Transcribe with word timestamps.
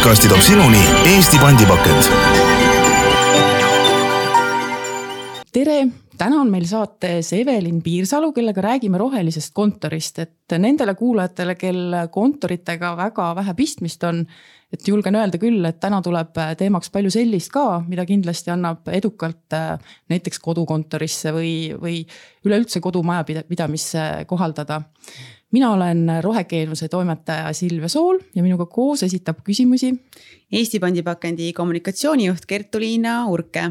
podcasti 0.00 0.28
toob 0.32 0.40
sinuni 0.40 0.78
Eesti 1.04 1.36
pandipakend. 1.38 2.06
tere, 5.52 5.74
täna 6.16 6.38
on 6.40 6.48
meil 6.48 6.64
saates 6.64 7.34
Evelin 7.36 7.82
Piirsalu, 7.84 8.30
kellega 8.32 8.64
räägime 8.64 8.96
rohelisest 8.96 9.52
kontorist, 9.52 10.22
et 10.24 10.54
nendele 10.56 10.94
kuulajatele, 10.96 11.54
kel 11.60 11.98
kontoritega 12.14 12.94
väga 12.96 13.26
vähe 13.42 13.54
pistmist 13.58 14.06
on, 14.08 14.22
et 14.72 14.88
julgen 14.88 15.20
öelda 15.20 15.36
küll, 15.42 15.60
et 15.68 15.82
täna 15.84 15.98
tuleb 16.00 16.32
teemaks 16.56 16.88
palju 16.94 17.12
sellist 17.12 17.52
ka, 17.52 17.82
mida 17.84 18.06
kindlasti 18.08 18.54
annab 18.54 18.88
edukalt 18.88 19.52
äh, 19.58 19.74
näiteks 20.08 20.40
kodukontorisse 20.40 21.34
või, 21.36 21.52
või 21.76 22.00
üleüldse 22.48 22.80
kodumajapidamisse 22.80 24.08
kohaldada 24.32 24.80
mina 25.50 25.72
olen 25.72 26.10
rohekeenuse 26.20 26.88
toimetaja 26.88 27.52
Silvia 27.52 27.88
Sool 27.88 28.18
ja 28.34 28.42
minuga 28.42 28.66
koos 28.66 29.02
esitab 29.02 29.42
küsimusi. 29.46 29.92
Eesti 30.52 30.80
Pandipakendi 30.82 31.52
kommunikatsioonijuht 31.52 32.46
Kertu-Liina 32.46 33.24
Urke 33.30 33.64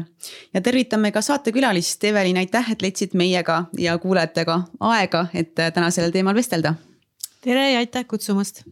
ja 0.54 0.60
tervitame 0.60 1.12
ka 1.12 1.20
saatekülalist 1.20 2.04
Evelin, 2.04 2.40
aitäh, 2.40 2.72
et 2.72 2.82
leidsid 2.82 3.16
meiega 3.16 3.64
ja 3.78 3.98
kuulajatega 3.98 4.60
aega, 4.80 5.26
et 5.34 5.54
täna 5.56 5.90
sellel 5.90 6.12
teemal 6.12 6.34
vestelda. 6.34 6.74
tere 7.40 7.72
ja 7.72 7.78
aitäh 7.78 8.04
kutsumast 8.06 8.62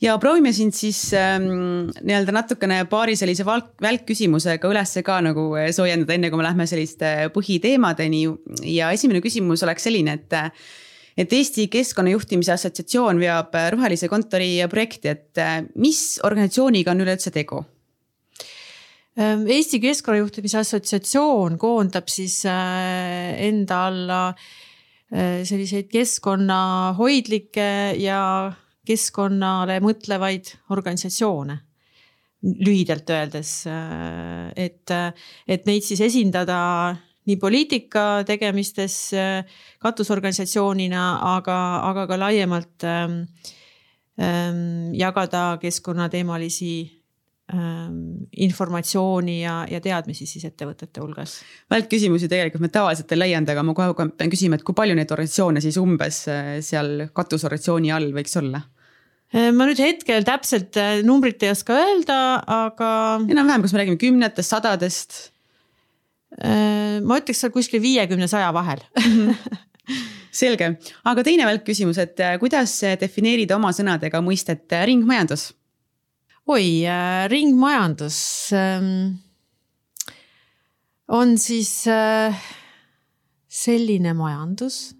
ja 0.00 0.18
proovime 0.18 0.52
sind 0.52 0.72
siis 0.76 1.12
ähm, 1.14 1.88
nii-öelda 2.02 2.32
natukene 2.32 2.84
paari 2.84 3.16
sellise 3.16 3.44
valk, 3.44 3.74
välkküsimusega 3.82 4.68
ülesse 4.68 5.02
ka 5.02 5.20
nagu 5.24 5.48
soojendada, 5.72 6.14
enne 6.16 6.30
kui 6.30 6.40
me 6.40 6.44
lähme 6.44 6.66
selliste 6.66 7.30
põhiteemadeni. 7.34 8.26
ja 8.76 8.90
esimene 8.92 9.20
küsimus 9.24 9.64
oleks 9.64 9.88
selline, 9.88 10.18
et 10.20 10.36
et 11.16 11.32
Eesti 11.32 11.66
Keskkonnajuhtimise 11.72 12.52
Assotsiatsioon 12.54 13.20
veab 13.20 13.54
äh, 13.56 13.70
rohelise 13.72 14.08
kontori 14.12 14.50
projekti, 14.70 15.14
et 15.14 15.40
äh, 15.40 15.62
mis 15.80 16.20
organisatsiooniga 16.26 16.92
on 16.92 17.02
üleüldse 17.06 17.32
tegu? 17.34 17.62
Ähm, 19.16 19.46
Eesti 19.48 19.80
Keskkonnajuhtimise 19.80 20.60
Assotsiatsioon 20.60 21.56
koondab 21.60 22.12
siis 22.12 22.42
äh, 22.50 23.34
enda 23.48 23.86
alla 23.88 24.22
selliseid 25.06 25.86
keskkonnahoidlikke 25.86 27.66
ja 28.02 28.20
keskkonnale 28.90 29.76
mõtlevaid 29.78 30.50
organisatsioone 30.74 31.54
lühidalt 32.66 33.12
öeldes, 33.14 33.52
et, 34.58 34.90
et 35.46 35.70
neid 35.70 35.86
siis 35.86 36.02
esindada 36.08 36.58
nii 37.26 37.36
poliitika 37.42 38.22
tegemistes 38.26 38.96
katusorganisatsioonina, 39.82 41.06
aga, 41.36 41.56
aga 41.90 42.06
ka 42.10 42.18
laiemalt 42.20 42.86
ähm, 42.86 43.22
ähm, 44.20 44.94
jagada 44.94 45.56
keskkonnateemalisi 45.62 46.72
ähm, 47.52 48.26
informatsiooni 48.36 49.40
ja, 49.42 49.56
ja 49.70 49.80
teadmisi 49.80 50.26
siis 50.26 50.46
ettevõtete 50.48 51.02
hulgas. 51.02 51.38
välkküsimusi 51.70 52.28
tegelikult 52.30 52.64
me 52.64 52.72
tavaliselt 52.72 53.12
ei 53.12 53.20
leianud, 53.20 53.52
aga 53.52 53.66
ma 53.66 53.74
kohe 53.76 54.08
pean 54.16 54.32
küsima, 54.32 54.58
et 54.58 54.64
kui 54.66 54.76
palju 54.76 54.96
neid 54.98 55.12
organisatsioone 55.12 55.62
siis 55.64 55.78
umbes 55.82 56.24
äh, 56.32 56.56
seal 56.64 57.08
katusorganisatsiooni 57.12 57.94
all 57.94 58.10
võiks 58.16 58.36
olla? 58.40 58.62
Äh, 59.34 59.52
ma 59.54 59.68
nüüd 59.68 59.80
hetkel 59.82 60.26
täpselt 60.26 60.78
äh, 60.80 61.00
numbrit 61.06 61.42
ei 61.42 61.52
oska 61.54 61.78
öelda, 61.84 62.18
aga. 62.66 62.90
enam-vähem, 63.26 63.66
kas 63.66 63.74
me 63.74 63.82
räägime 63.82 64.02
kümnetest, 64.02 64.54
sadadest? 64.54 65.18
Äh, 66.36 66.98
ma 67.00 67.20
ütleks 67.22 67.40
seal 67.40 67.52
kuskil 67.54 67.80
viiekümne, 67.80 68.28
saja 68.28 68.50
vahel 68.52 68.82
selge, 70.40 70.74
aga 71.08 71.24
teine 71.24 71.46
välkküsimus, 71.48 72.00
et 72.02 72.20
äh, 72.20 72.34
kuidas 72.42 72.74
defineerida 73.00 73.56
oma 73.56 73.72
sõnadega 73.76 74.20
mõistet 74.24 74.68
äh, 74.76 74.84
ringmajandus? 74.90 75.48
oi 76.46 76.84
äh,, 76.86 77.24
ringmajandus 77.32 78.18
ähm, 78.54 79.16
on 81.08 81.36
siis 81.40 81.86
äh, 81.88 82.36
selline 83.48 84.12
majandus, 84.18 84.92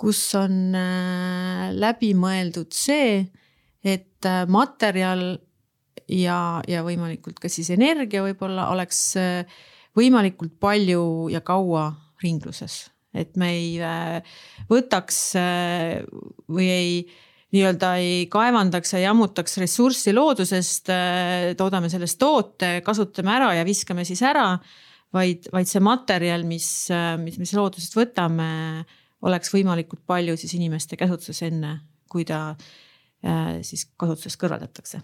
kus 0.00 0.20
on 0.38 0.76
äh, 0.76 1.70
läbimõeldud 1.76 2.76
see, 2.76 3.24
et 3.82 4.28
äh, 4.28 4.44
materjal 4.50 5.24
ja, 6.10 6.38
ja 6.68 6.84
võimalikult 6.86 7.40
ka 7.40 7.50
siis 7.52 7.70
energia 7.74 8.24
võib-olla 8.24 8.68
oleks 8.74 9.02
äh, 9.20 9.60
võimalikult 9.96 10.54
palju 10.62 11.30
ja 11.32 11.42
kaua 11.44 11.88
ringluses, 12.22 12.84
et 13.16 13.34
me 13.40 13.50
ei 13.56 13.72
äh, 13.82 14.36
võtaks 14.70 15.18
äh, 15.40 15.98
või 16.50 16.68
ei 16.70 16.94
nii-öelda 17.50 17.94
ei 17.98 18.26
kaevandaks 18.30 18.94
ja 18.94 19.00
jammutaks 19.08 19.58
ressurssi 19.58 20.14
loodusest, 20.14 20.92
äh, 20.94 21.50
toodame 21.58 21.90
sellest 21.90 22.20
toote, 22.20 22.76
kasutame 22.86 23.34
ära 23.34 23.50
ja 23.58 23.66
viskame 23.66 24.06
siis 24.06 24.22
ära. 24.22 24.52
vaid, 25.10 25.48
vaid 25.50 25.66
see 25.66 25.80
materjal, 25.82 26.44
mis, 26.46 26.86
mis 27.18 27.38
me 27.40 27.46
loodusest 27.50 27.96
võtame, 27.98 28.84
oleks 29.26 29.50
võimalikult 29.50 30.04
palju 30.06 30.36
siis 30.38 30.54
inimeste 30.54 30.94
käsutuses 30.96 31.42
enne, 31.48 31.80
kui 32.06 32.22
ta 32.24 32.54
siis 33.66 33.88
kasutusest 33.98 34.38
kõrvaldatakse 34.40 35.02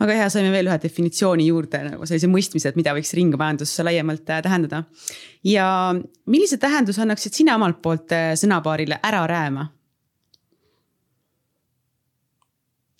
väga 0.00 0.16
hea, 0.18 0.30
saime 0.32 0.50
veel 0.54 0.68
ühe 0.70 0.80
definitsiooni 0.82 1.46
juurde 1.48 1.82
nagu 1.88 2.08
sellise 2.08 2.30
mõistmise, 2.30 2.70
et 2.70 2.80
mida 2.80 2.94
võiks 2.96 3.14
ringmajandus 3.16 3.76
laiemalt 3.86 4.34
äh, 4.34 4.42
tähendada. 4.44 4.84
ja 5.44 5.68
millise 6.26 6.58
tähenduse 6.58 7.04
annaksid 7.04 7.36
sina 7.36 7.56
omalt 7.60 7.80
poolt 7.82 8.12
äh, 8.12 8.34
sõnapaarile 8.40 9.00
ära 9.02 9.24
rääma? 9.30 9.68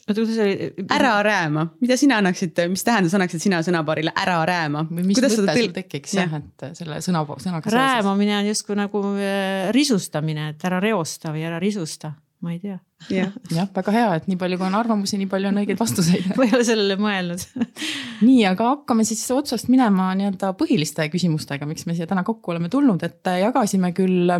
oota, 0.04 0.20
kuidas 0.20 0.34
see 0.36 0.46
oli? 0.46 0.86
ära 0.94 1.14
rääma, 1.24 1.66
mida 1.80 1.96
sina 2.00 2.18
annaksid, 2.22 2.58
mis 2.70 2.84
tähenduse 2.86 3.18
annaksid 3.18 3.42
sina 3.42 3.62
sõnapaarile 3.66 4.14
ära 4.24 4.40
rääma? 4.48 4.86
mis 4.90 5.18
kuidas 5.18 5.38
mõte 5.40 5.56
sul 5.58 5.72
tekiks 5.76 6.18
jah, 6.18 6.36
et 6.40 6.68
selle 6.78 7.00
sõna, 7.04 7.24
sõnaga 7.42 7.74
räämamine 7.74 8.38
on 8.42 8.52
justkui 8.52 8.78
nagu 8.78 9.06
äh, 9.16 9.70
risustamine, 9.76 10.52
et 10.54 10.68
ära 10.70 10.82
reosta 10.84 11.34
või 11.34 11.46
ära 11.48 11.58
risusta 11.62 12.14
ma 12.44 12.52
ei 12.52 12.60
tea. 12.60 12.76
jah 13.12 13.32
ja,, 13.52 13.64
väga 13.74 13.92
hea, 13.92 14.08
et 14.18 14.26
nii 14.28 14.38
palju, 14.40 14.58
kui 14.60 14.66
on 14.66 14.76
arvamusi, 14.78 15.18
nii 15.20 15.28
palju 15.30 15.48
on 15.50 15.60
õigeid 15.62 15.80
vastuseid 15.80 16.30
ma 16.38 16.46
ei 16.46 16.52
ole 16.56 16.64
sellele 16.66 16.96
mõelnud 17.00 17.44
nii, 18.28 18.42
aga 18.48 18.70
hakkame 18.70 19.06
siis 19.08 19.22
otsast 19.34 19.70
minema 19.72 20.10
nii-öelda 20.18 20.52
põhiliste 20.58 21.06
küsimustega, 21.12 21.68
miks 21.68 21.88
me 21.88 21.96
siia 21.96 22.08
täna 22.10 22.24
kokku 22.26 22.54
oleme 22.54 22.70
tulnud, 22.72 23.02
et 23.06 23.32
jagasime 23.40 23.92
küll 23.96 24.32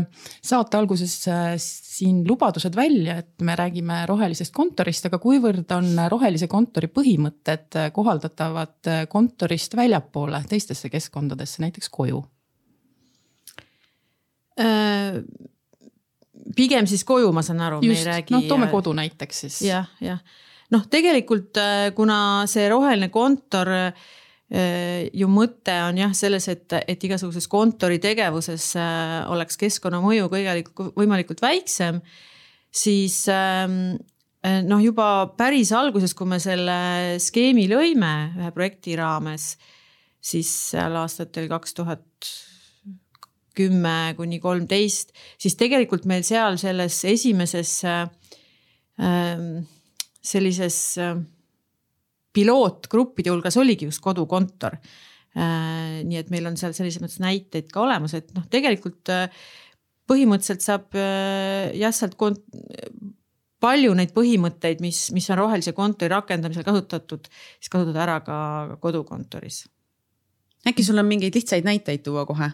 saate 0.44 0.81
alguses 0.81 1.16
äh, 1.32 1.54
siin 1.59 2.22
lubadused 2.28 2.76
välja, 2.76 3.19
et 3.25 3.44
me 3.47 3.56
räägime 3.59 4.03
rohelisest 4.10 4.54
kontorist, 4.56 5.09
aga 5.09 5.20
kuivõrd 5.22 5.72
on 5.76 5.91
rohelise 6.12 6.48
kontori 6.50 6.91
põhimõtted 6.93 7.81
kohaldatavad 7.97 8.93
kontorist 9.12 9.76
väljapoole 9.78 10.44
teistesse 10.50 10.93
keskkondadesse, 10.93 11.64
näiteks 11.64 11.93
koju 11.94 12.22
äh,? 14.60 15.20
Pigem 16.56 16.88
siis 16.91 17.05
koju, 17.06 17.31
ma 17.34 17.44
saan 17.44 17.62
aru. 17.65 17.81
noh, 18.34 18.44
toome 18.49 18.69
kodu 18.72 18.94
näiteks 18.97 19.44
siis 19.47 19.62
ja,. 19.66 19.84
jah, 20.00 20.19
jah. 20.19 20.43
noh, 20.75 20.84
tegelikult 20.91 21.60
äh, 21.60 21.88
kuna 21.97 22.19
see 22.50 22.66
roheline 22.72 23.10
kontor 23.15 23.71
äh, 23.72 24.10
ju 25.15 25.28
mõte 25.32 25.77
on 25.88 25.99
jah 25.99 26.15
selles, 26.16 26.49
et, 26.53 26.77
et 26.87 27.06
igasuguses 27.09 27.49
kontori 27.50 28.00
tegevuses 28.03 28.71
äh, 28.81 29.21
oleks 29.32 29.59
keskkonnamõju 29.60 30.31
kõigelikult 30.32 30.97
võimalikult 30.99 31.43
väiksem, 31.44 32.03
siis 32.75 33.22
ähm, 33.32 33.97
noh, 34.69 34.82
juba 34.82 35.31
päris 35.38 35.72
alguses, 35.72 36.12
kui 36.16 36.28
me 36.28 36.41
selle 36.43 36.78
skeemi 37.22 37.69
lõime 37.71 38.15
ühe 38.37 38.50
projekti 38.56 38.99
raames, 39.00 39.55
siis 40.25 40.50
seal 40.72 40.97
aastatel 41.00 41.49
kaks 41.50 41.76
tuhat 41.76 42.34
kümme 43.54 44.15
kuni 44.19 44.41
kolmteist, 44.42 45.14
siis 45.38 45.56
tegelikult 45.61 46.06
meil 46.11 46.25
seal 46.26 46.58
selles 46.61 47.00
esimeses 47.08 47.76
äh, 47.87 48.06
sellises 50.25 50.79
äh, 51.02 51.17
pilootgruppide 52.34 53.32
hulgas 53.32 53.58
oligi 53.61 53.88
just 53.88 54.02
kodukontor 54.05 54.79
äh,. 54.79 56.00
nii 56.06 56.20
et 56.20 56.32
meil 56.34 56.46
on 56.50 56.56
seal 56.58 56.75
selles 56.76 56.99
mõttes 57.02 57.20
näiteid 57.23 57.70
ka 57.73 57.82
olemas, 57.84 58.14
et 58.17 58.32
noh, 58.37 58.46
tegelikult 58.50 59.12
äh, 59.12 59.29
põhimõtteliselt 60.11 60.64
saab 60.64 60.96
äh, 60.99 61.75
jah, 61.79 61.94
sealt 61.94 62.17
kont-, 62.20 62.44
palju 63.64 63.94
neid 63.96 64.12
põhimõtteid, 64.17 64.82
mis, 64.84 65.06
mis 65.17 65.29
on 65.32 65.40
rohelise 65.40 65.73
kontori 65.76 66.12
rakendamisel 66.12 66.67
kasutatud, 66.67 67.31
siis 67.58 67.73
kasutada 67.73 68.05
ära 68.05 68.19
ka 68.26 68.37
kodukontoris. 68.82 69.64
äkki 70.69 70.84
sul 70.84 71.00
on 71.00 71.08
mingeid 71.08 71.34
lihtsaid 71.37 71.67
näiteid 71.67 72.05
tuua 72.05 72.26
kohe? 72.29 72.50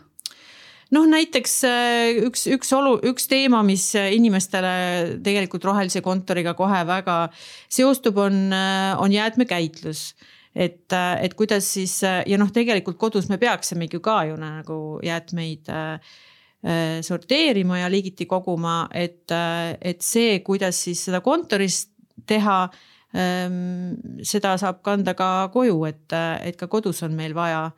Noh, 0.95 1.07
näiteks 1.11 1.55
äh, 1.69 2.21
üks, 2.27 2.47
üks 2.51 2.73
olu, 2.77 2.97
üks 3.11 3.29
teema, 3.31 3.63
mis 3.67 3.91
inimestele 3.95 5.21
tegelikult 5.25 5.65
rohelise 5.69 6.03
kontoriga 6.05 6.55
kohe 6.59 6.83
väga 6.89 7.23
seostub, 7.71 8.19
on, 8.23 8.49
äh, 8.55 8.93
on 9.01 9.15
jäätmekäitlus. 9.15 10.11
Et, 10.51 10.91
äh, 10.93 11.23
et 11.23 11.37
kuidas 11.39 11.69
siis 11.77 12.01
ja 12.03 12.39
noh, 12.41 12.51
tegelikult 12.51 12.99
kodus 12.99 13.29
me 13.31 13.39
peaksimegi 13.39 13.99
ju 13.99 14.03
ka 14.03 14.25
ju 14.27 14.39
nagu 14.41 14.79
jäätmeid 15.07 15.71
äh, 15.71 16.17
sorteerima 17.07 17.79
ja 17.79 17.91
liigiti 17.91 18.27
koguma, 18.29 18.89
et, 18.93 19.31
et 19.81 20.03
see, 20.05 20.41
kuidas 20.45 20.83
siis 20.85 21.07
seda 21.07 21.23
kontoris 21.25 21.87
teha 22.29 22.57
ähm, 23.17 23.95
seda 24.21 24.57
saab 24.61 24.83
kanda 24.85 25.15
ka 25.17 25.49
koju, 25.55 25.79
et, 25.89 26.13
et 26.45 26.59
ka 26.61 26.69
kodus 26.69 27.01
on 27.07 27.17
meil 27.17 27.33
vaja 27.35 27.71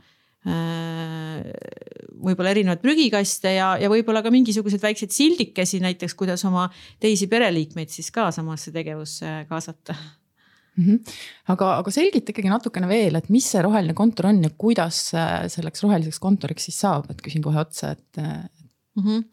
võib-olla 2.23 2.51
erinevaid 2.51 2.83
prügikaste 2.83 3.53
ja, 3.57 3.73
ja 3.79 3.91
võib-olla 3.91 4.23
ka 4.25 4.33
mingisuguseid 4.35 4.83
väikseid 4.83 5.15
sildikesi 5.15 5.79
näiteks, 5.83 6.17
kuidas 6.19 6.43
oma 6.49 6.69
teisi 7.03 7.29
pereliikmeid 7.31 7.93
siis 7.93 8.11
ka 8.15 8.31
samasse 8.35 8.73
tegevusse 8.75 9.45
kaasata 9.51 9.95
mm. 9.95 10.85
-hmm. 10.85 11.15
aga, 11.55 11.77
aga 11.79 11.95
selgita 11.95 12.35
ikkagi 12.35 12.51
natukene 12.51 12.91
veel, 12.91 13.19
et 13.19 13.31
mis 13.31 13.47
see 13.55 13.63
roheline 13.63 13.95
kontor 13.99 14.33
on 14.33 14.43
ja 14.43 14.51
kuidas 14.51 15.13
selleks 15.55 15.85
roheliseks 15.87 16.19
kontoriks 16.23 16.71
siis 16.71 16.81
saab, 16.85 17.11
et 17.11 17.23
küsin 17.23 17.45
kohe 17.45 17.61
otsa, 17.63 17.93
et 17.95 18.23
mm. 18.23 19.03
-hmm. 19.03 19.25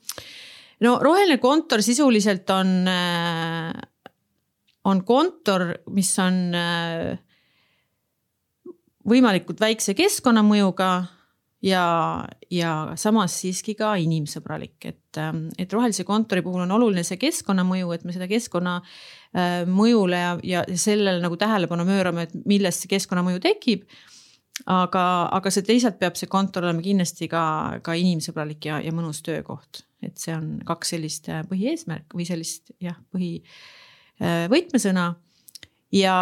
no 0.85 0.97
roheline 1.01 1.37
kontor 1.37 1.81
sisuliselt 1.85 2.49
on, 2.49 2.85
on 4.85 5.03
kontor, 5.05 5.73
mis 5.89 6.13
on 6.19 6.53
võimalikult 9.09 9.61
väikse 9.61 9.95
keskkonnamõjuga 9.97 10.89
ja, 11.61 12.27
ja 12.51 12.73
samas 12.99 13.35
siiski 13.41 13.75
ka 13.79 13.93
inimsõbralik, 13.99 14.77
et, 14.85 15.19
et 15.59 15.73
rohelise 15.73 16.05
kontori 16.07 16.43
puhul 16.45 16.63
on 16.65 16.75
oluline 16.77 17.03
see 17.07 17.19
keskkonnamõju, 17.21 17.91
et 17.95 18.05
me 18.07 18.15
seda 18.15 18.29
keskkonna 18.31 18.77
äh, 18.79 19.65
ja, 19.65 20.37
ja 20.43 20.63
sellele 20.75 21.19
nagu 21.23 21.37
tähelepanu 21.39 21.85
möörame, 21.87 22.27
et 22.27 22.37
millest 22.45 22.85
see 22.85 22.95
keskkonnamõju 22.95 23.43
tekib. 23.43 23.89
aga, 24.67 25.03
aga 25.31 25.51
see 25.55 25.63
teisalt 25.63 25.95
peab 25.99 26.17
see 26.19 26.27
kontor 26.27 26.65
olema 26.67 26.81
kindlasti 26.83 27.29
ka, 27.31 27.79
ka 27.83 27.93
inimsõbralik 27.95 28.65
ja, 28.65 28.81
ja 28.83 28.91
mõnus 28.91 29.21
töökoht, 29.23 29.85
et 30.03 30.17
see 30.19 30.35
on 30.35 30.57
kaks 30.67 30.95
sellist 30.95 31.29
äh, 31.31 31.45
põhieesmärk 31.47 32.11
või 32.15 32.27
sellist 32.27 32.73
jah, 32.83 32.97
põhi 33.11 33.37
äh, 34.19 34.47
võtmesõna 34.51 35.13
ja 35.95 36.17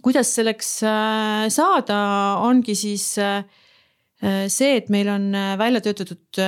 kuidas 0.00 0.32
selleks 0.36 0.70
äh, 0.86 1.46
saada, 1.52 1.98
ongi 2.46 2.74
siis 2.78 3.06
äh, 3.20 3.44
äh, 4.22 4.46
see, 4.48 4.76
et 4.78 4.88
meil 4.92 5.10
on 5.12 5.30
välja 5.60 5.82
töötatud 5.84 6.40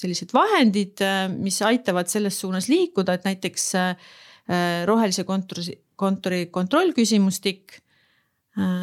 sellised 0.00 0.32
vahendid, 0.32 1.02
mis 1.34 1.58
aitavad 1.66 2.08
selles 2.08 2.38
suunas 2.40 2.70
liikuda, 2.70 3.18
et 3.18 3.26
näiteks 3.26 3.64
rohelise 4.88 5.26
kontori, 5.28 5.74
kontori 5.98 6.46
kontrollküsimustik. 6.50 7.80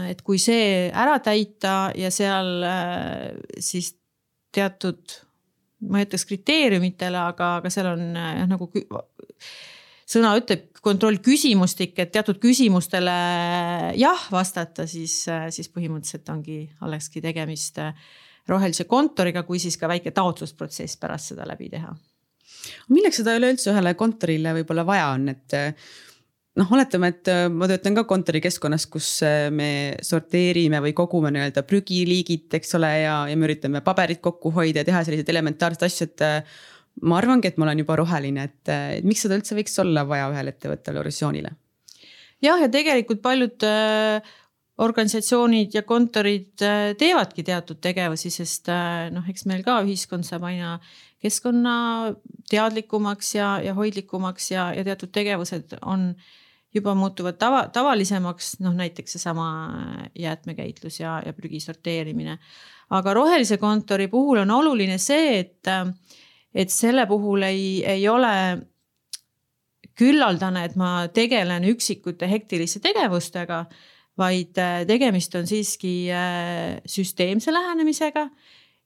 et 0.07 0.22
kui 0.24 0.38
see 0.40 0.92
ära 0.94 1.18
täita 1.19 1.92
ja 1.98 2.12
seal 2.13 2.62
siis 3.60 3.95
teatud, 4.54 5.18
ma 5.90 6.00
ei 6.00 6.07
ütleks 6.07 6.28
kriteeriumitele, 6.30 7.18
aga, 7.33 7.56
aga 7.60 7.72
seal 7.74 7.90
on 7.95 8.06
jah 8.13 8.48
nagu 8.48 8.69
sõna 10.07 10.31
ütleb 10.39 10.69
kontrollküsimustik, 10.83 11.98
et 12.00 12.13
teatud 12.15 12.39
küsimustele 12.42 13.18
jah 14.00 14.27
vastata, 14.31 14.88
siis, 14.88 15.19
siis 15.25 15.69
põhimõtteliselt 15.74 16.31
ongi, 16.31 16.62
olekski 16.88 17.24
tegemist 17.24 17.81
rohelise 18.48 18.88
kontoriga, 18.88 19.44
kui 19.44 19.59
siis 19.59 19.75
ka 19.80 19.89
väike 19.92 20.13
taotlusprotsess 20.15 21.00
pärast 21.01 21.33
seda 21.33 21.48
läbi 21.50 21.69
teha. 21.74 21.92
milleks 22.89 23.19
seda 23.19 23.36
üleüldse 23.36 23.71
ühele 23.74 23.94
kontorile 24.00 24.54
võib-olla 24.56 24.86
vaja 24.88 25.09
on, 25.18 25.27
et 25.33 25.57
noh, 26.57 26.71
oletame, 26.71 27.12
et 27.12 27.30
ma 27.51 27.68
töötan 27.68 27.98
ka 28.00 28.06
kontorikeskkonnas, 28.07 28.88
kus 28.92 29.09
me 29.51 29.69
sorteerime 30.01 30.80
või 30.88 30.95
kogume 30.95 31.33
nii-öelda 31.36 31.65
prügiliigid, 31.68 32.48
eks 32.57 32.74
ole, 32.80 32.94
ja, 33.04 33.19
ja 33.27 33.36
me 33.36 33.50
üritame 33.50 33.83
paberit 33.83 34.24
kokku 34.24 34.56
hoida 34.56 34.81
ja 34.81 34.88
teha 34.88 35.04
selliseid 35.04 35.36
elementaarseid 35.36 35.88
asju, 35.89 36.07
et 36.07 36.25
ma 37.02 37.22
arvangi, 37.22 37.52
et 37.52 37.58
ma 37.58 37.68
olen 37.68 37.84
juba 37.84 37.98
roheline, 38.00 38.50
et, 38.50 38.74
et 38.98 39.06
miks 39.06 39.22
seda 39.26 39.38
üldse 39.38 39.58
võiks 39.58 39.78
olla 39.84 40.06
vaja 40.08 40.32
ühel 40.34 40.54
ettevõttel 40.54 40.98
organisatsioonile? 40.98 41.52
jah, 42.44 42.60
ja 42.62 42.70
tegelikult 42.70 43.22
paljud 43.24 43.64
äh, 43.66 44.22
organisatsioonid 44.78 45.74
ja 45.74 45.82
kontorid 45.88 46.62
äh, 46.62 46.96
teevadki 46.98 47.44
teatud 47.46 47.78
tegevusi, 47.82 48.30
sest 48.34 48.70
äh, 48.70 49.10
noh, 49.14 49.24
eks 49.30 49.46
meil 49.50 49.64
ka 49.66 49.82
ühiskond 49.86 50.24
saab 50.28 50.44
aina 50.50 50.80
keskkonnateadlikumaks 51.24 53.36
ja, 53.40 53.62
ja 53.66 53.74
hoidlikumaks 53.78 54.52
ja, 54.52 54.74
ja 54.78 54.84
teatud 54.86 55.12
tegevused 55.14 55.74
on 55.82 56.16
juba 56.76 56.96
muutuvad 56.96 57.38
tava, 57.42 57.68
tavalisemaks, 57.74 58.60
noh 58.62 58.74
näiteks 58.78 59.12
seesama 59.16 59.48
jäätmekäitlus 60.20 61.00
ja, 61.00 61.22
ja 61.26 61.34
prügi 61.34 61.60
sorteerimine. 61.64 62.38
aga 62.90 63.14
rohelise 63.14 63.58
kontori 63.58 64.08
puhul 64.08 64.38
on 64.44 64.52
oluline 64.52 64.98
see, 65.02 65.40
et 65.40 65.68
et 66.56 66.72
selle 66.74 67.06
puhul 67.10 67.46
ei, 67.48 67.84
ei 67.86 68.08
ole 68.10 68.34
küllaldane, 69.98 70.66
et 70.68 70.78
ma 70.78 71.08
tegelen 71.14 71.66
üksikute 71.72 72.30
hektiliste 72.30 72.82
tegevustega, 72.84 73.64
vaid 74.18 74.58
äh, 74.62 74.84
tegemist 74.90 75.36
on 75.38 75.50
siiski 75.50 76.10
äh, 76.14 76.78
süsteemse 76.86 77.54
lähenemisega. 77.54 78.30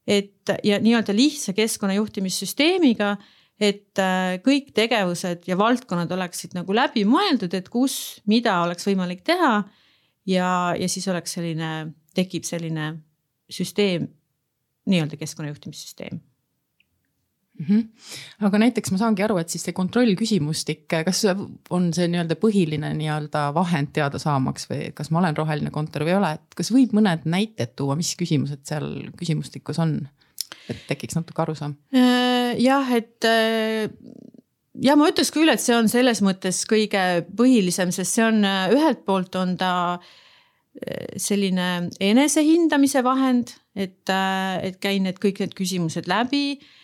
et 0.07 0.49
ja 0.63 0.79
nii-öelda 0.81 1.13
lihtsa 1.13 1.53
keskkonnajuhtimissüsteemiga, 1.53 3.15
et 3.61 3.99
äh, 4.01 4.39
kõik 4.43 4.71
tegevused 4.75 5.45
ja 5.47 5.57
valdkonnad 5.57 6.11
oleksid 6.11 6.55
nagu 6.57 6.73
läbi 6.75 7.05
mõeldud, 7.05 7.53
et 7.53 7.69
kus, 7.69 8.21
mida 8.25 8.61
oleks 8.63 8.87
võimalik 8.87 9.21
teha. 9.23 9.53
ja, 10.25 10.49
ja 10.79 10.89
siis 10.89 11.07
oleks 11.07 11.37
selline, 11.37 11.93
tekib 12.15 12.47
selline 12.47 12.95
süsteem, 13.51 14.09
nii-öelda 14.89 15.19
keskkonnajuhtimissüsteem 15.19 16.19
mm. 17.61 17.75
-hmm. 17.75 18.45
aga 18.47 18.61
näiteks 18.65 18.91
ma 18.91 18.99
saangi 19.01 19.23
aru, 19.25 19.37
et 19.41 19.49
siis 19.49 19.65
see 19.67 19.75
kontrollküsimustik, 19.77 20.85
kas 20.89 21.23
on 21.69 21.91
see 21.95 22.07
nii-öelda 22.11 22.37
põhiline 22.41 22.93
nii-öelda 22.97 23.49
vahend 23.57 23.93
teada 23.93 24.19
saamaks 24.21 24.67
või 24.71 24.91
kas 24.97 25.11
ma 25.11 25.21
olen 25.21 25.37
roheline 25.37 25.73
kontor 25.73 26.05
või 26.07 26.15
ei 26.15 26.19
ole, 26.19 26.33
et 26.39 26.57
kas 26.57 26.71
võib 26.73 26.95
mõned 26.97 27.27
näited 27.29 27.75
tuua, 27.75 27.97
mis 27.99 28.15
küsimused 28.19 28.65
seal 28.67 28.89
küsimustikus 29.19 29.79
on? 29.83 30.01
et 30.69 30.81
tekiks 30.87 31.15
natuke 31.15 31.41
arusaam. 31.41 31.73
Äh, 31.95 32.57
jah, 32.61 32.89
et 32.93 33.25
äh, 33.27 33.87
ja 34.83 34.95
ma 34.99 35.07
ütleks 35.09 35.31
küll, 35.33 35.49
et 35.51 35.63
see 35.63 35.75
on 35.75 35.87
selles 35.91 36.21
mõttes 36.23 36.63
kõige 36.69 37.23
põhilisem, 37.37 37.91
sest 37.95 38.17
see 38.17 38.25
on 38.25 38.43
ühelt 38.45 39.01
poolt 39.07 39.35
on 39.39 39.55
ta 39.59 39.71
äh, 39.95 41.17
selline 41.17 41.89
enesehindamise 41.99 43.03
vahend, 43.03 43.55
et, 43.75 44.11
et 44.11 44.77
käin 44.83 45.07
need 45.07 45.19
kõik 45.23 45.39
need 45.43 45.55
küsimused 45.57 46.07
läbi 46.11 46.59
Äh, 46.59 46.80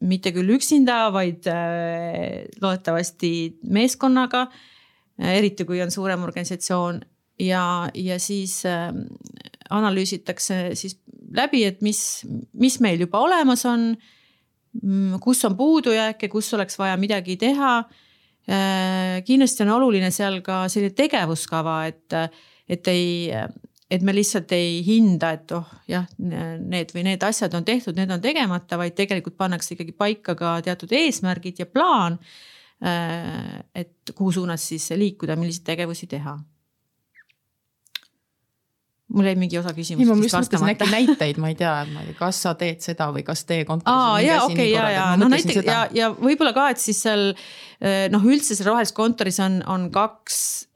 mitte 0.00 0.32
küll 0.34 0.54
üksinda, 0.54 1.08
vaid 1.14 1.46
äh, 1.50 2.46
loodetavasti 2.62 3.32
meeskonnaga. 3.74 4.46
Äh, 5.18 5.38
eriti 5.40 5.66
kui 5.66 5.80
on 5.82 5.90
suurem 5.90 6.22
organisatsioon 6.26 7.00
ja, 7.42 7.64
ja 7.94 8.18
siis 8.22 8.62
analüüsitakse 9.68 10.76
siis 10.78 10.98
läbi, 11.34 11.64
et 11.66 11.82
mis, 11.82 12.22
mis 12.54 12.78
meil 12.84 13.06
juba 13.06 13.22
olemas 13.26 13.66
on. 13.68 13.92
Mm, 14.78 15.16
kus 15.24 15.40
on 15.48 15.56
puudujääke, 15.58 16.28
kus 16.30 16.52
oleks 16.54 16.78
vaja 16.78 16.96
midagi 17.00 17.38
teha. 17.40 17.82
kindlasti 19.26 19.62
on 19.64 19.70
oluline 19.74 20.10
seal 20.12 20.38
ka 20.44 20.62
selline 20.72 20.94
tegevuskava, 20.96 21.74
et, 21.88 22.14
et 22.68 22.88
ei 22.88 23.32
et 23.90 24.04
me 24.04 24.12
lihtsalt 24.12 24.52
ei 24.52 24.82
hinda, 24.84 25.32
et 25.38 25.54
oh 25.56 25.70
jah, 25.88 26.04
need 26.18 26.92
või 26.94 27.06
need 27.08 27.24
asjad 27.24 27.54
on 27.56 27.64
tehtud, 27.64 27.96
need 27.96 28.12
on 28.12 28.20
tegemata, 28.20 28.76
vaid 28.80 28.96
tegelikult 28.98 29.38
pannakse 29.40 29.74
ikkagi 29.74 29.96
paika 29.96 30.36
ka 30.38 30.58
teatud 30.64 30.92
eesmärgid 30.92 31.62
ja 31.62 31.66
plaan. 31.70 32.18
Äh, 32.84 33.64
et 33.74 34.12
kuhu 34.14 34.30
suunas 34.36 34.68
siis 34.70 34.90
liikuda, 34.94 35.34
milliseid 35.40 35.66
tegevusi 35.72 36.06
teha 36.06 36.36
mul 39.08 39.24
jäi 39.24 39.38
mingi 39.40 39.58
osa 39.58 39.72
küsimusest. 39.72 40.34
mõtlesin 40.36 40.70
äkki 40.74 40.88
näiteid, 40.92 41.38
ma 41.40 41.48
ei 41.48 41.56
tea, 41.56 41.72
ma 41.88 42.02
ei 42.02 42.10
tea, 42.10 42.18
kas 42.18 42.42
sa 42.44 42.52
teed 42.60 42.84
seda 42.84 43.08
või 43.14 43.24
kas 43.26 43.44
teie 43.48 43.64
kontoris. 43.68 43.88
aa, 43.88 44.20
ja 44.20 44.42
okei 44.44 44.68
ja, 44.70 44.84
ja 44.92 45.06
no 45.16 45.30
näiteks 45.32 45.64
ja, 45.64 45.86
ja 45.96 46.10
võib-olla 46.12 46.52
ka, 46.56 46.68
et 46.74 46.82
siis 46.82 47.00
seal 47.06 47.30
noh, 48.12 48.28
üldse 48.28 48.54
seal 48.54 48.68
rohelises 48.68 48.94
kontoris 48.96 49.40
on, 49.40 49.62
on 49.66 49.88
kaks 49.94 50.67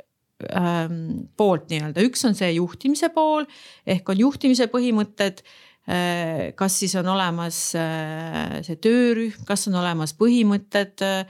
ähm, 0.50 1.28
poolt 1.36 1.68
nii-öelda, 1.70 2.04
üks 2.06 2.24
on 2.28 2.36
see 2.38 2.52
juhtimise 2.56 3.10
pool 3.14 3.46
ehk 3.86 4.08
on 4.12 4.20
juhtimise 4.24 4.68
põhimõtted 4.72 5.42
äh,. 5.86 6.52
kas 6.58 6.78
siis 6.82 6.94
on 7.00 7.08
olemas 7.14 7.58
äh, 7.78 8.60
see 8.66 8.78
töörühm, 8.82 9.46
kas 9.48 9.66
on 9.70 9.78
olemas 9.82 10.14
põhimõtted 10.18 11.04
äh,. 11.06 11.26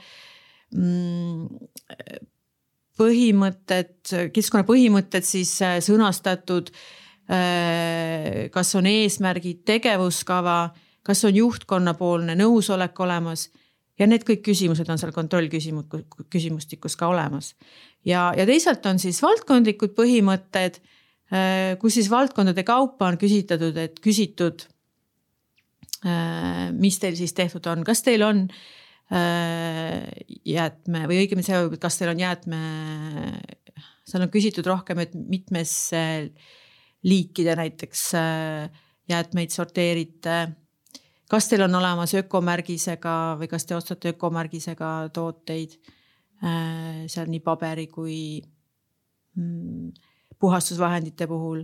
põhimõtted, 2.97 3.95
keskkonna 4.33 4.65
põhimõtted 4.67 5.25
siis 5.25 5.55
äh, 5.65 5.79
sõnastatud 5.85 6.71
äh,. 7.29 8.47
kas 8.53 8.75
on 8.79 8.89
eesmärgid, 8.89 9.65
tegevuskava, 9.65 10.71
kas 11.03 11.25
on 11.27 11.35
juhtkonnapoolne 11.41 12.37
nõusolek 12.39 12.99
olemas 13.03 13.49
ja 13.99 14.07
need 14.09 14.25
kõik 14.27 14.43
küsimused 14.47 14.89
on 14.89 14.99
seal 15.01 15.13
kontrollküsimus, 15.15 15.87
küsimustikus 16.33 16.97
ka 16.99 17.09
olemas. 17.11 17.53
Ja, 18.07 18.27
ja 18.37 18.45
teisalt 18.49 18.85
on 18.89 18.99
siis 19.01 19.21
valdkondlikud 19.23 19.95
põhimõtted, 19.97 20.79
äh, 21.33 21.73
kus 21.81 21.97
siis 21.99 22.11
valdkondade 22.11 22.65
kaupa 22.67 23.09
on 23.11 23.19
küsitletud, 23.21 23.77
et 23.79 23.99
küsitud. 24.03 24.67
Äh, 26.03 26.69
mis 26.75 26.99
teil 26.99 27.15
siis 27.19 27.35
tehtud 27.35 27.67
on, 27.71 27.85
kas 27.87 28.03
teil 28.05 28.25
on 28.27 28.47
jäätme 29.13 31.01
või 31.05 31.19
õigemini 31.21 31.45
see, 31.45 31.57
kas 31.77 31.99
teil 31.99 32.09
on 32.09 32.21
jäätme, 32.23 32.59
seal 34.09 34.23
on 34.25 34.31
küsitud 34.33 34.65
rohkem, 34.65 35.03
et 35.03 35.11
mitmes 35.13 35.73
liikide 37.05 37.53
näiteks 37.59 38.07
jäätmeid 39.09 39.49
sorteerite. 39.49 40.47
kas 41.29 41.47
teil 41.49 41.61
on 41.65 41.75
olemas 41.75 42.13
ökomärgisega 42.13 43.37
või 43.39 43.47
kas 43.51 43.65
te 43.65 43.75
ostate 43.75 44.15
ökomärgisega 44.15 45.09
tooteid? 45.13 45.77
Seal 46.43 47.29
nii 47.31 47.39
paberi 47.39 47.87
kui 47.87 48.17
mm, 49.37 49.91
puhastusvahendite 50.43 51.27
puhul 51.29 51.63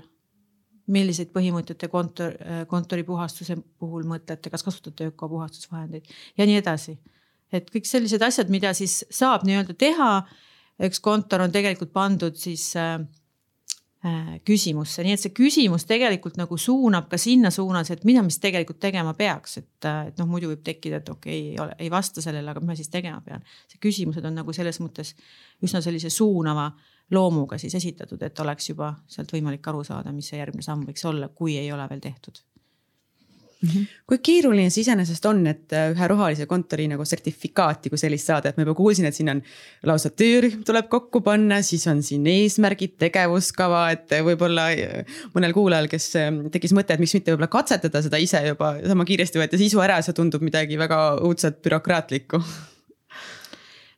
milliseid 0.89 1.31
põhimõtteid 1.33 1.79
te 1.79 1.89
kontor, 1.91 2.35
kontoripuhastuse 2.69 3.57
puhul 3.81 4.07
mõtlete, 4.09 4.51
kas 4.51 4.65
kasutate 4.65 5.09
ökopuhastusvahendeid 5.11 6.09
ja 6.37 6.47
nii 6.49 6.59
edasi. 6.61 6.97
et 7.51 7.69
kõik 7.73 7.87
sellised 7.89 8.21
asjad, 8.21 8.49
mida 8.49 8.73
siis 8.77 9.03
saab 9.09 9.45
nii-öelda 9.45 9.73
teha. 9.73 10.11
üks 10.85 10.99
kontor 11.03 11.41
on 11.41 11.51
tegelikult 11.51 11.91
pandud 11.93 12.35
siis 12.39 12.75
äh, 12.77 12.95
äh, 12.95 13.18
küsimusse, 14.47 15.03
nii 15.03 15.11
et 15.11 15.19
see 15.19 15.33
küsimus 15.35 15.83
tegelikult 15.87 16.37
nagu 16.39 16.55
suunab 16.57 17.09
ka 17.11 17.17
sinna 17.19 17.49
suunas, 17.51 17.89
et 17.91 18.05
mida 18.07 18.21
ma 18.23 18.31
siis 18.31 18.39
tegelikult 18.45 18.79
tegema 18.79 19.11
peaks, 19.17 19.57
et, 19.59 19.87
äh, 19.87 20.07
et 20.07 20.21
noh, 20.21 20.29
muidu 20.29 20.53
võib 20.53 20.61
tekkida, 20.63 21.01
et 21.01 21.09
okei 21.11 21.41
okay,, 21.57 21.75
ei 21.83 21.91
vasta 21.91 22.23
sellele, 22.23 22.47
aga 22.47 22.63
mis 22.63 22.71
ma 22.71 22.77
siis 22.79 22.91
tegema 22.93 23.19
pean. 23.25 23.43
see 23.67 23.81
küsimused 23.83 24.23
on 24.23 24.39
nagu 24.39 24.55
selles 24.55 24.79
mõttes 24.79 25.15
üsna 25.67 25.81
sellise 25.83 26.09
suunava 26.09 26.69
loomuga 27.11 27.57
siis 27.59 27.75
esitatud, 27.75 28.21
et 28.23 28.39
oleks 28.39 28.69
juba 28.69 28.93
sealt 29.07 29.33
võimalik 29.35 29.67
aru 29.67 29.83
saada, 29.83 30.13
mis 30.15 30.31
see 30.31 30.39
järgmine 30.39 30.63
samm 30.63 30.87
võiks 30.87 31.03
olla, 31.09 31.27
kui 31.27 31.57
ei 31.57 31.71
ole 31.75 31.89
veel 31.89 31.99
tehtud 31.99 32.39
Mm 33.59 33.69
-hmm. 33.69 33.87
kui 34.07 34.17
keeruline 34.23 34.69
see 34.69 34.85
iseenesest 34.85 35.25
on, 35.25 35.41
et 35.47 35.73
äh, 35.75 35.89
ühe 35.91 36.07
rohelise 36.07 36.45
kontori 36.47 36.85
nagu 36.87 37.03
sertifikaati 37.05 37.89
kui 37.89 37.99
sellist 37.99 38.29
saada, 38.31 38.49
et 38.49 38.57
ma 38.57 38.63
juba 38.63 38.75
kuulsin, 38.77 39.05
et 39.05 39.15
siin 39.15 39.29
on 39.33 39.41
lausa 39.83 40.09
töörühm 40.09 40.63
tuleb 40.63 40.87
kokku 40.87 41.19
panna, 41.21 41.61
siis 41.61 41.83
on 41.91 41.99
siin 42.03 42.23
eesmärgid, 42.27 42.95
tegevuskava, 43.03 43.83
et 43.91 44.15
võib-olla 44.23 44.69
äh, 44.71 45.19
mõnel 45.35 45.53
kuulajal, 45.53 45.91
kes 45.91 46.07
äh, 46.15 46.31
tekkis 46.51 46.71
mõte, 46.71 46.95
et 46.95 47.03
miks 47.03 47.13
mitte 47.19 47.35
võib-olla 47.35 47.51
katsetada 47.51 48.01
seda 48.01 48.17
ise 48.17 48.39
juba 48.47 48.77
sama 48.87 49.05
kiiresti 49.05 49.43
võtta 49.43 49.59
sisu 49.59 49.83
ära, 49.83 49.99
see 50.01 50.15
tundub 50.15 50.41
midagi 50.41 50.79
väga 50.79 51.19
õudselt 51.19 51.59
bürokraatlikku 51.59 52.39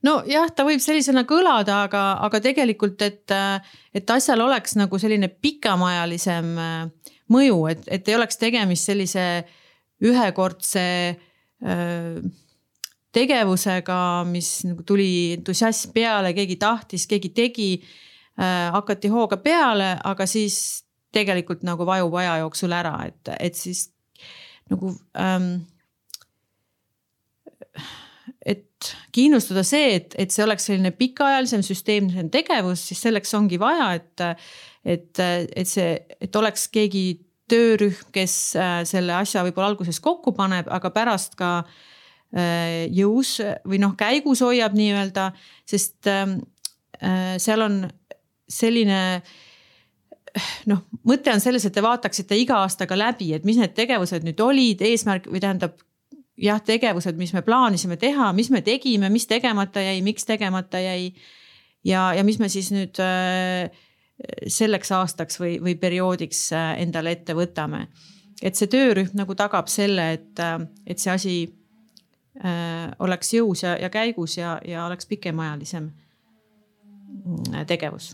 nojah, 0.06 0.50
ta 0.56 0.66
võib 0.66 0.82
sellisena 0.82 1.24
kõlada, 1.30 1.84
aga, 1.86 2.02
aga 2.26 2.42
tegelikult, 2.44 3.02
et, 3.06 3.34
et 3.94 4.14
asjal 4.14 4.42
oleks 4.42 4.76
nagu 4.80 5.00
selline 5.02 5.30
pikemaajalisem 5.30 6.52
äh, 6.58 6.88
mõju, 7.32 7.66
et, 7.72 7.84
et 7.88 8.08
ei 8.08 8.18
oleks 8.18 8.40
tegemist 8.42 8.90
sellise 8.90 9.26
ühekordse 10.02 10.86
öö, 11.62 12.22
tegevusega, 13.14 13.98
mis 14.30 14.50
nagu 14.68 14.86
tuli 14.88 15.10
entusiasm 15.38 15.92
peale, 15.96 16.34
keegi 16.38 16.58
tahtis, 16.62 17.08
keegi 17.08 17.34
tegi 17.36 17.72
äh,. 18.40 18.70
hakati 18.74 19.12
hooga 19.12 19.38
peale, 19.44 19.94
aga 20.04 20.26
siis 20.28 20.84
tegelikult 21.12 21.66
nagu 21.68 21.86
vajub 21.86 22.16
aja 22.22 22.38
jooksul 22.46 22.72
ära, 22.76 22.96
et, 23.08 23.34
et 23.40 23.58
siis 23.60 23.90
nagu 24.72 24.94
ähm, 25.20 25.54
et 28.46 28.81
kindlustada 29.14 29.64
see, 29.68 29.96
et, 29.98 30.16
et 30.20 30.34
see 30.34 30.44
oleks 30.46 30.68
selline 30.70 30.94
pikaajalisem 30.96 31.64
süsteemsem 31.66 32.30
tegevus, 32.34 32.84
siis 32.90 33.02
selleks 33.04 33.34
ongi 33.38 33.60
vaja, 33.62 33.92
et, 34.00 34.26
et, 34.86 35.22
et 35.22 35.70
see, 35.70 35.94
et 36.22 36.40
oleks 36.42 36.68
keegi 36.74 37.06
töörühm, 37.52 38.12
kes 38.16 38.36
äh, 38.60 38.82
selle 38.88 39.16
asja 39.18 39.44
võib-olla 39.46 39.74
alguses 39.74 40.00
kokku 40.04 40.34
paneb, 40.38 40.70
aga 40.72 40.92
pärast 40.96 41.36
ka 41.40 41.52
äh, 41.62 42.88
jõus 42.96 43.38
või 43.68 43.82
noh, 43.84 43.96
käigus 44.00 44.44
hoiab 44.46 44.76
nii-öelda, 44.78 45.32
sest 45.68 46.10
ähm, 46.12 46.40
äh, 47.02 47.36
seal 47.42 47.66
on 47.68 47.82
selline 48.52 49.02
noh, 50.72 50.84
mõte 51.08 51.34
on 51.34 51.44
selles, 51.44 51.66
et 51.68 51.76
te 51.76 51.84
vaataksite 51.84 52.38
iga 52.40 52.62
aastaga 52.64 52.98
läbi, 53.00 53.34
et 53.36 53.48
mis 53.48 53.60
need 53.60 53.76
tegevused 53.76 54.24
nüüd 54.28 54.40
olid, 54.44 54.84
eesmärk 54.88 55.28
või 55.32 55.44
tähendab 55.44 55.80
jah, 56.42 56.62
tegevused, 56.66 57.18
mis 57.20 57.34
me 57.36 57.44
plaanisime 57.46 57.98
teha, 58.02 58.32
mis 58.34 58.50
me 58.54 58.62
tegime, 58.66 59.10
mis 59.14 59.28
tegemata 59.30 59.84
jäi, 59.84 60.02
miks 60.06 60.26
tegemata 60.28 60.82
jäi. 60.82 61.14
ja, 61.86 62.12
ja 62.14 62.24
mis 62.24 62.40
me 62.40 62.50
siis 62.50 62.72
nüüd 62.74 63.00
äh, 63.02 63.70
selleks 64.48 64.92
aastaks 64.96 65.40
või, 65.42 65.58
või 65.62 65.76
perioodiks 65.82 66.48
äh, 66.58 66.74
endale 66.82 67.16
ette 67.18 67.36
võtame. 67.38 67.88
et 68.42 68.58
see 68.58 68.70
töörühm 68.72 69.14
nagu 69.18 69.36
tagab 69.36 69.70
selle, 69.70 70.12
et, 70.18 70.40
äh, 70.40 70.60
et 70.86 71.00
see 71.00 71.12
asi 71.14 71.36
oleks 73.04 73.34
jõus 73.36 73.60
ja, 73.66 73.74
ja 73.76 73.90
käigus 73.92 74.38
ja, 74.38 74.54
ja 74.64 74.86
oleks 74.86 75.06
pikemaajalisem 75.06 75.90
mm, 75.92 77.66
tegevus 77.68 78.14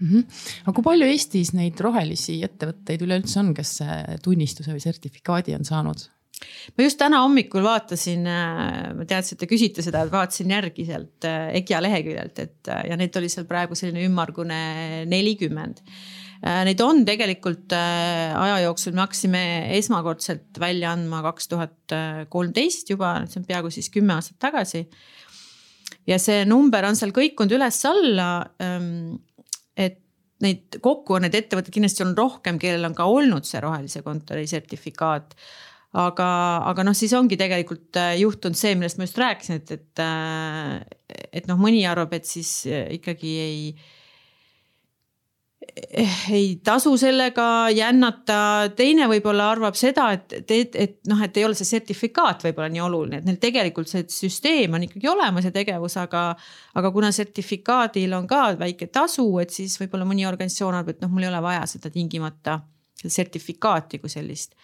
mm. 0.00 0.08
-hmm. 0.08 0.38
aga 0.64 0.72
kui 0.72 0.86
palju 0.86 1.10
Eestis 1.12 1.52
neid 1.52 1.80
rohelisi 1.80 2.38
ettevõtteid 2.42 3.04
üleüldse 3.04 3.38
on, 3.42 3.52
kes 3.54 3.74
tunnistuse 4.24 4.72
või 4.72 4.80
sertifikaadi 4.80 5.54
on 5.54 5.68
saanud? 5.68 6.08
Ma 6.76 6.86
just 6.86 6.98
täna 7.00 7.22
hommikul 7.24 7.64
vaatasin, 7.64 8.22
äh, 8.30 8.92
ma 8.96 9.06
teadsin, 9.08 9.36
et 9.36 9.42
te 9.42 9.50
küsite 9.50 9.84
seda, 9.84 10.04
vaatasin 10.12 10.54
järgi 10.54 10.86
sealt 10.88 11.26
äh, 11.28 11.50
EGIA 11.60 11.82
leheküljelt, 11.84 12.40
et 12.44 12.72
äh, 12.72 12.84
ja 12.92 12.98
neid 13.00 13.16
oli 13.18 13.30
seal 13.32 13.48
praegu 13.48 13.78
selline 13.78 14.06
ümmargune 14.08 14.62
nelikümmend. 15.10 15.82
Neid 16.38 16.78
on 16.78 17.00
tegelikult 17.02 17.72
aja 17.74 18.60
jooksul, 18.62 18.92
me 18.94 19.02
hakkasime 19.02 19.40
esmakordselt 19.74 20.60
välja 20.62 20.92
andma 20.94 21.18
kaks 21.24 21.50
tuhat 21.50 21.94
kolmteist 22.30 22.92
juba, 22.92 23.16
see 23.26 23.40
on 23.40 23.46
peaaegu 23.48 23.72
siis 23.74 23.90
kümme 23.90 24.14
aastat 24.14 24.38
tagasi. 24.46 24.84
ja 26.06 26.20
see 26.22 26.44
number 26.46 26.86
on 26.86 26.94
seal 26.94 27.10
kõikunud 27.16 27.56
üles-alla. 27.58 28.28
Ähm, 28.62 29.18
et 29.74 29.98
neid 30.46 30.78
kokku 30.78 31.16
on 31.16 31.26
neid 31.26 31.34
ettevõtteid 31.34 31.74
kindlasti 31.74 32.06
on 32.06 32.14
rohkem, 32.14 32.62
kellel 32.62 32.86
on 32.86 32.94
ka 32.94 33.10
olnud 33.10 33.42
see 33.48 33.58
rohelise 33.64 34.04
kontori 34.06 34.46
sertifikaat 34.46 35.34
aga, 35.96 36.30
aga 36.68 36.84
noh, 36.84 36.96
siis 36.96 37.14
ongi 37.16 37.38
tegelikult 37.40 37.96
äh, 38.00 38.16
juhtunud 38.20 38.58
see, 38.58 38.74
millest 38.76 38.98
ma 39.00 39.06
just 39.08 39.20
rääkisin, 39.20 39.62
et, 39.62 39.70
et, 39.78 40.02
äh, 40.04 41.28
et 41.32 41.48
noh, 41.48 41.60
mõni 41.60 41.86
arvab, 41.88 42.12
et 42.18 42.28
siis 42.28 42.60
äh, 42.68 42.88
ikkagi 42.98 43.38
ei 43.44 43.62
ei 46.32 46.60
tasu 46.64 46.92
sellega 46.98 47.68
jännata, 47.74 48.70
teine 48.76 49.06
võib-olla 49.10 49.48
arvab 49.52 49.76
seda, 49.78 50.08
et, 50.14 50.32
et, 50.50 50.74
et 50.74 50.96
noh, 51.10 51.20
et 51.22 51.36
ei 51.38 51.44
ole 51.46 51.54
see 51.58 51.68
sertifikaat 51.68 52.42
võib-olla 52.46 52.70
nii 52.72 52.82
oluline, 52.82 53.20
et 53.20 53.26
neil 53.26 53.38
tegelikult 53.42 53.90
see 53.90 54.04
süsteem 54.10 54.74
on 54.74 54.86
ikkagi 54.86 55.10
olemas 55.10 55.46
ja 55.46 55.52
tegevus, 55.54 55.98
aga. 56.00 56.24
aga 56.78 56.90
kuna 56.94 57.10
sertifikaadil 57.14 58.14
on 58.16 58.26
ka 58.30 58.42
väike 58.58 58.88
tasu, 58.94 59.26
et 59.42 59.54
siis 59.54 59.76
võib-olla 59.80 60.06
mõni 60.08 60.26
organisatsioon 60.26 60.78
arvab, 60.78 60.96
et 60.96 61.04
noh, 61.04 61.12
mul 61.12 61.26
ei 61.26 61.30
ole 61.30 61.42
vaja 61.42 61.66
seda 61.70 61.90
tingimata, 61.94 62.58
sertifikaati 63.06 64.02
kui 64.02 64.10
sellist 64.10 64.54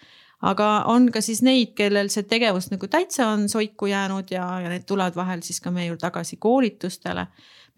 aga 0.44 0.68
on 0.92 1.08
ka 1.12 1.22
siis 1.24 1.42
neid, 1.46 1.72
kellel 1.78 2.10
see 2.12 2.26
tegevus 2.28 2.70
nagu 2.72 2.88
täitsa 2.90 3.30
on 3.32 3.48
soiku 3.48 3.88
jäänud 3.90 4.30
ja, 4.34 4.46
ja 4.64 4.72
need 4.72 4.86
tulevad 4.88 5.16
vahel 5.16 5.44
siis 5.46 5.60
ka 5.64 5.72
meie 5.74 5.88
juurde 5.88 6.04
tagasi 6.04 6.36
koolitustele. 6.40 7.26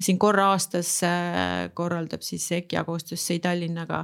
siin 0.00 0.18
korra 0.18 0.50
aastas 0.52 1.00
äh, 1.06 1.70
korraldab 1.75 2.23
siis 2.23 2.50
EKIA 2.52 2.85
koostöös 2.85 3.26
SEI 3.26 3.38
Tallinnaga 3.40 4.00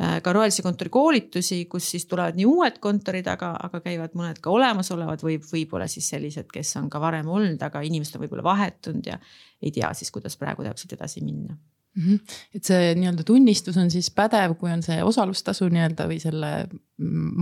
äh, 0.00 0.18
ka 0.22 0.32
rohelise 0.32 0.62
kontori 0.62 0.90
koolitusi, 0.90 1.64
kus 1.64 1.90
siis 1.90 2.06
tulevad 2.06 2.36
nii 2.36 2.46
uued 2.46 2.78
kontorid, 2.80 3.28
aga, 3.30 3.54
aga 3.68 3.80
käivad 3.80 4.18
mõned 4.18 4.42
ka 4.42 4.50
olemasolevad 4.50 5.22
või 5.24 5.38
võib-olla 5.52 5.88
siis 5.88 6.08
sellised, 6.12 6.50
kes 6.52 6.76
on 6.82 6.90
ka 6.90 7.00
varem 7.00 7.30
olnud, 7.30 7.62
aga 7.62 7.80
inimesed 7.80 8.18
on 8.18 8.26
võib-olla 8.26 8.44
vahetunud 8.50 9.06
ja 9.06 9.20
ei 9.62 9.72
tea 9.72 9.94
siis, 9.94 10.10
kuidas 10.10 10.36
praegu 10.36 10.66
täpselt 10.66 10.98
edasi 10.98 11.24
minna. 11.24 11.56
Et 11.94 12.64
see 12.66 12.94
nii-öelda 12.98 13.24
tunnistus 13.26 13.76
on 13.78 13.90
siis 13.90 14.10
pädev, 14.14 14.56
kui 14.58 14.72
on 14.72 14.82
see 14.82 14.98
osalustasu 15.04 15.68
nii-öelda 15.70 16.08
või 16.10 16.18
selle 16.22 16.50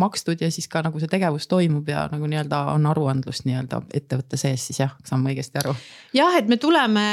makstud 0.02 0.40
ja 0.40 0.50
siis 0.52 0.68
ka 0.68 0.82
nagu 0.84 1.00
see 1.00 1.10
tegevus 1.12 1.48
toimub 1.48 1.88
ja 1.88 2.06
nagu 2.12 2.28
nii-öelda 2.28 2.60
on 2.72 2.86
aruandlus 2.88 3.44
nii-öelda 3.48 3.82
ettevõtte 3.94 4.40
sees 4.40 4.66
siis 4.68 4.82
jah, 4.82 4.92
saan 5.08 5.24
ma 5.24 5.32
õigesti 5.32 5.60
aru? 5.62 5.74
jah, 6.16 6.36
et 6.40 6.48
me 6.48 6.56
tuleme 6.60 7.06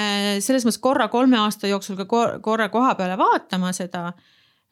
selles 0.44 0.68
mõttes 0.68 0.82
korra 0.84 1.08
kolme 1.12 1.40
aasta 1.40 1.72
jooksul 1.72 2.00
ka 2.00 2.08
korra 2.44 2.70
koha 2.70 2.96
peale 3.00 3.18
vaatama 3.20 3.74
seda 3.76 4.10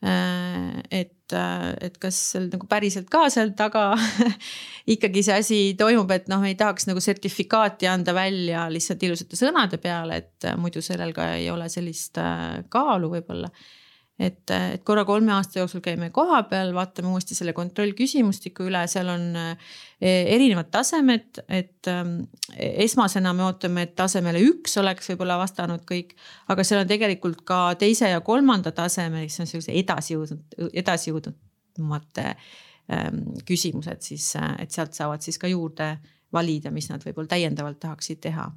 et, 0.01 1.33
äh, 1.33 1.69
et 1.81 1.95
kas 1.97 2.17
seal 2.33 2.49
nagu 2.51 2.67
päriselt 2.69 3.07
ka 3.09 3.23
seal 3.33 3.55
taga 3.57 3.89
ikkagi 4.93 5.23
see 5.25 5.37
asi 5.41 5.59
toimub, 5.79 6.11
et 6.13 6.29
noh, 6.29 6.43
ei 6.45 6.53
tahaks 6.59 6.85
nagu 6.89 7.01
sertifikaati 7.01 7.89
anda 7.89 8.13
välja 8.13 8.67
lihtsalt 8.69 9.03
ilusate 9.07 9.39
sõnade 9.39 9.81
peale, 9.81 10.21
et 10.21 10.45
äh, 10.45 10.57
muidu 10.59 10.83
sellel 10.85 11.15
ka 11.17 11.31
ei 11.39 11.49
ole 11.49 11.69
sellist 11.73 12.21
kaalu 12.69 13.11
võib-olla 13.17 13.49
et, 14.19 14.49
et 14.49 14.83
korra 14.85 15.03
kolme 15.05 15.31
aasta 15.35 15.59
jooksul 15.59 15.81
käime 15.85 16.09
kohapeal, 16.13 16.73
vaatame 16.73 17.11
uuesti 17.13 17.37
selle 17.37 17.53
kontrollküsimustiku 17.57 18.65
üle, 18.65 18.81
seal 18.89 19.11
on 19.13 19.27
e, 19.37 19.47
erinevad 20.33 20.71
tasemed, 20.73 21.41
et 21.47 21.89
ähm, 21.91 22.19
esmasena 22.57 23.33
me 23.37 23.45
ootame, 23.47 23.85
et 23.85 23.95
tasemele 23.99 24.41
üks 24.49 24.77
oleks 24.81 25.11
võib-olla 25.13 25.37
vastanud 25.41 25.85
kõik. 25.87 26.15
aga 26.49 26.65
seal 26.65 26.81
on 26.81 26.89
tegelikult 26.89 27.43
ka 27.47 27.61
teise 27.79 28.09
ja 28.09 28.21
kolmanda 28.25 28.73
taseme, 28.75 29.25
mis 29.27 29.39
on 29.43 29.49
sellise 29.49 29.75
edasijõudnud, 29.77 30.61
edasijõudnumate 30.73 32.29
ähm, 32.33 33.25
küsimused 33.45 34.01
siis, 34.01 34.31
et 34.57 34.73
sealt 34.73 34.97
saavad 34.97 35.21
siis 35.21 35.37
ka 35.37 35.51
juurde 35.51 35.95
valida, 36.33 36.73
mis 36.73 36.89
nad 36.89 37.05
võib-olla 37.05 37.37
täiendavalt 37.37 37.79
tahaksid 37.85 38.25
teha 38.25 38.49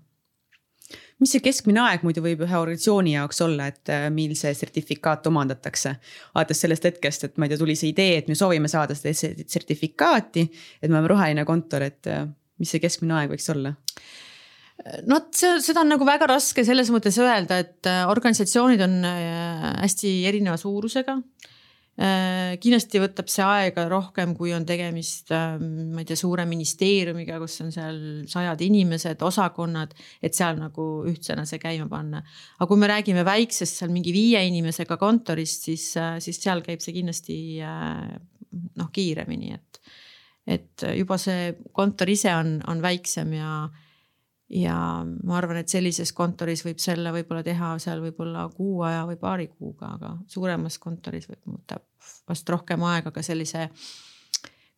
mis 1.20 1.34
see 1.34 1.42
keskmine 1.44 1.82
aeg 1.84 2.04
muidu 2.06 2.22
võib 2.24 2.44
ühe 2.46 2.56
organisatsiooni 2.58 3.14
jaoks 3.14 3.42
olla, 3.44 3.68
et 3.70 3.92
äh, 3.92 4.06
mil 4.14 4.34
see 4.38 4.52
sertifikaat 4.56 5.26
omandatakse? 5.30 5.94
alates 6.34 6.62
sellest 6.64 6.88
hetkest, 6.88 7.28
et 7.28 7.38
ma 7.38 7.46
ei 7.46 7.52
tea, 7.52 7.60
tuli 7.60 7.76
see 7.78 7.92
idee, 7.92 8.18
et 8.20 8.30
me 8.30 8.38
soovime 8.38 8.70
saada 8.72 8.96
seda 8.98 9.14
sertifikaati, 9.14 10.46
et 10.80 10.88
me 10.88 10.96
oleme 10.96 11.12
roheline 11.12 11.46
kontor, 11.48 11.86
et 11.90 12.10
äh, 12.10 12.26
mis 12.60 12.72
see 12.72 12.82
keskmine 12.82 13.18
aeg 13.20 13.36
võiks 13.36 13.48
olla? 13.54 13.74
no 15.04 15.18
vot, 15.18 15.36
seda 15.36 15.82
on 15.82 15.90
nagu 15.92 16.06
väga 16.08 16.30
raske 16.30 16.64
selles 16.64 16.88
mõttes 16.94 17.18
öelda, 17.20 17.60
et 17.60 17.88
äh, 17.90 18.02
organisatsioonid 18.08 18.84
on 18.86 19.00
hästi 19.04 20.14
erineva 20.30 20.56
suurusega 20.60 21.18
kindlasti 22.00 23.00
võtab 23.02 23.28
see 23.28 23.44
aega 23.44 23.84
rohkem, 23.90 24.32
kui 24.38 24.54
on 24.56 24.64
tegemist, 24.64 25.28
ähm, 25.36 25.90
ma 25.92 26.00
ei 26.00 26.08
tea, 26.08 26.16
suure 26.16 26.46
ministeeriumiga, 26.48 27.36
kus 27.42 27.58
on 27.64 27.72
seal 27.74 27.98
sajad 28.30 28.62
inimesed, 28.64 29.20
osakonnad, 29.26 29.92
et 30.22 30.36
seal 30.36 30.56
nagu 30.56 30.86
ühtsena 31.10 31.44
see 31.48 31.60
käima 31.60 31.90
panna. 31.90 32.22
aga 32.56 32.68
kui 32.70 32.80
me 32.80 32.88
räägime 32.88 33.24
väiksest 33.26 33.82
seal 33.82 33.92
mingi 33.92 34.14
viie 34.16 34.40
inimesega 34.48 34.96
kontorist, 34.96 35.68
siis, 35.68 35.90
äh, 36.00 36.16
siis 36.24 36.40
seal 36.40 36.64
käib 36.64 36.80
see 36.80 36.96
kindlasti 36.96 37.38
äh, 37.60 38.16
noh, 38.80 38.90
kiiremini, 38.92 39.52
et, 39.58 39.80
et 40.46 40.88
juba 40.96 41.18
see 41.20 41.52
kontor 41.76 42.08
ise 42.08 42.32
on, 42.34 42.60
on 42.70 42.80
väiksem 42.82 43.36
ja 43.36 43.52
ja 44.50 44.76
ma 45.06 45.36
arvan, 45.38 45.60
et 45.62 45.70
sellises 45.70 46.12
kontoris 46.16 46.64
võib 46.66 46.80
selle 46.82 47.12
võib-olla 47.14 47.42
teha 47.46 47.74
seal 47.82 48.02
võib-olla 48.02 48.48
kuu 48.54 48.82
aja 48.86 49.04
või 49.08 49.18
paari 49.20 49.46
kuuga, 49.50 49.94
aga 49.96 50.14
suuremas 50.30 50.78
kontoris 50.82 51.28
võtab 51.30 51.84
vast 52.28 52.48
rohkem 52.50 52.82
aega 52.88 53.12
ka 53.14 53.22
sellise 53.22 53.68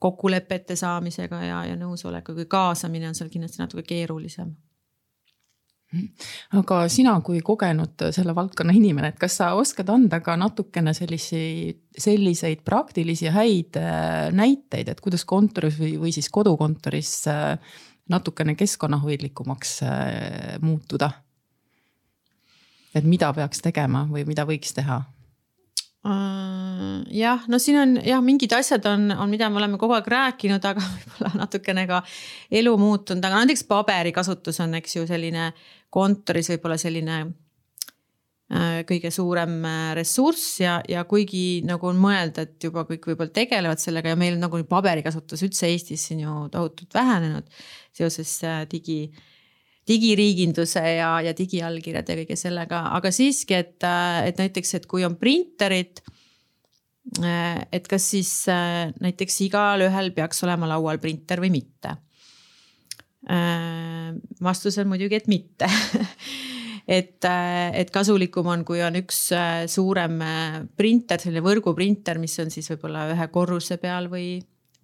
kokkulepete 0.02 0.76
saamisega 0.76 1.40
ja, 1.46 1.62
ja 1.70 1.78
nõusolekuga, 1.78 2.44
kaasamine 2.50 3.08
on 3.08 3.16
seal 3.16 3.30
kindlasti 3.32 3.62
natuke 3.62 3.86
keerulisem. 3.86 4.52
Aga 6.56 6.86
sina 6.88 7.12
kui 7.24 7.42
kogenud 7.44 8.00
selle 8.16 8.32
valdkonna 8.36 8.72
inimene, 8.72 9.10
et 9.12 9.18
kas 9.20 9.36
sa 9.40 9.50
oskad 9.60 9.90
anda 9.92 10.22
ka 10.24 10.38
natukene 10.40 10.94
selliseid, 10.96 11.82
selliseid 12.00 12.62
praktilisi 12.64 13.28
häid 13.32 13.76
äh, 13.76 14.30
näiteid, 14.32 14.88
et 14.88 15.02
kuidas 15.04 15.26
kontoris 15.28 15.76
või, 15.80 15.98
või 16.00 16.14
siis 16.16 16.30
kodukontoris 16.32 17.12
äh, 17.28 17.76
natukene 18.12 18.54
keskkonnahoidlikumaks 18.58 19.82
äh, 19.88 20.56
muutuda? 20.62 21.10
et 22.92 23.06
mida 23.08 23.30
peaks 23.32 23.62
tegema 23.64 24.04
või 24.10 24.26
mida 24.28 24.44
võiks 24.44 24.74
teha? 24.76 24.98
Äh, 26.02 27.02
jah, 27.14 27.44
no 27.48 27.60
siin 27.62 27.78
on 27.78 27.94
jah, 28.04 28.20
mingid 28.24 28.52
asjad 28.56 28.84
on, 28.90 29.06
on, 29.14 29.30
mida 29.30 29.48
me 29.50 29.60
oleme 29.60 29.78
kogu 29.80 29.94
aeg 29.96 30.08
rääkinud, 30.12 30.64
aga 30.66 30.82
võib-olla 30.94 31.44
natukene 31.44 31.86
ka 31.88 32.02
elu 32.60 32.72
muutunud, 32.78 33.24
aga 33.24 33.42
näiteks 33.42 33.64
paberikasutus 33.70 34.60
on, 34.64 34.74
eks 34.80 34.98
ju, 34.98 35.06
selline 35.08 35.52
kontoris 35.92 36.50
võib-olla 36.52 36.78
selline 36.80 37.22
kõige 38.52 39.08
suurem 39.08 39.62
ressurss 39.96 40.58
ja, 40.60 40.74
ja 40.84 41.06
kuigi 41.08 41.62
nagu 41.64 41.86
on 41.88 41.96
mõelda, 41.96 42.44
et 42.44 42.66
juba 42.66 42.82
kõik 42.84 43.06
võib-olla 43.08 43.32
tegelevad 43.32 43.80
sellega 43.80 44.12
ja 44.12 44.18
meil 44.20 44.36
nagu 44.36 44.60
paberikasutus 44.68 45.40
üldse 45.46 45.70
Eestis 45.72 46.04
siin 46.10 46.20
ju 46.20 46.34
tohutult 46.52 46.92
vähenenud 46.92 47.48
seoses 47.96 48.32
äh, 48.44 48.62
digi, 48.70 49.06
digiriiginduse 49.88 50.82
ja, 50.96 51.14
ja 51.24 51.34
digiallkirjade 51.36 52.14
ja 52.14 52.22
kõige 52.22 52.38
sellega, 52.38 52.84
aga 52.96 53.12
siiski, 53.14 53.58
et, 53.58 53.78
äh, 53.86 54.28
et 54.30 54.40
näiteks, 54.40 54.76
et 54.78 54.88
kui 54.90 55.04
on 55.06 55.16
printerid 55.20 56.02
äh, 57.22 57.62
et 57.72 57.88
kas 57.90 58.12
siis 58.14 58.32
näiteks 58.48 59.42
igalühel 59.48 60.12
peaks 60.16 60.44
olema 60.46 60.70
laual 60.74 61.02
printer 61.02 61.42
või 61.42 61.54
mitte? 61.60 61.98
vastus 64.42 64.74
on 64.82 64.88
muidugi, 64.90 65.14
et 65.14 65.28
mitte 65.30 65.68
et, 66.86 67.24
et 67.24 67.90
kasulikum 67.94 68.48
on, 68.52 68.64
kui 68.64 68.82
on 68.82 68.96
üks 68.98 69.28
suurem 69.70 70.18
printer, 70.76 71.20
selline 71.22 71.44
võrguprinter, 71.44 72.18
mis 72.22 72.38
on 72.42 72.50
siis 72.50 72.70
võib-olla 72.72 73.08
ühe 73.12 73.28
korruse 73.34 73.78
peal 73.82 74.10
või, 74.12 74.34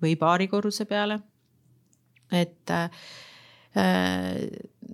või 0.03 0.15
paari 0.21 0.47
korruse 0.51 0.87
peale 0.89 1.19
et 2.33 2.71
äh, 2.71 2.91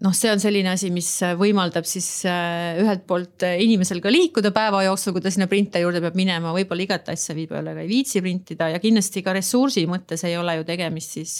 noh, 0.03 0.15
see 0.15 0.31
on 0.33 0.43
selline 0.43 0.71
asi, 0.75 0.91
mis 0.95 1.09
võimaldab 1.39 1.87
siis 1.89 2.09
äh, 2.29 2.81
ühelt 2.83 3.05
poolt 3.09 3.47
inimesel 3.47 4.03
ka 4.05 4.13
liikuda 4.13 4.53
päeva 4.55 4.85
jooksul, 4.87 5.17
kui 5.17 5.25
ta 5.25 5.33
sinna 5.35 5.49
printeri 5.51 5.87
juurde 5.87 6.03
peab 6.05 6.19
minema, 6.19 6.55
võib-olla 6.57 6.87
igat 6.87 7.11
asja 7.15 7.37
võib-olla 7.37 7.77
ka 7.77 7.85
ei 7.85 7.91
viitsi 7.91 8.23
printida 8.25 8.71
ja 8.75 8.83
kindlasti 8.83 9.25
ka 9.25 9.35
ressursi 9.37 9.87
mõttes 9.91 10.27
ei 10.29 10.37
ole 10.41 10.59
ju 10.61 10.69
tegemist 10.69 11.19
siis. 11.19 11.39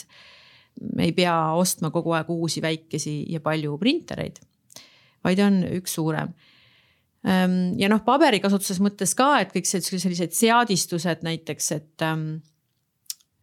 me 0.95 1.07
ei 1.07 1.13
pea 1.15 1.35
ostma 1.55 1.91
kogu 1.91 2.11
aeg 2.17 2.29
uusi 2.29 2.61
väikesi 2.63 3.21
ja 3.31 3.39
palju 3.39 3.77
printereid, 3.79 4.41
vaid 5.25 5.41
on 5.43 5.61
üks 5.79 5.97
suurem 5.97 6.33
ähm, 7.27 7.73
ja 7.81 7.89
noh, 7.91 8.03
paberikasutuses 8.05 8.81
mõttes 8.83 9.15
ka, 9.17 9.33
et 9.41 9.53
kõik 9.55 9.69
sellised 9.69 10.37
seadistused 10.37 11.25
näiteks, 11.25 11.71
et 11.75 12.05
ähm, 12.05 12.29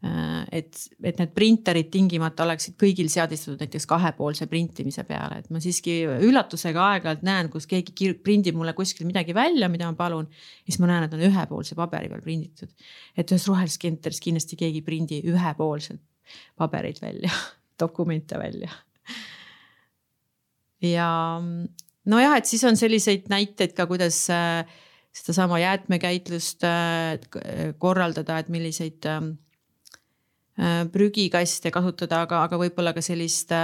Äh, 0.03 0.47
et, 0.59 0.79
et 1.07 1.18
need 1.21 1.31
printerid 1.31 1.87
tingimata 1.95 2.42
oleksid 2.42 2.75
kõigil 2.81 3.07
seadistatud 3.12 3.61
näiteks 3.62 3.85
kahepoolse 3.87 4.49
printimise 4.51 5.05
peale, 5.07 5.38
et 5.38 5.51
ma 5.55 5.61
siiski 5.62 5.95
üllatusega 6.27 6.87
aeg-ajalt 6.88 7.23
näen, 7.27 7.51
kus 7.53 7.68
keegi 7.71 8.09
prindib 8.18 8.59
mulle 8.59 8.75
kuskil 8.75 9.07
midagi 9.07 9.35
välja, 9.37 9.68
mida 9.71 9.87
ma 9.87 9.95
palun. 9.95 10.27
siis 10.66 10.81
ma 10.83 10.90
näen, 10.90 11.07
et 11.07 11.14
on 11.14 11.23
ühepoolse 11.29 11.79
paberi 11.79 12.11
peal 12.11 12.25
prinditud. 12.25 12.73
et 13.14 13.31
ühes 13.31 13.47
rohelises 13.47 13.79
kenteris 13.79 14.18
kindlasti 14.25 14.59
keegi 14.59 14.83
ei 14.83 14.88
prindi 14.88 15.21
ühepoolselt 15.23 16.03
pabereid 16.59 16.99
välja, 16.99 17.31
dokumente 17.83 18.42
välja. 18.42 18.75
Ja 20.83 21.09
nojah, 22.05 22.37
et 22.38 22.49
siis 22.51 22.64
on 22.68 22.77
selliseid 22.77 23.29
näiteid 23.31 23.77
ka, 23.77 23.87
kuidas 23.87 24.25
äh, 24.31 24.66
sedasama 25.12 25.61
jäätmekäitlust 25.62 26.64
äh, 26.66 27.18
korraldada, 27.79 28.38
et 28.42 28.53
milliseid 28.53 29.07
Äh, 30.61 30.85
prügikaste 30.92 31.71
kasutada, 31.73 32.27
aga, 32.27 32.42
aga 32.45 32.59
võib-olla 32.61 32.92
ka 32.92 33.01
sellist 33.05 33.55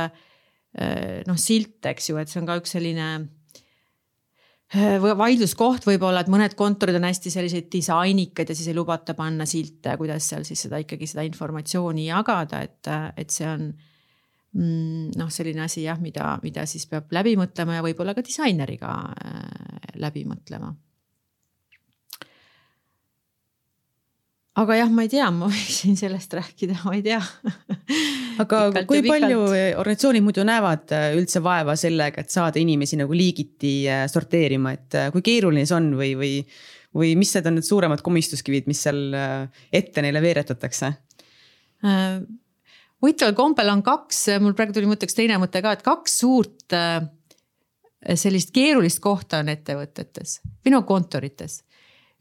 noh, 1.29 1.37
silte, 1.41 1.91
eks 1.91 2.11
ju, 2.11 2.17
et 2.21 2.31
see 2.31 2.39
on 2.41 2.47
ka 2.49 2.57
üks 2.61 2.75
selline 2.77 3.07
vaidluskoht 5.19 5.87
võib-olla, 5.89 6.23
et 6.23 6.31
mõned 6.33 6.55
kontorid 6.57 6.97
on 6.99 7.07
hästi 7.09 7.33
sellised 7.33 7.71
disainikad 7.73 8.49
ja 8.49 8.57
siis 8.57 8.69
ei 8.69 8.77
lubata 8.77 9.17
panna 9.17 9.47
silte, 9.49 9.97
kuidas 10.01 10.29
seal 10.29 10.45
siis 10.49 10.61
seda 10.67 10.81
ikkagi 10.85 11.09
seda 11.09 11.25
informatsiooni 11.29 12.07
jagada, 12.11 12.61
et, 12.69 12.91
et 13.17 13.33
see 13.33 13.49
on 13.49 13.71
noh, 14.57 15.31
selline 15.31 15.63
asi 15.67 15.85
jah, 15.85 15.99
mida, 16.01 16.33
mida 16.43 16.65
siis 16.67 16.87
peab 16.89 17.13
läbi 17.13 17.37
mõtlema 17.39 17.79
ja 17.79 17.85
võib-olla 17.85 18.15
ka 18.17 18.25
disaineriga 18.25 18.95
läbi 20.01 20.25
mõtlema. 20.29 20.73
Aga 24.59 24.75
jah, 24.75 24.89
ma 24.91 25.05
ei 25.07 25.11
tea, 25.13 25.29
ma 25.31 25.47
võiksin 25.51 25.95
sellest 25.99 26.33
rääkida, 26.35 26.81
ma 26.83 26.97
ei 26.97 27.05
tea. 27.05 27.21
Aga 28.43 28.83
kui 28.89 29.05
palju 29.07 29.45
organisatsioonid 29.51 30.25
muidu 30.25 30.45
näevad 30.47 30.95
äh, 30.95 31.13
üldse 31.19 31.43
vaeva 31.43 31.77
sellega, 31.79 32.23
et 32.23 32.35
saada 32.35 32.59
inimesi 32.61 32.99
nagu 32.99 33.15
liigiti 33.15 33.73
äh, 33.91 34.05
sorteerima, 34.11 34.75
et 34.75 34.99
äh, 34.99 35.13
kui 35.15 35.23
keeruline 35.27 35.67
see 35.67 35.77
on 35.79 35.93
või, 35.99 36.11
või, 36.19 36.33
või 36.95 37.15
mis 37.19 37.35
need 37.37 37.51
on 37.51 37.59
need 37.59 37.69
suuremad 37.69 38.03
komistuskivid, 38.07 38.67
mis 38.71 38.83
seal 38.87 39.01
ette 39.75 40.05
neile 40.05 40.23
veeretatakse? 40.25 40.93
Äh,? 41.87 42.21
Huvitaval 43.03 43.37
kombel 43.39 43.73
on 43.73 43.85
kaks, 43.87 44.25
mul 44.43 44.57
praegu 44.59 44.77
tuli 44.77 44.91
mõtteks 44.91 45.17
teine 45.17 45.39
mõte 45.43 45.63
ka, 45.65 45.77
et 45.77 45.87
kaks 45.87 46.19
suurt 46.25 46.77
äh, 46.77 47.01
sellist 48.15 48.53
keerulist 48.55 49.03
kohta 49.05 49.43
on 49.43 49.51
ettevõtetes 49.55 50.41
no 50.69 50.83
kontorites 50.89 51.63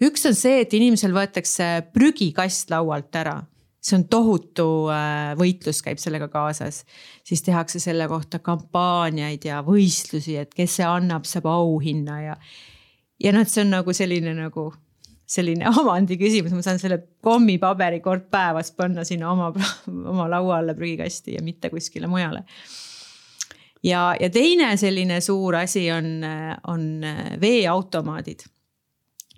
üks 0.04 0.26
on 0.30 0.36
see, 0.38 0.62
et 0.64 0.74
inimesel 0.78 1.14
võetakse 1.16 1.70
prügikast 1.94 2.74
laualt 2.74 3.16
ära 3.18 3.40
see 3.88 3.98
on 3.98 4.08
tohutu 4.12 4.68
äh, 4.92 5.34
võitlus 5.40 5.82
käib 5.86 6.02
sellega 6.02 6.28
kaasas, 6.32 6.82
siis 7.28 7.44
tehakse 7.46 7.80
selle 7.80 8.08
kohta 8.12 8.40
kampaaniaid 8.44 9.48
ja 9.48 9.62
võistlusi, 9.66 10.38
et 10.42 10.54
kes 10.56 10.80
see 10.80 10.88
annab, 10.88 11.28
saab 11.30 11.48
auhinna 11.52 12.20
ja. 12.24 12.36
ja 13.24 13.34
noh, 13.36 13.46
et 13.46 13.54
see 13.54 13.64
on 13.64 13.74
nagu 13.78 13.96
selline 13.96 14.34
nagu 14.38 14.70
selline 15.28 15.70
omandi 15.82 16.18
küsimus, 16.20 16.56
ma 16.56 16.64
saan 16.66 16.82
selle 16.82 17.02
kommipaberi 17.24 18.02
kord 18.04 18.30
päevas 18.32 18.72
panna 18.76 19.04
sinna 19.08 19.32
oma, 19.32 19.52
oma 20.14 20.28
laua 20.32 20.62
alla 20.62 20.76
prügikasti 20.78 21.38
ja 21.38 21.46
mitte 21.46 21.72
kuskile 21.74 22.08
mujale. 22.08 22.44
ja, 23.84 24.14
ja 24.20 24.30
teine 24.30 24.76
selline 24.78 25.22
suur 25.22 25.60
asi 25.62 25.90
on, 25.92 26.22
on 26.68 26.88
veeautomaadid 27.42 28.48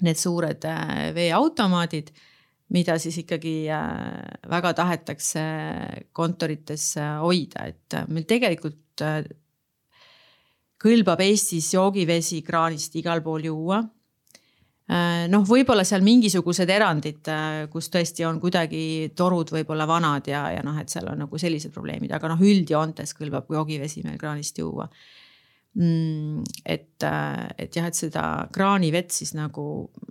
need 0.05 0.19
suured 0.19 0.65
äh, 0.67 1.09
veeautomaadid, 1.15 2.11
mida 2.75 2.97
siis 3.01 3.19
ikkagi 3.23 3.53
äh, 3.73 3.91
väga 4.51 4.73
tahetakse 4.77 5.43
kontorites 6.15 6.91
äh, 6.99 7.17
hoida, 7.23 7.67
et 7.71 7.99
meil 8.11 8.27
tegelikult 8.29 9.03
kõlbab 10.79 11.21
Eestis 11.23 11.69
joogivesi 11.73 12.41
kraanist 12.43 12.95
igal 12.99 13.23
pool 13.23 13.47
juua. 13.47 13.81
Noh, 14.89 15.43
võib-olla 15.45 15.83
seal 15.85 16.01
mingisugused 16.05 16.69
erandid, 16.73 17.29
kus 17.69 17.89
tõesti 17.93 18.25
on 18.25 18.39
kuidagi 18.41 19.11
torud 19.17 19.51
võib-olla 19.53 19.85
vanad 19.89 20.29
ja, 20.31 20.47
ja 20.55 20.63
noh, 20.65 20.77
et 20.81 20.89
seal 20.89 21.11
on 21.11 21.21
nagu 21.25 21.41
sellised 21.41 21.73
probleemid, 21.75 22.13
aga 22.15 22.31
noh, 22.31 22.41
üldjoontes 22.41 23.13
kõlbab 23.17 23.51
joogivesi 23.53 24.01
meil 24.05 24.17
kraanist 24.21 24.57
juua 24.57 24.87
mm,. 25.77 26.41
et, 26.65 27.05
et 27.05 27.77
jah, 27.77 27.85
et 27.85 27.99
seda 27.99 28.25
kraanivett 28.55 29.13
siis 29.13 29.35
nagu 29.37 29.67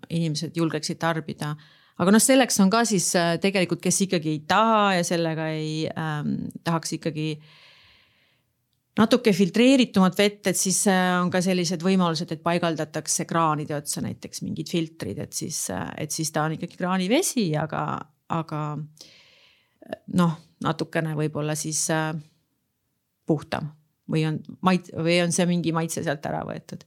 inimesed 0.09 0.55
julgeksid 0.57 1.01
tarbida 1.03 1.57
aga 1.99 2.15
noh, 2.15 2.23
selleks 2.23 2.61
on 2.63 2.71
ka 2.71 2.85
siis 2.87 3.11
tegelikult, 3.43 3.83
kes 3.83 4.05
ikkagi 4.07 4.37
ei 4.37 4.43
taha 4.47 4.99
ja 5.01 5.07
sellega 5.07 5.51
ei 5.59 5.89
ähm, 5.91 6.37
tahaks 6.63 6.95
ikkagi 7.01 7.33
äh, 7.35 7.57
natuke 8.99 9.33
filtreeritumat 9.37 10.17
vett, 10.19 10.51
et 10.51 10.59
siis 10.59 10.81
äh, 10.91 11.15
on 11.21 11.31
ka 11.33 11.41
sellised 11.45 11.83
võimalused, 11.85 12.33
et 12.35 12.43
paigaldatakse 12.45 13.27
kraanide 13.29 13.77
otsa 13.79 14.03
näiteks 14.05 14.43
mingid 14.47 14.71
filtrid, 14.73 15.21
et 15.23 15.37
siis, 15.37 15.67
äh, 15.75 15.87
et 16.05 16.15
siis 16.15 16.33
ta 16.35 16.47
on 16.49 16.57
ikkagi 16.57 16.79
kraanivesi, 16.81 17.47
aga, 17.61 17.85
aga 18.35 18.63
noh, 20.19 20.35
natukene 20.65 21.15
võib-olla 21.19 21.55
siis 21.59 21.85
äh, 21.95 22.11
puhtam 23.29 23.71
või 24.09 24.25
on 24.25 24.41
mait- 24.65 24.91
või 24.97 25.21
on 25.23 25.35
see 25.37 25.47
mingi 25.47 25.73
maitse 25.77 26.03
sealt 26.03 26.25
ära 26.27 26.41
võetud. 26.49 26.85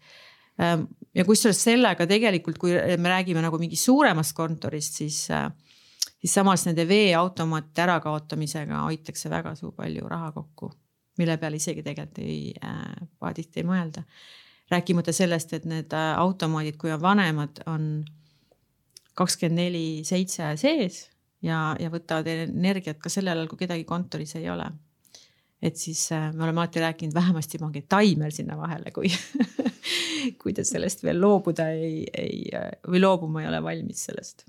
Ähm, 0.61 0.87
ja 1.15 1.23
kusjuures 1.25 1.59
sellega 1.63 2.07
tegelikult, 2.09 2.57
kui 2.59 2.73
me 2.73 3.13
räägime 3.13 3.43
nagu 3.45 3.59
mingist 3.61 3.87
suuremast 3.87 4.33
kontorist, 4.35 4.97
siis, 5.03 5.23
siis 6.17 6.33
samas 6.33 6.65
nende 6.67 6.83
veeautomaatide 6.89 7.85
ärakaotamisega 7.85 8.83
hoitakse 8.87 9.29
väga 9.31 9.53
suur 9.59 9.75
palju 9.77 10.09
raha 10.09 10.31
kokku 10.35 10.73
mille 11.19 11.37
peale 11.41 11.59
isegi 11.59 11.83
tegelikult 11.85 12.21
ei 12.23 12.53
äh,, 12.63 13.07
paaditi 13.19 13.61
ei 13.61 13.67
mõelda. 13.67 14.03
rääkimata 14.71 15.11
sellest, 15.11 15.53
et 15.53 15.65
need 15.67 15.91
äh, 15.93 16.11
automaadid, 16.19 16.77
kui 16.79 16.93
on 16.93 17.01
vanemad, 17.01 17.59
on 17.67 18.05
kakskümmend 19.19 19.59
neli 19.59 19.87
seitse 20.07 20.53
sees 20.55 21.01
ja, 21.43 21.73
ja 21.79 21.89
võtavad 21.91 22.29
energiat 22.31 23.01
ka 23.01 23.11
sellel 23.11 23.41
ajal, 23.41 23.49
kui 23.51 23.59
kedagi 23.65 23.83
kontoris 23.87 24.37
ei 24.39 24.47
ole. 24.49 24.69
et 25.61 25.77
siis 25.77 26.07
äh, 26.15 26.31
me 26.33 26.45
oleme 26.45 26.63
alati 26.63 26.79
rääkinud, 26.79 27.13
vähemasti 27.13 27.59
pange 27.59 27.83
taimer 27.89 28.31
sinna 28.31 28.57
vahele, 28.57 28.95
kui 28.95 29.11
kui 30.41 30.53
te 30.53 30.63
sellest 30.63 31.03
veel 31.03 31.19
loobuda 31.21 31.67
ei, 31.75 32.05
ei 32.13 32.47
või 32.87 33.01
loobuma 33.03 33.43
ei 33.43 33.51
ole 33.51 33.59
valmis 33.63 34.05
sellest 34.07 34.45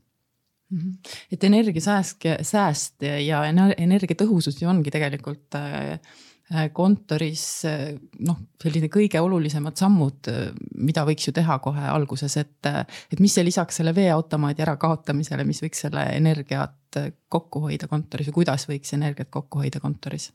mhm. 0.71 0.95
et 1.33 1.45
energiasääst, 1.51 2.29
sääst 2.47 3.03
ja 3.27 3.43
energiatõhusus 3.51 4.63
ju 4.63 4.71
ongi 4.71 4.95
tegelikult 4.95 5.59
äh, 5.59 5.99
Äh, 5.99 6.32
kontoris 6.75 7.45
äh, 7.69 7.95
noh, 8.27 8.39
selline 8.63 8.91
kõige 8.93 9.21
olulisemad 9.25 9.79
sammud, 9.81 10.29
äh, 10.31 10.53
mida 10.77 11.05
võiks 11.09 11.29
ju 11.29 11.35
teha 11.37 11.59
kohe 11.65 11.85
alguses, 11.89 12.37
et, 12.41 12.71
et 13.13 13.21
mis 13.23 13.33
see 13.35 13.45
lisaks 13.47 13.81
selle 13.81 13.95
veeautomaadi 13.97 14.65
ärakaotamisele, 14.65 15.47
mis 15.49 15.63
võiks 15.65 15.85
selle 15.87 16.05
energiat 16.17 17.01
kokku 17.33 17.65
hoida 17.67 17.89
kontoris 17.89 18.29
või 18.29 18.43
kuidas 18.43 18.67
võiks 18.69 18.93
energiat 18.97 19.31
kokku 19.33 19.63
hoida 19.63 19.81
kontoris? 19.81 20.31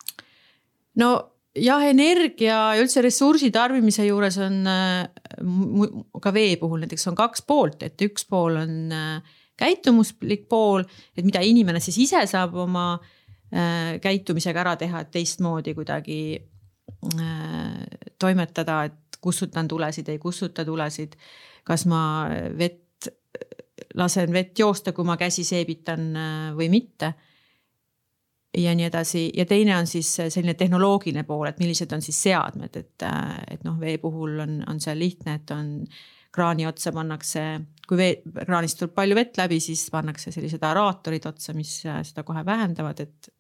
no 0.98 1.12
jah, 1.54 1.84
energia 1.86 2.56
ja 2.74 2.82
üldse 2.82 3.04
ressursi 3.06 3.52
tarbimise 3.54 4.08
juures 4.08 4.40
on 4.42 4.64
ka 6.24 6.34
vee 6.34 6.56
puhul 6.58 6.82
näiteks 6.82 7.06
on 7.12 7.20
kaks 7.20 7.46
poolt, 7.46 7.86
et 7.86 8.02
üks 8.08 8.26
pool 8.26 8.58
on 8.64 8.74
käitumuslik 9.58 10.48
pool, 10.50 10.82
et 11.18 11.26
mida 11.26 11.46
inimene 11.46 11.82
siis 11.82 11.98
ise 12.08 12.24
saab 12.30 12.58
oma 12.66 12.88
äh, 12.96 13.06
Äh, 13.06 13.14
käitumisega 14.02 14.60
ära 14.60 14.76
teha, 14.76 15.02
et 15.02 15.12
teistmoodi 15.12 15.74
kuidagi 15.78 16.20
äh, 17.16 17.84
toimetada, 18.20 18.84
et 18.84 19.20
kustutan 19.22 19.68
tulesid, 19.68 20.10
ei 20.10 20.20
kustuta 20.20 20.66
tulesid. 20.66 21.16
kas 21.64 21.86
ma 21.86 22.30
vett, 22.58 23.08
lasen 23.96 24.34
vett 24.34 24.60
joosta, 24.60 24.94
kui 24.94 25.06
ma 25.06 25.18
käsi 25.18 25.44
seebitan 25.44 26.16
äh, 26.16 26.52
või 26.58 26.70
mitte. 26.70 27.14
ja 28.58 28.76
nii 28.76 28.86
edasi 28.86 29.32
ja 29.38 29.46
teine 29.46 29.76
on 29.78 29.88
siis 29.88 30.16
selline 30.16 30.54
tehnoloogiline 30.54 31.24
pool, 31.24 31.46
et 31.48 31.60
millised 31.60 31.92
on 31.94 32.02
siis 32.02 32.24
seadmed, 32.24 32.76
et, 32.76 33.04
et 33.52 33.64
noh, 33.64 33.80
vee 33.80 33.98
puhul 33.98 34.40
on, 34.40 34.64
on 34.68 34.80
see 34.82 34.96
lihtne, 34.98 35.36
et 35.36 35.52
on 35.52 35.86
kraani 36.32 36.66
otsa 36.66 36.92
pannakse, 36.92 37.44
kui 37.88 38.00
vee, 38.00 38.12
kraanist 38.44 38.82
tuleb 38.82 38.94
palju 38.98 39.18
vett 39.18 39.40
läbi, 39.40 39.62
siis 39.64 39.86
pannakse 39.94 40.34
sellised 40.36 40.64
aeraatorid 40.68 41.28
otsa, 41.30 41.56
mis 41.58 41.80
äh, 41.88 42.02
seda 42.08 42.26
kohe 42.28 42.44
vähendavad, 42.48 43.04
et. 43.06 43.32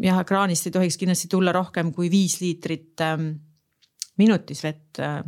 jah, 0.00 0.22
kraanist 0.28 0.68
ei 0.68 0.76
tohiks 0.76 0.96
kindlasti 1.00 1.28
tulla 1.32 1.52
rohkem 1.56 1.92
kui 1.96 2.08
viis 2.12 2.38
liitrit 2.40 3.02
ähm, 3.04 3.32
minutis 4.20 4.62
vett 4.64 5.00
äh, 5.00 5.20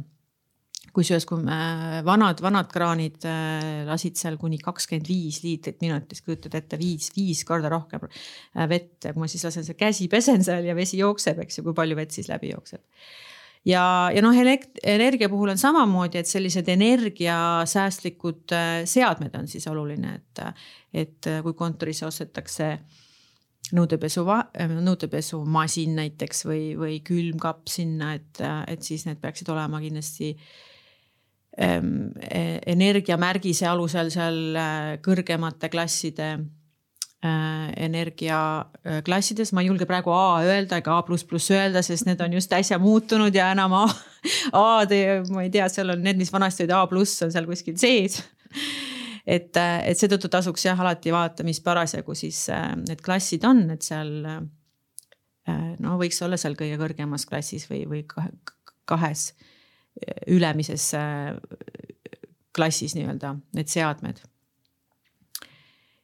kusjuures, 0.93 1.25
kui 1.29 1.41
me 1.41 2.03
vanad, 2.05 2.41
vanad 2.45 2.69
kraanid 2.73 3.25
äh, 3.29 3.83
lasid 3.89 4.21
seal 4.21 4.37
kuni 4.41 4.61
kakskümmend 4.61 5.09
viis 5.09 5.41
liitrit 5.45 5.81
minutis, 5.85 6.21
kujutad 6.25 6.57
ette, 6.61 6.81
viis, 6.81 7.09
viis 7.17 7.45
korda 7.49 7.73
rohkem 7.73 8.05
vett, 8.69 9.09
kui 9.09 9.21
ma 9.21 9.29
siis 9.33 9.49
lasen 9.49 9.65
seal 9.65 9.81
käsi 9.81 10.09
pesen 10.13 10.45
seal 10.45 10.69
ja 10.69 10.77
vesi 10.77 11.01
jookseb, 11.01 11.41
eks 11.45 11.61
ju, 11.61 11.69
kui 11.69 11.77
palju 11.77 11.97
vett 11.97 12.21
siis 12.21 12.29
läbi 12.33 12.53
jookseb 12.53 12.85
ja, 13.69 13.85
ja 14.15 14.23
noh, 14.25 14.37
energia 14.37 15.29
puhul 15.33 15.53
on 15.55 15.61
samamoodi, 15.61 16.21
et 16.21 16.31
sellised 16.31 16.69
energiasäästlikud 16.73 18.55
äh, 18.57 18.73
seadmed 18.89 19.35
on 19.39 19.49
siis 19.49 19.67
oluline, 19.71 20.17
et, 20.19 20.45
et 21.05 21.31
äh, 21.31 21.43
kui 21.45 21.57
kontorisse 21.59 22.07
ostetakse 22.09 22.73
nõudepesu, 23.73 24.27
nõudepesumasin 24.85 25.95
näiteks 25.97 26.45
või, 26.49 26.65
või 26.77 26.99
külmkapp 27.07 27.71
sinna, 27.73 28.13
et, 28.19 28.43
et 28.69 28.83
siis 28.85 29.07
need 29.09 29.23
peaksid 29.23 29.49
olema 29.55 29.81
kindlasti 29.81 30.35
ähm, 31.57 32.11
e-, 32.21 32.59
energiamärgise 32.75 33.71
alusel 33.71 34.11
seal 34.13 34.43
äh, 34.59 34.99
kõrgemate 35.05 35.73
klasside 35.73 36.35
Äh, 36.37 36.62
energiaklassides, 37.23 39.53
ma 39.55 39.63
ei 39.63 39.69
julge 39.69 39.87
praegu 39.87 40.11
A 40.11 40.43
öelda 40.43 40.81
ega 40.83 40.97
A 40.99 41.03
pluss 41.07 41.23
pluss 41.27 41.53
öelda, 41.55 41.79
sest 41.87 42.07
need 42.09 42.21
on 42.25 42.33
just 42.35 42.53
äsja 42.57 42.81
muutunud 42.83 43.35
ja 43.35 43.53
enam 43.55 43.77
A, 43.79 43.85
A-d, 44.59 44.99
ma 45.31 45.45
ei 45.45 45.51
tea, 45.55 45.69
seal 45.71 45.95
on 45.95 46.03
need, 46.03 46.19
mis 46.19 46.33
vanasti 46.35 46.65
olid 46.65 46.75
A 46.75 46.83
pluss, 46.91 47.23
on 47.23 47.31
seal 47.35 47.47
kuskil 47.47 47.77
sees. 47.79 48.19
et, 49.27 49.55
et 49.55 49.99
seetõttu 49.99 50.29
tasuks 50.33 50.67
jah 50.67 50.81
alati 50.83 51.15
vaadata, 51.15 51.47
mis 51.47 51.63
parasjagu 51.63 52.15
siis 52.19 52.49
äh, 52.51 52.73
need 52.83 53.01
klassid 53.05 53.47
on, 53.47 53.71
et 53.77 53.87
seal. 53.87 54.13
Äh, 54.27 54.43
no 55.83 55.97
võiks 55.99 56.21
olla 56.23 56.37
seal 56.39 56.55
kõige 56.59 56.77
kõrgemas 56.79 57.27
klassis 57.27 57.67
või, 57.71 57.83
või 57.91 58.03
kahes 58.87 59.33
ülemises 60.31 60.85
klassis 62.55 62.95
nii-öelda 62.97 63.35
need 63.59 63.71
seadmed 63.71 64.23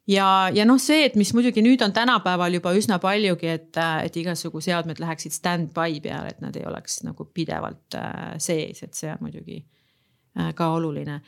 ja, 0.08 0.26
ja 0.54 0.66
noh, 0.68 0.78
see, 0.82 1.04
et 1.06 1.16
mis 1.20 1.32
muidugi 1.36 1.62
nüüd 1.64 1.82
on 1.84 1.92
tänapäeval 1.94 2.56
juba 2.58 2.72
üsna 2.76 2.98
paljugi, 3.02 3.50
et, 3.52 3.80
et 4.04 4.16
igasugu 4.22 4.62
seadmed 4.64 5.00
läheksid 5.02 5.34
stand-by 5.34 6.00
peale, 6.04 6.32
et 6.32 6.40
nad 6.44 6.56
ei 6.56 6.64
oleks 6.68 7.02
nagu 7.06 7.28
pidevalt 7.34 7.98
äh, 7.98 8.32
sees, 8.42 8.82
et 8.86 8.96
see 8.98 9.10
on 9.12 9.26
muidugi 9.26 9.60
äh, 9.60 10.54
ka 10.56 10.70
oluline. 10.76 11.20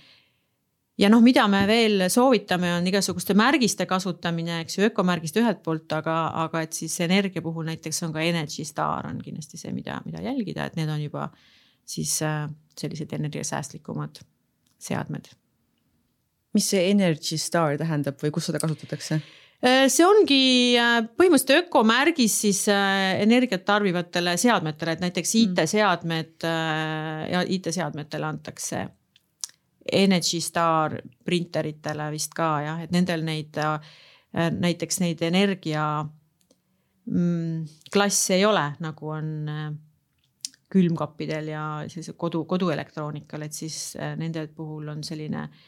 ja 1.00 1.08
noh, 1.08 1.22
mida 1.24 1.46
me 1.48 1.62
veel 1.68 2.08
soovitame, 2.12 2.74
on 2.76 2.86
igasuguste 2.86 3.34
märgiste 3.38 3.86
kasutamine, 3.88 4.60
eks 4.64 4.78
ju, 4.78 4.88
ökomärgist 4.90 5.36
ühelt 5.40 5.62
poolt, 5.64 5.92
aga, 5.96 6.16
aga 6.44 6.64
et 6.66 6.76
siis 6.76 6.98
energia 7.00 7.42
puhul 7.42 7.68
näiteks 7.68 8.02
on 8.08 8.12
ka 8.16 8.24
Energy 8.24 8.64
Star 8.68 9.08
on 9.08 9.20
kindlasti 9.24 9.60
see, 9.60 9.72
mida, 9.76 10.00
mida 10.04 10.24
jälgida, 10.24 10.68
et 10.68 10.76
need 10.80 10.92
on 10.92 11.02
juba 11.02 11.30
siis 11.88 12.20
äh, 12.22 12.48
sellised 12.78 13.12
energiasäästlikumad 13.16 14.22
seadmed 14.80 15.32
mis 16.56 16.70
see 16.72 16.90
Energy 16.90 17.38
Star 17.38 17.76
tähendab 17.78 18.18
või 18.22 18.32
kus 18.34 18.50
seda 18.50 18.60
kasutatakse? 18.62 19.20
Äh, 19.60 19.90
see 19.92 20.06
ongi 20.08 20.44
äh, 20.80 21.02
põhimõtteliselt 21.04 21.66
ökomärgis 21.66 22.38
siis 22.46 22.62
äh, 22.72 23.20
energiat 23.20 23.66
tarbivatele 23.68 24.32
seadmetele, 24.40 24.94
et 24.96 25.02
näiteks 25.04 25.34
mm. 25.34 25.50
IT-seadmed 25.50 26.46
ja 27.34 27.42
IT-seadmetele 27.44 28.28
antakse. 28.28 28.86
Energy 29.92 30.40
Star 30.44 30.96
printeritele 31.24 32.06
vist 32.14 32.32
ka 32.36 32.48
jah, 32.64 32.80
et 32.84 32.92
nendel 32.94 33.24
neid 33.26 33.56
näiteks 34.32 35.00
neid 35.02 35.22
energia 35.26 35.84
mm, 37.10 37.64
klasse 37.90 38.36
ei 38.36 38.44
ole, 38.46 38.62
nagu 38.84 39.10
on 39.10 39.32
külmkappidel 40.70 41.50
ja 41.50 41.64
sellise 41.90 42.14
kodu, 42.14 42.44
koduelektroonikal, 42.48 43.42
et 43.48 43.56
siis 43.56 43.80
nende 44.20 44.44
puhul 44.54 44.92
on 44.92 45.02
selline 45.04 45.42
äh, 45.42 45.64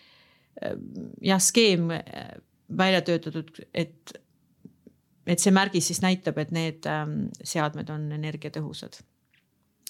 jah, 1.23 1.41
skeem 1.43 1.91
äh, 1.97 2.35
välja 2.77 3.03
töötatud, 3.07 3.63
et, 3.75 4.13
et 5.27 5.43
see 5.43 5.55
märgis 5.55 5.91
siis 5.91 6.03
näitab, 6.05 6.39
et 6.43 6.53
need 6.55 6.89
ähm, 6.91 7.27
seadmed 7.45 7.91
on 7.93 8.11
energiatõhusad. 8.17 9.01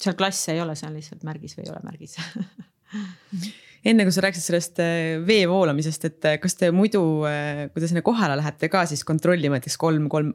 seal 0.03 0.17
klasse 0.19 0.55
ei 0.55 0.61
ole, 0.61 0.75
see 0.75 0.89
on 0.89 0.97
lihtsalt 0.97 1.23
märgis 1.27 1.55
või 1.57 1.67
ei 1.67 1.71
ole 1.71 1.83
märgis 1.85 2.17
enne 3.89 4.05
kui 4.07 4.15
sa 4.15 4.23
rääkisid 4.25 4.49
sellest 4.49 4.81
äh, 4.83 5.21
vee 5.27 5.45
voolamisest, 5.49 6.09
et 6.09 6.27
äh, 6.29 6.39
kas 6.41 6.57
te 6.59 6.71
muidu, 6.75 7.03
kui 7.73 7.83
te 7.83 7.89
sinna 7.91 8.03
kohale 8.05 8.37
lähete 8.39 8.69
ka 8.71 8.85
siis 8.89 9.05
kontrollima 9.07 9.59
näiteks 9.59 9.79
kolm, 9.79 10.09
kolm, 10.11 10.33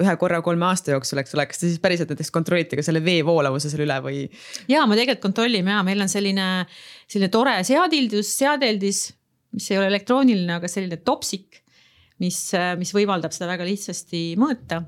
ühe 0.00 0.14
korra 0.20 0.40
kolme 0.42 0.64
aasta 0.70 0.94
jooksul, 0.94 1.20
eks 1.20 1.34
ole, 1.36 1.44
kas 1.50 1.60
te 1.60 1.68
siis 1.68 1.82
päriselt 1.82 2.10
näiteks 2.12 2.32
kontrollite 2.34 2.78
ka 2.78 2.84
selle 2.86 3.02
vee 3.04 3.20
voolavuse 3.26 3.70
seal 3.70 3.84
üle 3.84 3.98
või? 4.04 4.22
ja 4.70 4.86
me 4.88 4.96
tegelikult 4.96 5.26
kontrollime 5.28 5.74
ja 5.76 5.82
meil 5.86 6.00
on 6.04 6.10
selline, 6.10 6.48
selline 7.04 7.30
tore 7.32 7.58
seadildus, 7.68 8.32
seadeldis, 8.38 9.06
mis 9.54 9.70
ei 9.70 9.78
ole 9.78 9.90
elektrooniline, 9.92 10.58
aga 10.58 10.70
selline 10.70 11.00
topsik, 11.06 11.62
mis, 12.22 12.38
mis 12.78 12.94
võimaldab 12.94 13.34
seda 13.34 13.50
väga 13.50 13.66
lihtsasti 13.68 14.22
mõõta. 14.40 14.82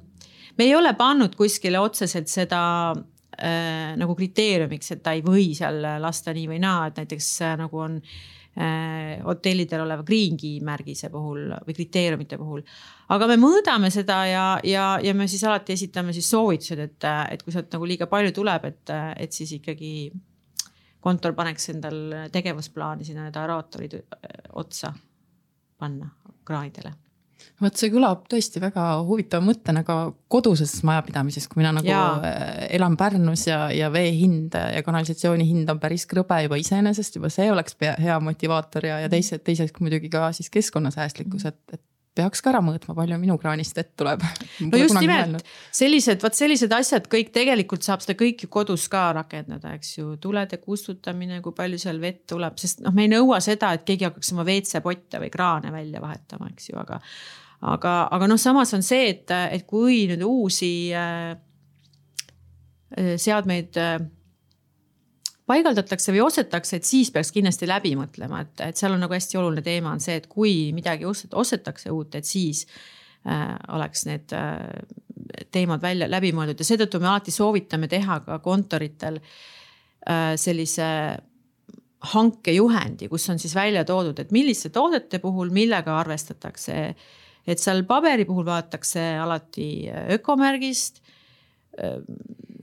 me 0.58 0.64
ei 0.64 0.74
ole 0.74 0.94
pannud 0.98 1.34
kuskile 1.36 1.80
otseselt 1.82 2.30
seda 2.32 2.62
äh, 2.92 3.94
nagu 3.98 4.16
kriteeriumiks, 4.18 4.94
et 4.94 5.02
ta 5.04 5.14
ei 5.16 5.22
või 5.26 5.52
seal 5.54 5.82
lasta 6.02 6.34
nii 6.34 6.48
või 6.54 6.62
naa, 6.62 6.88
et 6.88 7.02
näiteks 7.02 7.30
äh, 7.44 7.56
nagu 7.60 7.82
on 7.82 7.98
äh, 8.00 9.18
hotellidel 9.24 9.84
oleva 9.84 10.06
Green 10.06 10.38
Key 10.40 10.60
märgise 10.64 11.10
puhul 11.12 11.50
või 11.66 11.76
kriteeriumite 11.76 12.38
puhul. 12.40 12.62
aga 13.08 13.28
me 13.30 13.40
mõõdame 13.42 13.90
seda 13.94 14.22
ja, 14.30 14.46
ja, 14.64 14.86
ja 15.02 15.14
me 15.14 15.28
siis 15.28 15.44
alati 15.44 15.76
esitame 15.76 16.14
siis 16.16 16.30
soovitused, 16.30 16.80
et, 16.88 17.10
et 17.30 17.42
kui 17.42 17.54
sealt 17.54 17.74
nagu 17.74 17.86
liiga 17.86 18.10
palju 18.10 18.32
tuleb, 18.34 18.70
et, 18.70 18.96
et 19.18 19.32
siis 19.32 19.58
ikkagi 19.60 20.10
kontor 21.00 21.34
paneks 21.38 21.70
endal 21.74 22.28
tegevusplaani 22.32 23.04
sinna 23.06 23.26
need 23.26 23.36
aeraatorid 23.40 23.98
otsa 24.52 24.92
panna 25.78 26.08
kraanidele 26.46 26.94
vot 27.62 27.78
see 27.78 27.90
kõlab 27.92 28.24
tõesti 28.30 28.60
väga 28.60 28.84
huvitava 29.06 29.44
mõttena 29.44 29.82
ka 29.86 29.96
koduses 30.32 30.72
majapidamises, 30.86 31.46
kui 31.48 31.62
mina 31.62 31.72
nagu 31.76 31.88
ja. 31.88 32.02
Äh, 32.26 32.66
elan 32.76 32.96
Pärnus 33.00 33.46
ja, 33.48 33.66
ja 33.72 33.90
vee 33.92 34.10
hind 34.16 34.56
ja 34.56 34.82
kanalisatsiooni 34.86 35.46
hind 35.48 35.70
on 35.72 35.80
päris 35.82 36.06
krõbe 36.10 36.42
juba 36.44 36.60
iseenesest, 36.60 37.18
juba 37.18 37.30
see 37.32 37.48
oleks 37.52 37.78
hea 37.80 38.18
motivaator 38.22 38.88
ja, 38.90 39.00
ja 39.04 39.12
teised, 39.12 39.44
teiseks 39.46 39.80
muidugi 39.80 40.10
ka 40.12 40.30
siis 40.36 40.50
keskkonnasäästlikkus, 40.52 41.48
et, 41.48 41.60
et 41.72 41.84
peaks 42.16 42.42
ka 42.42 42.50
ära 42.52 42.62
mõõtma, 42.64 42.94
palju 42.96 43.18
minu 43.20 43.36
kraanist 43.40 43.76
vett 43.76 43.92
tuleb. 43.98 44.24
no 44.64 44.80
just 44.80 44.98
nimelt 44.98 45.44
sellised, 45.74 46.22
vot 46.24 46.36
sellised 46.36 46.72
asjad 46.72 47.08
kõik 47.12 47.32
tegelikult 47.34 47.86
saab 47.86 48.04
seda 48.04 48.16
kõike 48.18 48.48
kodus 48.52 48.88
ka 48.92 49.08
rakendada, 49.16 49.74
eks 49.76 49.96
ju, 49.98 50.16
tulede 50.22 50.58
kustutamine, 50.62 51.42
kui 51.44 51.56
palju 51.56 51.80
seal 51.82 52.00
vett 52.02 52.24
tuleb, 52.32 52.56
sest 52.60 52.84
noh, 52.84 52.94
me 52.96 53.06
ei 53.06 53.12
nõua 53.12 53.40
seda, 53.44 53.74
et 53.76 53.84
keegi 53.88 54.08
hakkaks 54.08 54.32
oma 54.34 54.46
WC-potte 54.48 55.20
või 55.22 55.32
kraane 55.32 55.72
välja 55.74 56.02
vahetama, 56.04 56.50
eks 56.54 56.70
ju, 56.72 56.78
aga 56.80 57.00
aga, 57.64 57.96
aga 58.12 58.28
noh, 58.30 58.40
samas 58.40 58.72
on 58.76 58.84
see, 58.86 59.10
et, 59.14 59.32
et 59.52 59.66
kui 59.68 60.04
nüüd 60.10 60.24
uusi 60.26 60.72
äh, 60.96 61.36
äh, 62.96 63.14
seadmeid 63.20 63.80
äh, 63.80 63.98
paigaldatakse 65.46 66.14
või 66.14 66.24
ostetakse, 66.26 66.80
et 66.80 66.88
siis 66.88 67.10
peaks 67.14 67.32
kindlasti 67.34 67.68
läbi 67.68 67.94
mõtlema, 67.98 68.42
et, 68.44 68.62
et 68.68 68.78
seal 68.78 68.96
on 68.96 69.02
nagu 69.04 69.14
hästi 69.14 69.38
oluline 69.40 69.64
teema 69.66 69.92
on 69.94 70.02
see, 70.02 70.18
et 70.20 70.26
kui 70.30 70.72
midagi 70.76 71.06
ostetakse 71.06 71.92
uut, 71.94 72.14
et 72.18 72.26
siis 72.26 72.64
äh, 73.28 73.54
oleks 73.76 74.06
need 74.08 74.34
äh, 74.36 74.64
teemad 75.54 75.82
välja 75.82 76.10
läbi 76.10 76.32
mõeldud 76.36 76.62
ja 76.62 76.68
seetõttu 76.68 77.00
me 77.02 77.10
alati 77.12 77.34
soovitame 77.34 77.88
teha 77.90 78.20
ka 78.26 78.40
kontoritel 78.44 79.20
äh, 79.20 80.34
sellise 80.40 80.88
hankejuhendi, 82.06 83.08
kus 83.10 83.24
on 83.32 83.38
siis 83.42 83.54
välja 83.56 83.84
toodud, 83.86 84.18
et 84.20 84.34
milliste 84.34 84.70
toodete 84.74 85.18
puhul 85.22 85.50
millega 85.54 85.96
arvestatakse 85.98 86.82
et 87.46 87.62
seal 87.62 87.84
paberi 87.86 88.26
puhul 88.26 88.46
vaadatakse 88.46 89.02
alati 89.22 89.68
äh, 89.90 90.10
ökomärgist. 90.18 91.02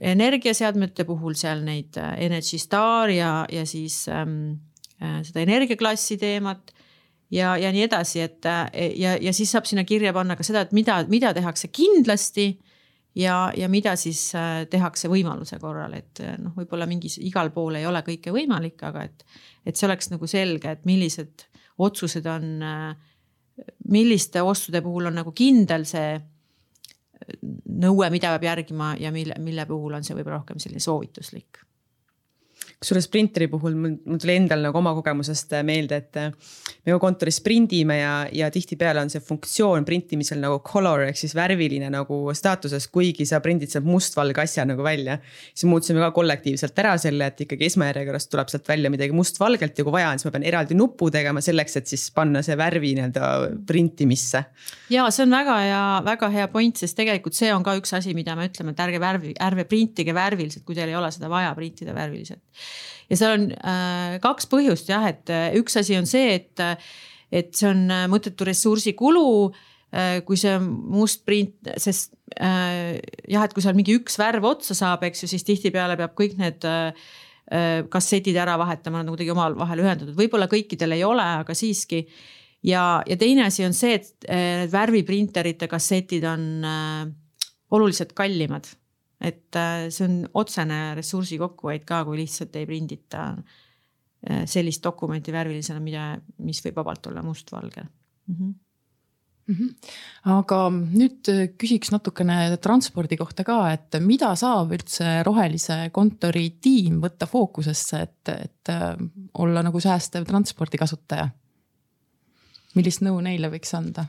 Äh, 0.04 0.12
energiaseadmete 0.12 1.06
puhul 1.08 1.36
seal 1.38 1.64
neid 1.64 1.96
äh, 2.00 2.14
Energy 2.26 2.58
Star 2.60 3.10
ja, 3.12 3.44
ja 3.52 3.64
siis 3.66 4.04
ähm, 4.08 4.58
seda 5.00 5.42
energiaklassi 5.42 6.16
teemat 6.20 6.74
ja, 7.32 7.56
ja 7.60 7.72
nii 7.74 7.82
edasi, 7.88 8.20
et 8.22 8.46
ja, 8.96 9.16
ja 9.20 9.32
siis 9.34 9.50
saab 9.52 9.66
sinna 9.68 9.82
kirja 9.84 10.12
panna 10.14 10.36
ka 10.38 10.46
seda, 10.46 10.62
et 10.64 10.72
mida, 10.72 11.00
mida 11.10 11.32
tehakse 11.34 11.68
kindlasti 11.74 12.46
ja, 13.18 13.50
ja 13.58 13.68
mida 13.68 13.96
siis 14.00 14.30
tehakse 14.70 15.10
võimaluse 15.10 15.58
korral, 15.60 15.96
et 15.98 16.22
noh, 16.38 16.54
võib-olla 16.56 16.86
mingis 16.88 17.18
igal 17.20 17.50
pool 17.52 17.80
ei 17.80 17.88
ole 17.90 18.00
kõike 18.06 18.32
võimalik, 18.32 18.78
aga 18.86 19.02
et, 19.10 19.26
et 19.66 19.76
see 19.76 19.88
oleks 19.90 20.12
nagu 20.14 20.30
selge, 20.30 20.76
et 20.78 20.86
millised 20.88 21.44
otsused 21.84 22.30
on 22.30 22.62
äh, 22.62 22.94
milliste 23.88 24.42
ostude 24.42 24.82
puhul 24.82 25.10
on 25.10 25.20
nagu 25.20 25.32
kindel 25.36 25.86
see 25.88 26.14
nõue, 27.42 28.10
mida 28.14 28.32
peab 28.34 28.48
järgima 28.50 28.94
ja 29.00 29.12
mille, 29.12 29.36
mille 29.42 29.66
puhul 29.66 29.94
on 29.96 30.04
see 30.04 30.16
võib-olla 30.16 30.40
rohkem 30.42 30.60
selline 30.62 30.82
soovituslik 30.84 31.62
kusjuures 32.84 33.08
printeri 33.08 33.48
puhul 33.48 33.74
mul, 33.78 33.94
mul 34.04 34.20
tuli 34.20 34.36
endal 34.36 34.60
nagu 34.66 34.76
oma 34.76 34.92
kogemusest 34.98 35.54
meelde, 35.64 36.00
et 36.02 36.18
me 36.84 36.92
ju 36.92 37.00
kontoris 37.00 37.40
prindime 37.44 37.96
ja, 37.96 38.12
ja 38.32 38.50
tihtipeale 38.52 39.00
on 39.00 39.12
see 39.12 39.22
funktsioon 39.24 39.86
printimisel 39.88 40.42
nagu 40.42 40.60
color 40.66 41.06
ehk 41.06 41.18
siis 41.18 41.32
värviline 41.36 41.88
nagu 41.92 42.18
staatuses, 42.36 42.86
kuigi 42.92 43.26
sa 43.28 43.40
prindid 43.44 43.72
sealt 43.72 43.88
mustvalge 43.88 44.44
asja 44.44 44.66
nagu 44.68 44.84
välja. 44.84 45.16
siis 45.54 45.68
muutsime 45.70 46.02
ka 46.04 46.10
kollektiivselt 46.16 46.78
ära 46.84 46.96
selle, 47.00 47.30
et 47.32 47.40
ikkagi 47.46 47.70
esmajärjekorras 47.70 48.28
tuleb 48.28 48.52
sealt 48.52 48.68
välja 48.68 48.92
midagi 48.92 49.16
mustvalgelt 49.16 49.78
ja 49.78 49.86
kui 49.86 49.96
vaja 49.96 50.12
on, 50.12 50.20
siis 50.20 50.28
ma 50.28 50.34
pean 50.36 50.48
eraldi 50.52 50.76
nupu 50.76 51.08
tegema 51.14 51.40
selleks, 51.44 51.78
et 51.80 51.88
siis 51.88 52.10
panna 52.14 52.44
see 52.44 52.58
värvi 52.60 52.92
nii-öelda 52.98 53.32
printimisse. 53.66 54.44
ja 54.92 55.08
see 55.14 55.24
on 55.24 55.38
väga 55.38 55.56
hea, 55.62 55.84
väga 56.04 56.32
hea 56.36 56.48
point, 56.52 56.84
sest 56.84 57.00
tegelikult 57.00 57.38
see 57.38 57.48
on 57.54 57.64
ka 57.64 57.78
üks 57.80 57.96
asi, 57.96 58.12
mida 58.14 58.36
me 58.36 58.50
ütleme, 58.50 58.76
et 58.76 58.84
ärge 58.84 59.00
värvi, 59.00 59.32
ärge 59.48 59.64
printige 59.70 60.12
värviliselt, 60.16 60.66
kui 60.68 60.76
teil 60.76 60.92
ei 60.92 61.00
ole 61.00 61.08
seda 61.14 61.32
vaja 61.32 61.54
printida 61.56 61.96
värviliselt 61.96 62.44
ja 63.10 63.18
seal 63.18 63.36
on 63.38 63.46
äh, 63.54 64.16
kaks 64.24 64.48
põhjust 64.50 64.90
jah, 64.92 65.06
et 65.10 65.30
äh, 65.32 65.52
üks 65.60 65.76
asi 65.80 65.96
on 65.98 66.08
see, 66.08 66.38
et, 66.38 66.64
et 67.34 67.52
see 67.56 67.70
on 67.70 67.86
äh, 67.92 68.04
mõttetu 68.10 68.46
ressursikulu 68.48 69.26
äh, 69.48 70.20
kui 70.26 70.38
see 70.40 70.54
must 70.60 71.24
print, 71.28 71.72
sest 71.80 72.14
äh, 72.38 73.00
jah, 73.30 73.44
et 73.44 73.56
kui 73.56 73.64
seal 73.64 73.76
mingi 73.78 73.96
üks 73.98 74.18
värv 74.20 74.46
otsa 74.54 74.76
saab, 74.78 75.04
eks 75.08 75.24
ju, 75.24 75.30
siis 75.34 75.46
tihtipeale 75.46 75.98
peab 76.00 76.16
kõik 76.18 76.38
need 76.40 76.64
äh, 76.68 77.10
kassetid 77.92 78.38
ära 78.40 78.56
vahetama, 78.56 79.02
nad 79.02 79.10
on 79.10 79.14
kuidagi 79.14 79.34
omavahel 79.34 79.82
ühendatud, 79.84 80.16
võib-olla 80.16 80.48
kõikidel 80.50 80.96
ei 80.96 81.04
ole, 81.04 81.26
aga 81.42 81.54
siiski. 81.56 82.06
ja, 82.64 83.02
ja 83.06 83.18
teine 83.20 83.44
asi 83.50 83.66
on 83.66 83.76
see, 83.76 83.98
et 84.00 84.30
need 84.30 84.72
värviprinterite 84.72 85.68
kassetid 85.68 86.24
on 86.24 86.48
äh, 86.64 87.04
oluliselt 87.74 88.16
kallimad 88.16 88.70
et 89.20 89.56
äh, 89.56 89.86
see 89.94 90.08
on 90.08 90.18
otsene 90.42 90.80
ressursi 90.98 91.38
kokkuhoid 91.40 91.86
ka, 91.86 92.02
kui 92.06 92.18
lihtsalt 92.22 92.56
ei 92.58 92.66
prindita 92.68 93.30
äh, 93.34 94.44
sellist 94.50 94.84
dokumenti 94.84 95.32
värvilisena, 95.34 95.82
mida, 95.82 96.10
mis 96.44 96.62
võib 96.64 96.82
vabalt 96.82 97.10
olla 97.10 97.22
mustvalge 97.22 97.84
mm. 97.84 98.34
-hmm. 98.34 98.52
Mm 99.46 99.54
-hmm. 99.54 99.90
aga 100.24 100.58
nüüd 100.70 101.28
äh, 101.28 101.48
küsiks 101.60 101.92
natukene 101.92 102.56
transpordi 102.56 103.16
kohta 103.16 103.44
ka, 103.44 103.72
et 103.72 104.00
mida 104.00 104.34
saab 104.36 104.72
üldse 104.72 105.22
rohelise 105.22 105.90
kontori 105.92 106.56
tiim 106.60 107.00
võtta 107.00 107.26
fookusesse, 107.26 108.00
et, 108.00 108.28
et 108.28 108.72
olla 109.34 109.62
nagu 109.62 109.80
säästev 109.80 110.24
transpordikasutaja? 110.24 111.28
millist 112.74 113.00
nõu 113.00 113.20
neile 113.20 113.50
võiks 113.50 113.74
anda 113.76 114.06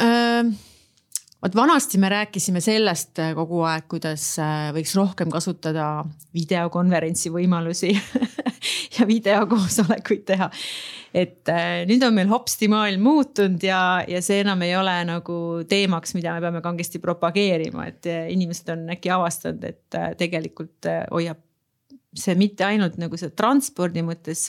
ähm.? 0.00 0.69
Vot 1.42 1.54
vanasti 1.54 1.98
me 1.98 2.08
rääkisime 2.08 2.60
sellest 2.60 3.18
äh, 3.18 3.32
kogu 3.34 3.62
aeg, 3.68 3.86
kuidas 3.90 4.24
äh, 4.42 4.70
võiks 4.76 4.92
rohkem 4.98 5.30
kasutada 5.32 6.04
videokonverentsi 6.36 7.32
võimalusi 7.32 7.94
ja 8.98 9.06
videokoosolekuid 9.08 10.24
teha. 10.28 10.50
et 11.14 11.48
äh, 11.48 11.82
nüüd 11.88 12.04
on 12.06 12.16
meil 12.16 12.30
hopsti 12.30 12.68
maailm 12.72 13.04
muutunud 13.08 13.64
ja, 13.64 13.82
ja 14.08 14.22
see 14.24 14.42
enam 14.44 14.62
ei 14.66 14.76
ole 14.76 14.96
nagu 15.08 15.36
teemaks, 15.68 16.14
mida 16.18 16.36
me 16.36 16.44
peame 16.44 16.64
kangesti 16.64 17.00
propageerima, 17.02 17.88
et 17.88 18.10
inimesed 18.36 18.74
on 18.76 18.88
äkki 18.96 19.12
avastanud, 19.14 19.64
et 19.64 20.00
tegelikult 20.20 20.90
hoiab 21.10 21.40
see 22.16 22.34
mitte 22.34 22.66
ainult 22.66 22.96
nagu 22.98 23.16
see 23.18 23.30
transpordi 23.38 24.02
mõttes 24.02 24.48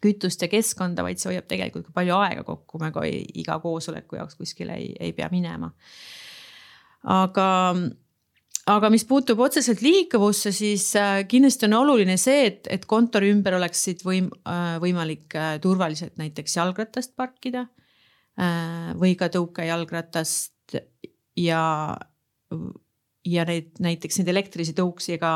kütust 0.00 0.42
ja 0.42 0.48
keskkonda, 0.50 1.04
vaid 1.06 1.20
see 1.20 1.32
hoiab 1.32 1.48
tegelikult 1.50 1.88
ka 1.88 1.96
palju 1.96 2.16
aega 2.20 2.44
kokku, 2.46 2.80
me 2.82 2.90
ka 2.94 3.04
iga 3.08 3.58
koosoleku 3.62 4.18
jaoks 4.20 4.38
kuskile 4.38 4.76
ei, 4.78 4.92
ei 5.00 5.14
pea 5.16 5.28
minema. 5.32 5.70
aga, 7.10 7.48
aga 8.70 8.90
mis 8.92 9.04
puutub 9.08 9.40
otseselt 9.44 9.82
liikuvusse, 9.84 10.52
siis 10.56 10.90
äh, 11.00 11.22
kindlasti 11.28 11.68
on 11.68 11.78
oluline 11.80 12.16
see, 12.20 12.46
et, 12.50 12.70
et 12.70 12.86
kontori 12.88 13.32
ümber 13.32 13.58
oleksid 13.58 14.04
võim-, 14.06 14.32
äh, 14.48 14.76
võimalik 14.82 15.36
äh, 15.36 15.56
turvaliselt 15.62 16.20
näiteks 16.20 16.56
jalgratast 16.60 17.16
parkida 17.16 17.66
või 18.96 19.10
ka 19.20 19.26
tõukejalgratast 19.28 20.78
ja, 21.36 21.64
ja 23.28 23.44
neid 23.44 23.74
näiteks 23.82 24.16
neid 24.16 24.30
elektrilisi 24.32 24.72
tõuksi 24.78 25.18
ka 25.20 25.32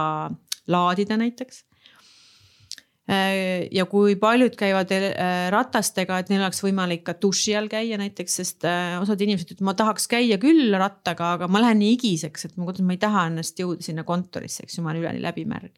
laadida 0.73 1.19
näiteks 1.21 1.59
ja 3.05 3.85
kui 3.85 4.15
paljud 4.17 4.55
käivad 4.57 4.93
äh, 4.97 5.51
ratastega, 5.53 6.23
et 6.23 6.31
neil 6.33 6.41
oleks 6.41 6.63
võimalik 6.65 7.03
ka 7.05 7.13
duši 7.21 7.53
all 7.59 7.69
käia 7.69 7.99
näiteks, 8.01 8.37
sest 8.41 8.65
äh, 8.69 8.95
osad 8.97 9.21
inimesed 9.21 9.51
ütlevad, 9.53 9.67
ma 9.69 9.75
tahaks 9.77 10.09
käia 10.09 10.39
küll 10.41 10.73
rattaga, 10.81 11.35
aga 11.37 11.49
ma 11.53 11.61
lähen 11.61 11.83
nii 11.83 11.99
igiseks, 11.99 12.49
et 12.49 12.57
ma, 12.57 12.73
ma 12.73 12.97
ei 12.97 13.03
taha 13.03 13.27
ennast 13.29 13.61
jõuda 13.61 13.85
sinna 13.85 14.07
kontorisse, 14.09 14.65
eks 14.65 14.79
ju, 14.79 14.87
ma 14.87 14.95
olen 14.95 15.05
üleni 15.05 15.25
läbimärg. 15.25 15.75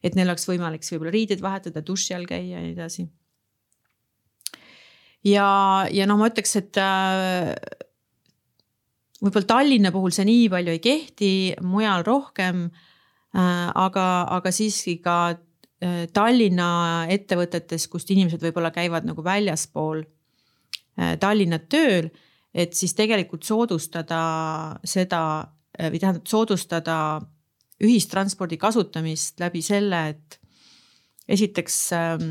et 0.00 0.14
neil 0.14 0.30
oleks 0.30 0.46
võimalik 0.48 0.86
siis 0.86 0.94
võib-olla 0.94 1.16
riideid 1.16 1.42
vahetada, 1.42 1.82
duši 1.82 2.14
all 2.16 2.30
käia 2.30 2.54
ja 2.54 2.62
nii 2.62 2.76
edasi. 2.76 3.08
ja, 5.26 5.50
ja 5.90 6.06
noh, 6.06 6.22
ma 6.22 6.30
ütleks, 6.30 6.54
et 6.62 6.78
võib-olla 9.18 9.52
Tallinna 9.56 9.90
puhul 9.90 10.14
see 10.14 10.30
nii 10.30 10.48
palju 10.54 10.78
ei 10.78 10.86
kehti, 10.86 11.34
mujal 11.66 12.06
rohkem. 12.06 12.68
aga, 13.34 14.04
aga 14.38 14.50
siiski 14.50 14.96
ka 15.02 15.34
Tallinna 16.12 17.06
ettevõtetes, 17.08 17.86
kust 17.88 18.10
inimesed 18.12 18.42
võib-olla 18.44 18.68
käivad 18.74 19.06
nagu 19.08 19.22
väljaspool 19.24 20.02
Tallinnat 21.20 21.70
tööl, 21.72 22.10
et 22.52 22.74
siis 22.76 22.92
tegelikult 22.98 23.46
soodustada 23.48 24.18
seda 24.84 25.22
või 25.80 26.02
tähendab 26.02 26.28
soodustada 26.28 26.96
ühistranspordi 27.80 28.58
kasutamist 28.60 29.40
läbi 29.40 29.62
selle, 29.64 30.02
et 30.12 30.40
esiteks 31.30 31.78
ähm, 31.96 32.28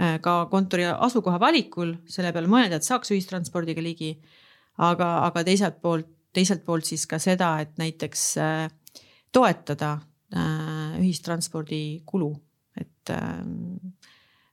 äh, 0.00 0.16
ka 0.24 0.44
kontori 0.52 0.86
asukoha 0.88 1.40
valikul 1.42 1.94
selle 2.10 2.32
peale 2.32 2.50
mõelda, 2.50 2.78
et 2.78 2.86
saaks 2.86 3.12
ühistranspordiga 3.14 3.84
ligi. 3.84 4.16
aga, 4.78 5.06
aga 5.28 5.44
teiselt 5.46 5.76
poolt, 5.82 6.08
teiselt 6.34 6.64
poolt 6.66 6.84
siis 6.88 7.04
ka 7.06 7.20
seda, 7.22 7.52
et 7.62 7.76
näiteks 7.78 8.22
äh, 8.42 8.70
toetada 9.32 9.92
äh, 9.92 10.13
ühistranspordi 10.34 12.02
kulu, 12.06 12.32
et 12.80 13.12
ähm, 13.14 13.94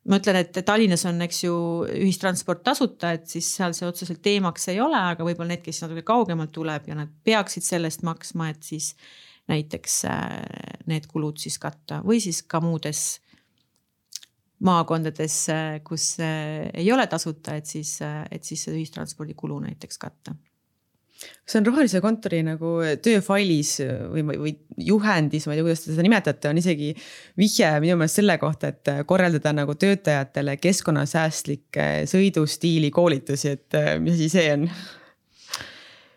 ma 0.09 0.17
ütlen, 0.21 0.39
et 0.41 0.59
Tallinnas 0.65 1.03
on, 1.09 1.21
eks 1.25 1.43
ju, 1.43 1.55
ühistransport 1.93 2.63
tasuta, 2.65 3.13
et 3.17 3.27
siis 3.29 3.49
seal 3.57 3.75
see 3.77 3.87
otseselt 3.87 4.21
teemaks 4.25 4.69
ei 4.73 4.79
ole, 4.81 4.97
aga 4.97 5.25
võib-olla 5.25 5.53
need, 5.53 5.63
kes 5.65 5.83
natuke 5.85 6.05
kaugemalt 6.07 6.53
tuleb 6.55 6.89
ja 6.89 6.97
nad 6.97 7.11
peaksid 7.25 7.65
selle 7.65 7.91
eest 7.91 8.05
maksma, 8.07 8.49
et 8.53 8.63
siis 8.65 8.93
näiteks 9.51 9.97
äh, 10.09 10.39
need 10.89 11.09
kulud 11.11 11.41
siis 11.41 11.57
katta 11.61 12.01
või 12.05 12.21
siis 12.23 12.41
ka 12.47 12.61
muudes 12.63 13.21
maakondades, 14.65 15.37
äh, 15.53 15.73
kus 15.85 16.15
äh, 16.21 16.69
ei 16.73 16.91
ole 16.93 17.05
tasuta, 17.09 17.57
et 17.57 17.69
siis, 17.69 17.97
et 18.01 18.47
siis 18.47 18.67
ühistranspordi 18.71 19.37
kulu 19.37 19.59
näiteks 19.65 20.01
katta 20.01 20.35
see 21.21 21.59
on 21.59 21.67
rohelise 21.67 22.01
kontori 22.03 22.41
nagu 22.45 22.77
tööfailis 23.03 23.73
või, 24.13 24.23
või 24.29 24.53
juhendis, 24.81 25.45
ma 25.47 25.55
ei 25.55 25.59
tea, 25.59 25.65
kuidas 25.67 25.83
te 25.83 25.91
seda 25.91 26.05
nimetate, 26.05 26.49
on 26.51 26.61
isegi 26.61 26.93
vihje 27.39 27.73
minu 27.83 27.97
meelest 27.99 28.21
selle 28.21 28.37
kohta, 28.41 28.71
et 28.71 28.93
korraldada 29.09 29.53
nagu 29.55 29.75
töötajatele 29.79 30.57
keskkonnasäästlikke 30.61 31.91
sõidustiili 32.09 32.91
koolitusi, 32.93 33.55
et 33.57 33.79
mis 34.01 34.17
asi 34.17 34.31
see 34.31 34.49
on? 34.55 34.65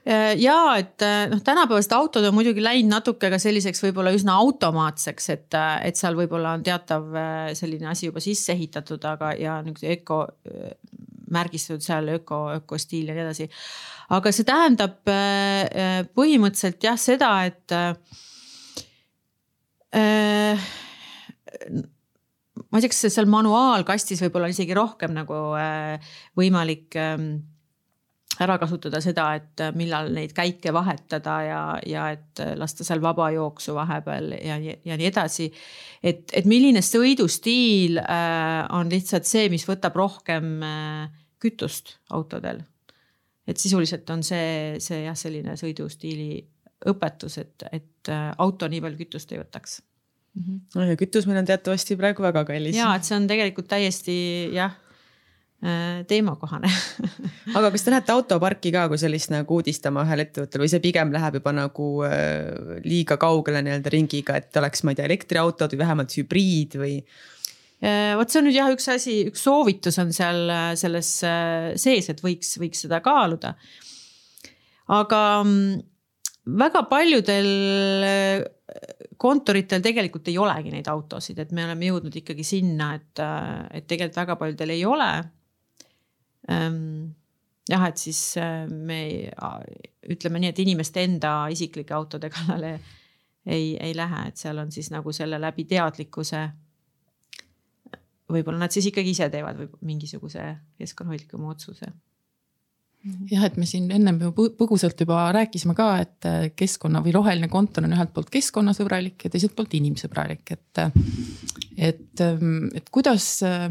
Ja 0.04 0.58
et 0.76 1.00
noh, 1.30 1.40
tänapäevased 1.40 1.92
autod 1.96 2.26
on 2.28 2.34
muidugi 2.36 2.60
läinud 2.60 2.92
natuke 2.92 3.30
ka 3.32 3.38
selliseks 3.40 3.80
võib-olla 3.86 4.12
üsna 4.12 4.34
automaatseks, 4.36 5.30
et, 5.32 5.56
et 5.56 5.96
seal 5.96 6.18
võib-olla 6.18 6.52
on 6.58 6.64
teatav 6.66 7.06
selline 7.56 7.88
asi 7.88 8.10
juba 8.10 8.20
sisse 8.20 8.52
ehitatud, 8.52 9.00
aga 9.08 9.32
ja 9.40 9.56
niisuguse 9.64 9.96
öko 9.96 10.18
märgistatud 11.34 11.84
seal 11.84 12.08
öko, 12.16 12.44
ökostiil 12.60 13.10
ja 13.10 13.16
nii 13.16 13.26
edasi. 13.26 13.48
aga 14.14 14.32
see 14.34 14.46
tähendab 14.48 15.00
põhimõtteliselt 16.14 16.86
jah 16.86 16.98
seda, 17.00 17.30
et 17.48 17.74
äh, 19.94 20.58
ma 22.70 22.78
ei 22.78 22.84
tea, 22.84 22.92
kas 22.92 23.06
seal 23.14 23.28
manuaalkastis 23.30 24.22
võib-olla 24.24 24.50
isegi 24.52 24.76
rohkem 24.76 25.14
nagu 25.16 25.40
äh, 25.58 26.12
võimalik 26.38 26.96
äh, 26.98 27.18
ära 28.42 28.56
kasutada 28.58 29.00
seda, 29.04 29.28
et 29.38 29.62
äh, 29.62 29.74
millal 29.78 30.10
neid 30.14 30.34
käike 30.36 30.72
vahetada 30.74 31.36
ja, 31.46 31.60
ja 31.86 32.08
et 32.16 32.42
äh, 32.42 32.54
lasta 32.58 32.86
seal 32.86 33.02
vaba 33.04 33.30
jooksu 33.34 33.76
vahepeal 33.76 34.34
ja, 34.40 34.58
ja 34.58 34.98
nii 34.98 35.10
edasi. 35.10 35.50
et, 36.02 36.26
et 36.32 36.48
milline 36.50 36.82
sõidustiil 36.84 38.00
äh, 38.02 38.64
on 38.74 38.90
lihtsalt 38.92 39.28
see, 39.28 39.48
mis 39.52 39.66
võtab 39.68 39.96
rohkem 40.00 40.56
äh, 40.66 41.23
kütust 41.44 41.96
autodel. 42.10 42.62
et 43.46 43.60
sisuliselt 43.60 44.10
on 44.10 44.22
see, 44.26 44.76
see 44.80 45.04
jah, 45.04 45.16
selline 45.16 45.56
sõidustiili 45.60 46.44
õpetus, 46.90 47.38
et, 47.40 47.66
et 47.72 48.12
äh, 48.12 48.30
auto 48.38 48.68
nii 48.68 48.80
palju 48.84 49.04
kütust 49.04 49.32
ei 49.32 49.40
võtaks 49.42 49.80
mm. 49.80 50.42
-hmm. 50.46 50.88
ja 50.90 50.96
kütus 51.00 51.28
meil 51.28 51.42
on 51.42 51.50
teatavasti 51.52 51.96
praegu 52.00 52.24
väga 52.24 52.44
kallis. 52.48 52.76
ja, 52.76 52.94
et 52.96 53.04
see 53.04 53.16
on 53.16 53.28
tegelikult 53.30 53.68
täiesti 53.68 54.16
jah 54.54 54.80
Äh, 55.64 56.02
teemakohane 56.04 56.68
aga 57.56 57.70
kas 57.72 57.84
te 57.86 57.92
lähete 57.92 58.12
autoparki 58.12 58.68
ka 58.74 58.82
kui 58.90 58.98
sellist 59.00 59.30
nagu 59.32 59.56
uudistama 59.56 60.02
ühel 60.04 60.20
ettevõttel 60.26 60.60
või 60.60 60.68
see 60.68 60.82
pigem 60.84 61.14
läheb 61.14 61.38
juba 61.38 61.54
nagu 61.56 61.86
äh, 62.04 62.82
liiga 62.84 63.16
kaugele 63.22 63.62
nii-öelda 63.64 63.92
ringiga, 63.94 64.36
et 64.36 64.58
oleks, 64.60 64.82
ma 64.84 64.92
ei 64.92 64.98
tea, 64.98 65.06
elektriautod 65.08 65.72
või 65.72 65.80
vähemalt 65.80 66.18
hübriid 66.18 66.76
või? 66.82 66.98
Äh, 67.84 68.14
vot 68.16 68.30
see 68.30 68.40
on 68.40 68.48
nüüd 68.48 68.56
jah, 68.56 68.70
üks 68.72 68.88
asi, 68.92 69.18
üks 69.28 69.44
soovitus 69.44 69.98
on 70.00 70.12
seal 70.16 70.48
selles 70.80 71.10
sees, 71.20 72.10
et 72.10 72.22
võiks, 72.24 72.54
võiks 72.62 72.86
seda 72.86 73.02
kaaluda. 73.04 73.54
aga 74.94 75.20
mm, 75.42 75.84
väga 76.64 76.84
paljudel 76.88 77.48
kontoritel 79.20 79.84
tegelikult 79.84 80.28
ei 80.28 80.38
olegi 80.40 80.72
neid 80.72 80.88
autosid, 80.88 81.38
et 81.40 81.52
me 81.52 81.64
oleme 81.66 81.88
jõudnud 81.90 82.16
ikkagi 82.20 82.44
sinna, 82.44 82.94
et, 82.96 83.20
et 83.76 83.86
tegelikult 83.88 84.22
väga 84.24 84.36
paljudel 84.40 84.72
ei 84.74 84.84
ole 84.88 85.10
Ehm, 86.48 87.14
jah, 87.68 87.86
et 87.88 88.00
siis 88.00 88.20
äh, 88.40 88.66
me 88.68 89.30
ütleme 90.12 90.42
nii, 90.42 90.52
et 90.52 90.60
inimeste 90.64 91.04
enda 91.06 91.36
isiklike 91.52 91.94
autode 91.96 92.28
kallale 92.32 92.74
ei, 93.46 93.74
ei 93.80 93.94
lähe, 93.96 94.26
et 94.28 94.40
seal 94.40 94.60
on 94.60 94.72
siis 94.72 94.90
nagu 94.92 95.12
selle 95.16 95.40
läbi 95.40 95.66
teadlikkuse. 95.68 96.44
Võib-olla 98.30 98.64
nad 98.64 98.74
siis 98.74 98.88
ikkagi 98.90 99.12
ise 99.14 99.28
teevad 99.32 99.60
mingisuguse 99.84 100.46
keskkonnahoidlikuma 100.80 101.52
otsuse 101.52 101.92
jah, 103.30 103.44
et 103.46 103.58
me 103.60 103.66
siin 103.68 103.90
ennem 103.94 104.18
ju 104.22 104.32
põgusalt 104.58 105.00
juba 105.04 105.26
rääkisime 105.34 105.76
ka, 105.76 105.88
et 106.04 106.28
äh, 106.28 106.46
keskkonna 106.56 107.02
või 107.04 107.14
roheline 107.16 107.50
kontor 107.52 107.86
on 107.86 107.96
ühelt 107.96 108.14
poolt 108.16 108.32
keskkonnasõbralik 108.32 109.26
ja 109.26 109.32
teiselt 109.32 109.54
poolt 109.56 109.76
inimsõbralik, 109.76 110.56
et. 110.56 110.84
et, 111.76 112.20
ähm, 112.24 112.70
et 112.76 112.88
kuidas 112.94 113.26
äh, 113.46 113.68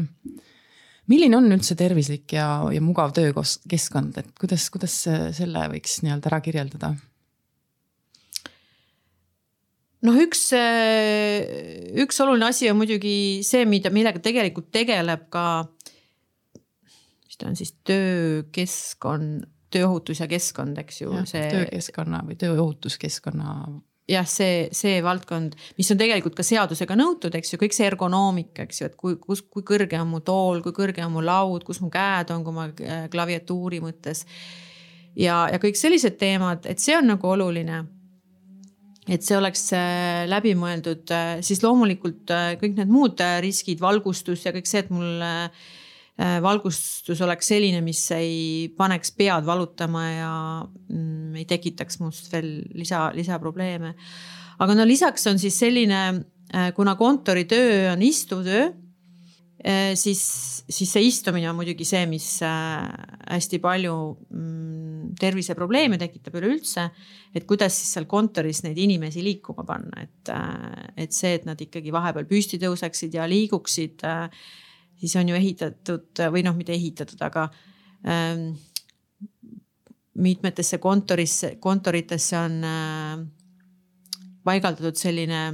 milline 1.10 1.38
on 1.38 1.50
üldse 1.52 1.76
tervislik 1.78 2.36
ja, 2.36 2.46
ja 2.72 2.82
mugav 2.84 3.14
töökeskkond, 3.16 4.22
et 4.22 4.30
kuidas, 4.38 4.68
kuidas 4.72 5.00
selle 5.36 5.66
võiks 5.72 6.00
nii-öelda 6.04 6.30
ära 6.30 6.40
kirjeldada? 6.44 6.94
Noh, 10.04 10.18
üks, 10.20 10.48
üks 12.04 12.20
oluline 12.24 12.50
asi 12.50 12.68
on 12.70 12.78
muidugi 12.80 13.16
see, 13.46 13.64
mida, 13.68 13.92
millega 13.94 14.20
tegelikult 14.24 14.68
tegeleb 14.74 15.26
ka, 15.32 15.46
mis 17.24 17.40
ta 17.40 17.48
on 17.50 17.58
siis 17.58 17.74
töökeskkond, 17.88 19.48
tööohutus 19.74 20.20
ja 20.22 20.28
keskkond, 20.30 20.78
eks 20.84 21.02
ju. 21.02 21.16
töökeskkonna 21.32 22.22
või 22.28 22.38
tööohutuskeskkonna 22.38 23.56
jah, 24.10 24.26
see, 24.28 24.68
see 24.74 24.98
valdkond, 25.04 25.56
mis 25.78 25.90
on 25.92 26.00
tegelikult 26.00 26.36
ka 26.36 26.44
seadusega 26.46 26.96
nõutud, 26.98 27.34
eks 27.38 27.54
ju, 27.54 27.60
kõik 27.62 27.76
see 27.76 27.88
ergonoomika, 27.88 28.66
eks 28.66 28.82
ju, 28.82 28.90
et 28.90 28.98
kui, 29.00 29.16
kus, 29.20 29.44
kui 29.48 29.64
kõrge 29.66 29.98
on 30.00 30.10
mu 30.10 30.20
tool, 30.24 30.60
kui 30.64 30.76
kõrge 30.76 31.04
on 31.06 31.14
mu 31.14 31.24
laud, 31.24 31.64
kus 31.66 31.80
mu 31.84 31.90
käed 31.92 32.32
on, 32.34 32.44
kui 32.46 32.56
ma 32.56 32.68
äh, 32.68 33.06
klaviatuuri 33.12 33.80
mõttes. 33.84 34.24
ja, 35.16 35.44
ja 35.52 35.60
kõik 35.62 35.80
sellised 35.80 36.18
teemad, 36.20 36.68
et 36.68 36.82
see 36.82 36.96
on 36.98 37.08
nagu 37.14 37.30
oluline. 37.30 37.84
Et 39.08 39.22
see 39.22 39.36
oleks 39.36 39.68
äh, 39.76 40.24
läbimõeldud, 40.30 41.06
äh, 41.12 41.38
siis 41.44 41.62
loomulikult 41.64 42.30
kõik 42.60 42.76
need 42.78 42.92
muud 42.92 43.20
riskid, 43.44 43.80
valgustus 43.84 44.46
ja 44.46 44.54
kõik 44.54 44.70
see, 44.70 44.84
et 44.84 44.92
mul 44.94 45.24
Äh, 46.14 46.36
valgustus 46.38 47.18
oleks 47.26 47.48
selline, 47.50 47.80
mis 47.82 47.98
ei 48.14 48.68
paneks 48.78 49.10
pead 49.18 49.42
valutama 49.48 50.02
ja 50.06 50.34
mm, 50.62 51.32
ei 51.40 51.46
tekitaks 51.50 51.98
must 51.98 52.28
veel 52.30 52.60
lisa, 52.78 53.08
lisaprobleeme. 53.16 53.96
aga 54.62 54.76
no 54.78 54.86
lisaks 54.86 55.26
on 55.26 55.42
siis 55.42 55.58
selline, 55.58 56.02
äh, 56.54 56.68
kuna 56.76 56.94
kontoritöö 56.94 57.90
on 57.96 58.04
istuv 58.06 58.44
töö, 58.46 58.68
äh, 59.66 59.96
siis, 59.98 60.22
siis 60.70 60.92
see 60.94 61.02
istumine 61.08 61.50
on 61.50 61.58
muidugi 61.58 61.82
see, 61.82 62.06
mis 62.06 62.28
hästi 62.38 63.58
palju 63.58 63.96
mm, 64.30 64.63
terviseprobleeme 65.20 65.98
tekitab 66.00 66.36
üleüldse. 66.40 66.88
et 67.34 67.46
kuidas 67.46 67.78
siis 67.78 67.94
seal 67.96 68.04
kontoris 68.10 68.62
neid 68.62 68.78
inimesi 68.78 69.24
liikuma 69.24 69.64
panna, 69.66 70.02
et, 70.02 70.34
et 70.96 71.12
see, 71.12 71.34
et 71.34 71.46
nad 71.46 71.60
ikkagi 71.60 71.92
vahepeal 71.92 72.28
püsti 72.30 72.60
tõuseksid 72.62 73.14
ja 73.18 73.26
liiguksid 73.30 74.04
siis 75.00 75.16
on 75.20 75.28
ju 75.28 75.36
ehitatud 75.36 76.22
või 76.32 76.44
noh, 76.46 76.56
mitte 76.56 76.74
ehitatud, 76.74 77.20
aga 77.24 77.48
ähm, 78.08 78.54
mitmetesse 80.14 80.78
kontorisse, 80.78 81.56
kontoritesse 81.60 82.38
on 82.38 82.58
äh, 82.68 83.24
paigaldatud 84.44 84.98
selline 84.98 85.44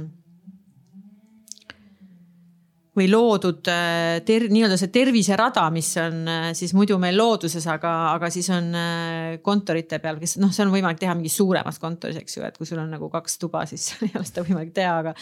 või 2.97 3.07
loodud 3.07 3.69
äh, 3.71 4.19
ter-, 4.27 4.49
nii-öelda 4.51 4.75
see 4.79 4.91
terviserada, 4.91 5.63
mis 5.71 5.93
on 6.01 6.25
äh, 6.27 6.47
siis 6.57 6.73
muidu 6.75 6.97
meil 6.99 7.15
looduses, 7.15 7.63
aga, 7.71 7.91
aga 8.11 8.29
siis 8.33 8.49
on 8.51 8.67
äh, 8.75 9.37
kontorite 9.45 10.01
peal, 10.03 10.19
kes 10.19 10.35
noh, 10.43 10.51
see 10.51 10.65
on 10.65 10.73
võimalik 10.73 10.99
teha 10.99 11.15
mingis 11.15 11.37
suuremas 11.39 11.79
kontoris, 11.79 12.19
eks 12.19 12.37
ju, 12.37 12.43
et 12.47 12.59
kui 12.59 12.67
sul 12.67 12.81
on 12.83 12.91
nagu 12.91 13.07
kaks 13.13 13.39
tuba, 13.39 13.63
siis 13.69 13.93
ei 14.07 14.11
ole 14.19 14.27
seda 14.27 14.43
võimalik 14.47 14.75
teha, 14.75 14.97
aga. 15.05 15.15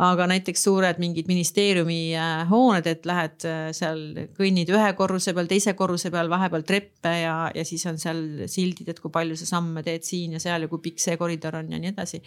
Aga 0.00 0.24
näiteks 0.30 0.62
suured 0.64 1.00
mingid 1.02 1.28
ministeeriumi 1.28 2.14
hooned, 2.48 2.86
et 2.88 3.06
lähed 3.08 3.46
seal, 3.76 4.00
kõnnid 4.36 4.72
ühe 4.72 4.88
korruse 4.96 5.34
peal, 5.36 5.50
teise 5.50 5.74
korruse 5.76 6.12
peal, 6.14 6.30
vahepeal 6.32 6.64
treppe 6.68 7.12
ja, 7.20 7.34
ja 7.54 7.64
siis 7.68 7.84
on 7.90 8.00
seal 8.00 8.22
sildid, 8.50 8.88
et 8.88 9.02
kui 9.02 9.12
palju 9.12 9.36
sa 9.36 9.48
samme 9.50 9.84
teed 9.84 10.06
siin 10.06 10.38
ja 10.38 10.42
seal 10.42 10.64
ja 10.64 10.70
kui 10.72 10.80
pikk 10.88 11.02
see 11.02 11.18
koridor 11.20 11.60
on 11.60 11.68
ja 11.74 11.80
nii 11.82 11.92
edasi. 11.92 12.22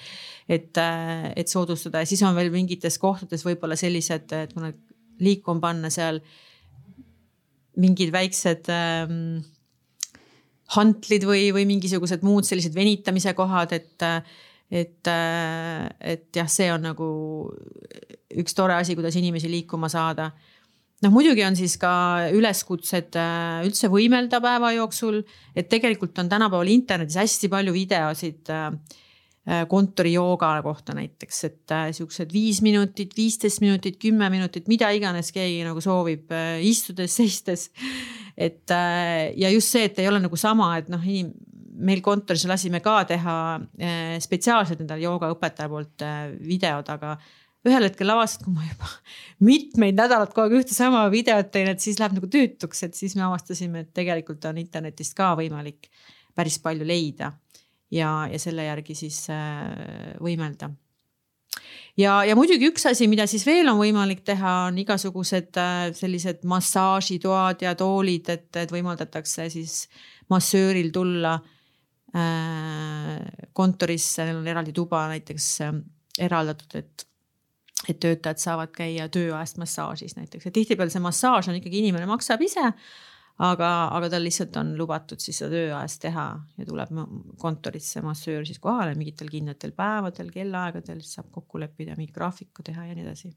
et, 0.48 0.78
et 1.36 1.50
soodustada 1.50 2.04
ja 2.04 2.10
siis 2.10 2.22
on 2.28 2.38
veel 2.38 2.54
mingites 2.54 3.00
kohtades 3.02 3.46
võib-olla 3.48 3.80
sellised, 3.80 4.30
et 4.38 4.54
kuna 4.54 4.70
liikuma 5.24 5.64
panna 5.64 5.92
seal 5.94 6.22
mingid 7.82 8.14
väiksed 8.14 8.70
ähm, 8.70 9.42
hantlid 10.76 11.26
või, 11.28 11.50
või 11.56 11.66
mingisugused 11.70 12.24
muud 12.26 12.48
sellised 12.48 12.76
venitamise 12.76 13.34
kohad, 13.38 13.74
et, 13.76 14.06
et, 14.74 15.06
et 15.06 16.28
jah, 16.34 16.50
see 16.50 16.72
on 16.74 16.82
nagu 16.88 17.08
üks 18.42 18.58
tore 18.58 18.74
asi, 18.80 18.96
kuidas 18.98 19.18
inimesi 19.20 19.52
liikuma 19.52 19.90
saada. 19.92 20.32
noh, 21.04 21.12
muidugi 21.14 21.44
on 21.46 21.56
siis 21.60 21.76
ka 21.78 21.94
üleskutsed 22.34 23.18
äh, 23.20 23.62
üldse 23.68 23.92
võimelda 23.92 24.40
päeva 24.42 24.72
jooksul, 24.74 25.22
et 25.56 25.70
tegelikult 25.70 26.18
on 26.24 26.32
tänapäeval 26.32 26.72
internetis 26.72 27.20
hästi 27.20 27.52
palju 27.52 27.74
videosid 27.76 28.52
äh, 28.54 28.72
Äh, 29.44 29.66
kontorijooga 29.68 30.62
kohta 30.64 30.94
näiteks, 30.96 31.42
et 31.44 31.72
äh, 31.76 31.90
siuksed 31.92 32.30
viis 32.32 32.62
minutit, 32.64 33.12
viisteist 33.18 33.60
minutit, 33.60 33.98
kümme 34.00 34.30
minutit, 34.32 34.70
mida 34.72 34.88
iganes 34.96 35.34
keegi 35.36 35.66
nagu 35.68 35.82
soovib, 35.84 36.32
äh, 36.32 36.62
istudes, 36.64 37.12
seistes. 37.20 37.66
et 38.38 38.72
ja 38.72 39.50
just 39.52 39.68
see, 39.76 39.84
et 39.90 40.00
ei 40.00 40.08
ole 40.08 40.22
nagu 40.24 40.40
sama, 40.40 40.70
et 40.80 40.88
noh, 40.90 41.04
inim-, 41.04 41.36
meil 41.74 42.02
kontoris 42.06 42.46
lasime 42.50 42.82
ka 42.84 43.00
teha 43.10 43.36
spetsiaalselt 44.22 44.84
endale 44.84 45.06
joogaõpetaja 45.06 45.72
poolt 45.72 46.06
videod, 46.44 46.90
aga 46.94 47.16
ühel 47.68 47.88
hetkel 47.88 48.12
avastasid, 48.12 48.44
kui 48.46 48.56
ma 48.56 48.66
juba 48.68 48.90
mitmeid 49.50 49.98
nädalaid 49.98 50.34
kogu 50.36 50.50
aeg 50.50 50.64
ühte 50.64 50.76
sama 50.76 51.06
videot 51.14 51.52
teen, 51.54 51.72
et 51.72 51.84
siis 51.84 52.00
läheb 52.02 52.18
nagu 52.18 52.30
tüütuks, 52.32 52.84
et 52.88 52.98
siis 52.98 53.16
me 53.20 53.26
avastasime, 53.28 53.86
et 53.86 53.94
tegelikult 53.96 54.44
on 54.50 54.60
internetist 54.62 55.16
ka 55.18 55.34
võimalik 55.40 55.90
päris 56.36 56.60
palju 56.64 56.86
leida 56.88 57.32
ja, 57.94 58.24
ja 58.32 58.40
selle 58.42 58.68
järgi 58.68 58.98
siis 58.98 59.26
äh, 59.32 60.16
võimelda. 60.24 60.74
Ja, 62.00 62.24
ja 62.26 62.34
muidugi 62.34 62.72
üks 62.72 62.88
asi, 62.90 63.06
mida 63.08 63.28
siis 63.30 63.46
veel 63.46 63.70
on 63.70 63.78
võimalik 63.78 64.24
teha, 64.26 64.54
on 64.72 64.80
igasugused 64.82 65.60
äh, 65.62 65.88
sellised 65.96 66.44
massaažitoad 66.50 67.64
ja 67.64 67.76
toolid, 67.80 68.32
et, 68.34 68.50
et 68.60 68.74
võimaldatakse 68.74 69.48
siis 69.54 69.86
massööril 70.34 70.90
tulla 70.96 71.38
äh, 71.38 71.53
kontorisse, 73.54 74.26
neil 74.28 74.42
on 74.42 74.52
eraldi 74.52 74.74
tuba 74.76 75.08
näiteks 75.10 75.48
äh, 75.66 75.80
eraldatud, 76.22 76.76
et, 76.78 77.08
et 77.90 78.00
töötajad 78.00 78.42
saavad 78.42 78.74
käia 78.76 79.08
tööajast 79.10 79.58
massaažis 79.62 80.18
näiteks. 80.20 80.46
Ja 80.46 80.54
tihtipeale 80.54 80.94
see 80.94 81.02
massaaž 81.04 81.50
on 81.50 81.58
ikkagi 81.58 81.82
inimene 81.82 82.06
maksab 82.10 82.42
ise 82.46 82.70
aga, 83.42 83.70
aga 83.98 84.10
tal 84.14 84.26
lihtsalt 84.28 84.58
on 84.62 84.76
lubatud 84.78 85.22
siis 85.22 85.40
seda 85.42 85.56
tööajast 85.56 86.02
teha 86.04 86.28
ja 86.60 86.68
tuleb 86.68 86.92
kontorisse 87.42 88.04
massöör 88.06 88.46
siis 88.46 88.62
kohale 88.62 88.94
mingitel 89.00 89.32
kindlatel 89.32 89.74
päevadel, 89.78 90.30
kellaaegadel, 90.34 91.02
siis 91.02 91.18
saab 91.18 91.32
kokku 91.34 91.62
leppida, 91.64 91.98
mingi 91.98 92.14
graafiku 92.14 92.66
teha 92.66 92.92
ja 92.92 92.98
nii 92.98 93.08
edasi 93.08 93.34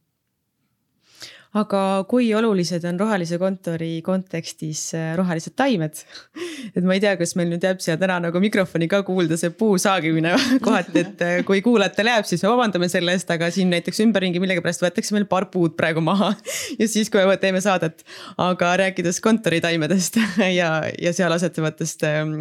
aga 1.57 1.81
kui 2.09 2.29
olulised 2.37 2.85
on 2.89 2.99
rohelise 3.01 3.39
kontori 3.41 4.01
kontekstis 4.05 4.83
äh, 4.97 5.13
rohelised 5.19 5.57
taimed? 5.57 6.03
et 6.77 6.85
ma 6.85 6.97
ei 6.97 7.03
tea, 7.03 7.15
kas 7.21 7.35
meil 7.39 7.51
nüüd 7.53 7.65
jääb 7.65 7.81
siia 7.83 7.97
täna 8.01 8.19
nagu 8.27 8.41
mikrofoni 8.43 8.89
ka 8.91 9.03
kuulda 9.07 9.39
see 9.41 9.53
puu 9.57 9.79
saagimine 9.81 10.35
kohati, 10.67 11.05
et 11.05 11.25
äh, 11.25 11.37
kui 11.49 11.63
kuulajatel 11.65 12.11
jääb, 12.13 12.29
siis 12.29 12.45
me 12.45 12.53
vabandame 12.53 12.91
selle 12.93 13.15
eest, 13.17 13.31
aga 13.33 13.49
siin 13.55 13.73
näiteks 13.73 14.03
ümberringi 14.05 14.43
millegipärast 14.43 14.85
võetakse 14.85 15.17
meil 15.17 15.29
paar 15.31 15.49
puud 15.53 15.77
praegu 15.79 16.03
maha. 16.05 16.33
ja 16.81 16.91
siis, 16.91 17.11
kui 17.13 17.25
me 17.29 17.39
teeme 17.41 17.63
saadet, 17.65 18.05
aga 18.43 18.75
rääkides 18.83 19.23
kontoritaimedest 19.25 20.21
ja, 20.59 20.71
ja 20.91 21.15
seal 21.17 21.33
asetuvatest 21.37 22.05
ähm, 22.09 22.37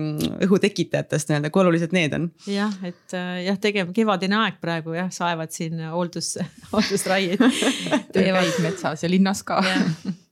õhutekitajatest 0.45 1.31
nii-öelda, 1.31 1.53
kui 1.53 1.63
olulised 1.63 1.95
need 1.95 2.17
on? 2.17 2.29
jah, 2.49 2.73
et 2.85 3.15
äh, 3.15 3.45
jah, 3.47 3.59
tegema 3.61 3.95
kevadine 3.95 4.39
aeg 4.43 4.59
praegu 4.63 4.95
jah, 4.97 5.09
saevad 5.13 5.53
siin 5.55 5.79
hooldus, 5.93 6.35
hooldusraieid 6.73 7.41
teevad 8.15 8.59
metsas 8.63 9.04
ja 9.05 9.11
linnas 9.11 9.43
ka. 9.47 9.61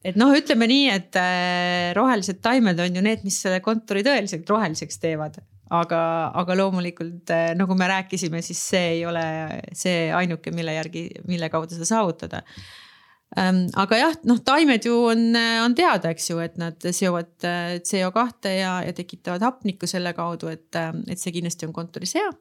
et 0.07 0.19
noh, 0.19 0.34
ütleme 0.36 0.67
nii, 0.69 0.86
et 0.93 1.17
äh, 1.19 1.93
rohelised 1.97 2.41
taimed 2.43 2.80
on 2.84 2.99
ju 2.99 3.03
need, 3.05 3.26
mis 3.26 3.39
selle 3.45 3.61
kontori 3.65 4.03
tõeliselt 4.05 4.49
roheliseks 4.49 5.01
teevad. 5.03 5.41
aga, 5.74 5.99
aga 6.38 6.55
loomulikult 6.59 7.34
äh, 7.34 7.51
nagu 7.57 7.76
me 7.80 7.89
rääkisime, 7.89 8.43
siis 8.45 8.61
see 8.74 8.86
ei 8.99 9.03
ole 9.09 9.26
see 9.74 10.07
ainuke, 10.13 10.53
mille 10.53 10.76
järgi, 10.76 11.07
mille 11.30 11.49
kaudu 11.53 11.74
seda 11.74 11.88
saavutada 11.89 12.43
ähm, 13.39 13.65
aga 13.80 14.01
jah, 14.01 14.17
noh, 14.30 14.41
taimed 14.45 14.86
ju 14.86 14.99
on, 15.13 15.32
on 15.63 15.78
teada, 15.78 16.11
eks 16.13 16.30
ju, 16.30 16.39
et 16.43 16.59
nad 16.61 16.89
seovad 16.91 17.47
äh, 17.49 17.78
CO2 17.82 18.57
ja, 18.59 18.80
ja 18.86 18.93
tekitavad 18.93 19.45
hapnikku 19.45 19.89
selle 19.89 20.13
kaudu, 20.17 20.51
et, 20.53 20.69
et 21.07 21.19
see 21.21 21.34
kindlasti 21.39 21.69
on 21.69 21.74
kontoris 21.76 22.17
hea 22.19 22.34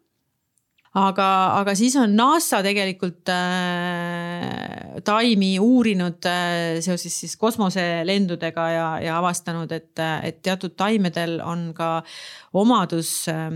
aga, 0.99 1.27
aga 1.61 1.75
siis 1.77 1.95
on 2.01 2.13
NASA 2.17 2.61
tegelikult 2.65 3.31
äh, 3.33 4.99
taimi 5.07 5.55
uurinud 5.63 6.29
äh, 6.29 6.81
seoses 6.85 7.15
siis 7.23 7.37
kosmoselendudega 7.41 8.67
ja, 8.73 8.89
ja 9.01 9.17
avastanud, 9.21 9.73
et, 9.73 10.03
et 10.23 10.43
teatud 10.45 10.77
taimedel 10.77 11.39
on 11.45 11.71
ka 11.77 12.03
omadus 12.53 13.15
äh,, 13.33 13.49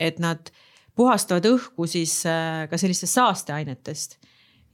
et 0.00 0.22
nad 0.22 0.52
puhastavad 0.96 1.44
õhku 1.50 1.88
siis 1.90 2.22
äh, 2.26 2.64
ka 2.70 2.80
sellistest 2.80 3.18
saasteainetest. 3.20 4.18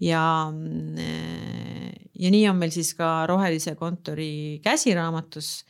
Ja, 0.03 0.23
äh, 0.51 1.91
ja 2.15 2.31
nii 2.31 2.47
on 2.51 2.63
meil 2.63 2.75
siis 2.75 2.95
ka 2.99 3.25
Rohelise 3.31 3.75
kontori 3.79 4.61
käsiraamatus 4.63 5.65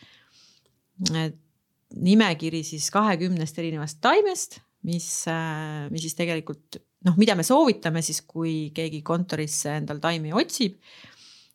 nimekiri 1.95 2.63
siis 2.67 2.87
kahekümnest 2.93 3.59
erinevast 3.59 3.99
taimest 4.05 4.61
mis, 4.89 5.09
äh, 5.31 5.87
mis 5.93 6.05
siis 6.05 6.17
tegelikult 6.19 6.79
noh, 7.09 7.17
mida 7.21 7.37
me 7.37 7.45
soovitame 7.47 8.03
siis, 8.05 8.23
kui 8.29 8.71
keegi 8.77 9.03
kontorisse 9.05 9.79
endal 9.81 10.01
taimi 10.03 10.33
otsib, 10.37 10.79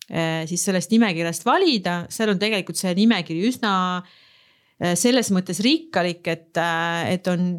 äh, 0.09 0.45
siis 0.49 0.65
sellest 0.67 0.93
nimekirjast 0.93 1.45
valida, 1.47 2.03
seal 2.13 2.33
on 2.33 2.41
tegelikult 2.41 2.79
see 2.79 2.93
nimekiri 2.97 3.45
üsna 3.49 3.73
äh, 3.99 4.95
selles 4.99 5.31
mõttes 5.35 5.61
rikkalik, 5.65 6.25
et, 6.29 6.61
et 7.09 7.31
on 7.31 7.51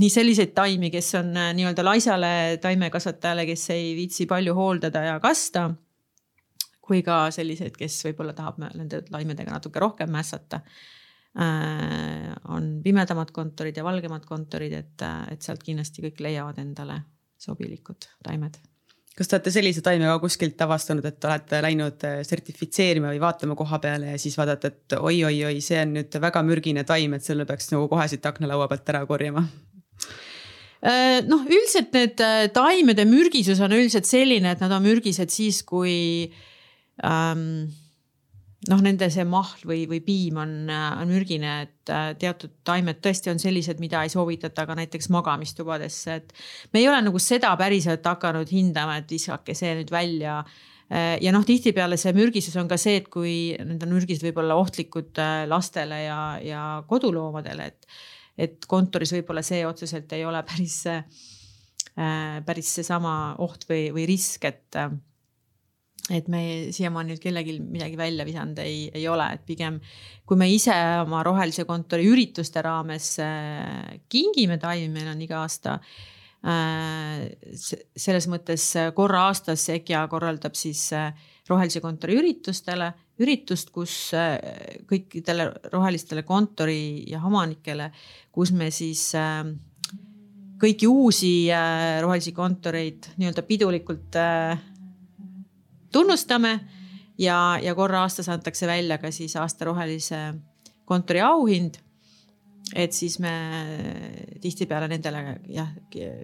nii 0.00 0.10
selliseid 0.12 0.54
taimi, 0.54 0.92
kes 0.92 1.12
on 1.18 1.32
nii-öelda 1.34 1.82
laisale 1.82 2.32
taimekasvatajale, 2.62 3.44
kes 3.48 3.64
ei 3.74 3.92
viitsi 3.98 4.28
palju 4.30 4.54
hooldada 4.54 5.02
ja 5.08 5.16
kasta. 5.22 5.70
kui 6.90 7.04
ka 7.06 7.28
selliseid, 7.30 7.76
kes 7.78 8.00
võib-olla 8.02 8.32
tahab 8.34 8.56
nende 8.58 8.98
taimedega 9.06 9.52
natuke 9.54 9.78
rohkem 9.78 10.10
mässata 10.10 10.58
on 11.38 12.64
pimedamad 12.82 13.30
kontorid 13.30 13.76
ja 13.78 13.84
valgemad 13.86 14.24
kontorid, 14.26 14.74
et, 14.74 15.04
et 15.30 15.46
sealt 15.46 15.62
kindlasti 15.62 16.02
kõik 16.02 16.24
leiavad 16.26 16.58
endale 16.58 16.96
sobilikud 17.38 18.08
taimed 18.26 18.58
kas 19.20 19.28
te 19.28 19.36
olete 19.36 19.52
sellise 19.52 19.82
taime 19.84 20.06
ka 20.08 20.18
kuskilt 20.22 20.62
avastanud, 20.64 21.04
et 21.04 21.24
olete 21.28 21.58
läinud 21.64 22.04
äh, 22.08 22.20
sertifitseerima 22.26 23.10
või 23.12 23.20
vaatama 23.20 23.56
koha 23.58 23.80
peale 23.82 24.14
ja 24.14 24.20
siis 24.20 24.36
vaadata, 24.38 24.70
et 24.70 24.96
oi-oi-oi, 24.96 25.58
see 25.64 25.80
on 25.82 25.92
nüüd 25.98 26.16
väga 26.24 26.40
mürgine 26.46 26.86
taim, 26.88 27.16
et 27.16 27.26
selle 27.26 27.44
peaks 27.48 27.68
nagu 27.74 27.88
kohe 27.90 28.06
siit 28.08 28.24
aknalaua 28.30 28.68
pealt 28.70 28.92
ära 28.94 29.02
korjama? 29.08 29.44
Äh, 30.80 31.18
noh, 31.28 31.44
üldiselt 31.44 31.92
need 31.92 32.22
taimede 32.56 33.04
mürgisus 33.08 33.60
on 33.60 33.76
üldiselt 33.76 34.08
selline, 34.08 34.54
et 34.54 34.64
nad 34.64 34.72
on 34.72 34.86
mürgised 34.86 35.34
siis, 35.34 35.60
kui 35.68 36.30
ähm, 37.04 37.68
noh, 38.68 38.80
nende 38.84 39.08
see 39.12 39.24
mahl 39.28 39.62
või, 39.68 39.84
või 39.88 40.00
piim 40.04 40.40
on, 40.42 40.52
on 40.68 41.08
mürgine, 41.08 41.52
et 41.64 41.92
äh, 41.92 42.10
teatud 42.20 42.58
taimed 42.66 43.00
tõesti 43.00 43.32
on 43.32 43.40
sellised, 43.40 43.80
mida 43.80 44.02
ei 44.04 44.12
soovitata 44.12 44.66
ka 44.68 44.76
näiteks 44.76 45.08
magamistubadesse, 45.14 46.18
et. 46.20 46.34
me 46.74 46.82
ei 46.82 46.90
ole 46.90 47.00
nagu 47.06 47.22
seda 47.22 47.54
päriselt 47.60 48.04
hakanud 48.04 48.52
hindama, 48.52 48.98
et 49.00 49.10
visake 49.10 49.56
see 49.56 49.72
nüüd 49.80 49.92
välja. 49.94 50.42
Äh, 50.92 51.16
ja 51.24 51.32
noh, 51.32 51.46
tihtipeale 51.46 51.96
see 52.00 52.12
mürgisus 52.16 52.58
on 52.60 52.68
ka 52.68 52.76
see, 52.80 52.98
et 53.00 53.08
kui 53.12 53.56
need 53.56 53.88
mürgised 53.88 54.26
võib-olla 54.28 54.58
ohtlikud 54.60 55.20
äh, 55.22 55.42
lastele 55.48 56.04
ja, 56.04 56.22
ja 56.44 56.64
koduloomadele, 56.90 57.72
et. 57.72 58.00
et 58.40 58.64
kontoris 58.68 59.12
võib-olla 59.12 59.42
see 59.44 59.64
otseselt 59.68 60.12
ei 60.16 60.22
ole 60.24 60.40
päris, 60.48 60.82
päris 62.46 62.68
seesama 62.78 63.34
oht 63.44 63.66
või, 63.68 63.90
või 63.92 64.06
risk, 64.08 64.46
et 64.48 64.78
et 66.10 66.28
me 66.30 66.42
siiamaani 66.74 67.14
nüüd 67.14 67.22
kellelgi 67.22 67.56
midagi 67.62 67.98
välja 67.98 68.26
visanud 68.26 68.58
ei, 68.62 68.88
ei 68.94 69.06
ole, 69.08 69.26
et 69.36 69.44
pigem 69.46 69.78
kui 70.26 70.38
me 70.38 70.46
ise 70.50 70.74
oma 71.02 71.24
rohelise 71.26 71.64
kontori 71.66 72.06
ürituste 72.06 72.62
raames 72.62 73.16
äh, 73.22 73.98
kingime 74.10 74.60
taimi, 74.62 74.90
meil 74.94 75.08
on 75.10 75.22
iga 75.24 75.40
aasta 75.42 75.76
äh, 76.46 77.24
selles 77.50 78.28
mõttes 78.30 78.68
korra 78.94 79.24
aastas 79.30 79.68
EGIA 79.74 80.04
korraldab 80.12 80.54
siis 80.58 80.84
äh, 80.94 81.10
rohelise 81.50 81.82
kontori 81.82 82.14
üritustele, 82.20 82.92
üritust, 83.20 83.72
kus 83.74 83.94
kõikidele 84.88 85.48
rohelistele 85.72 86.22
kontori 86.22 87.10
ja 87.10 87.18
omanikele, 87.26 87.90
kus 88.30 88.52
me 88.54 88.70
siis 88.70 89.08
kõiki 90.62 90.86
uusi 90.86 91.32
rohelisi 92.04 92.30
kontoreid 92.36 93.10
nii-öelda 93.18 93.44
pidulikult 93.50 94.20
tunnustame. 95.92 96.60
Ja, 97.20 97.58
ja 97.62 97.74
korra 97.76 98.00
aastas 98.06 98.30
antakse 98.32 98.66
välja 98.66 98.96
ka 98.98 99.10
siis 99.12 99.36
aasta 99.36 99.64
rohelise 99.68 100.20
kontori 100.88 101.20
auhind. 101.20 101.76
Et 102.74 102.92
siis 102.94 103.18
me 103.18 103.32
tihtipeale 104.40 104.86
nendele 104.88 105.22
jah, 105.50 105.72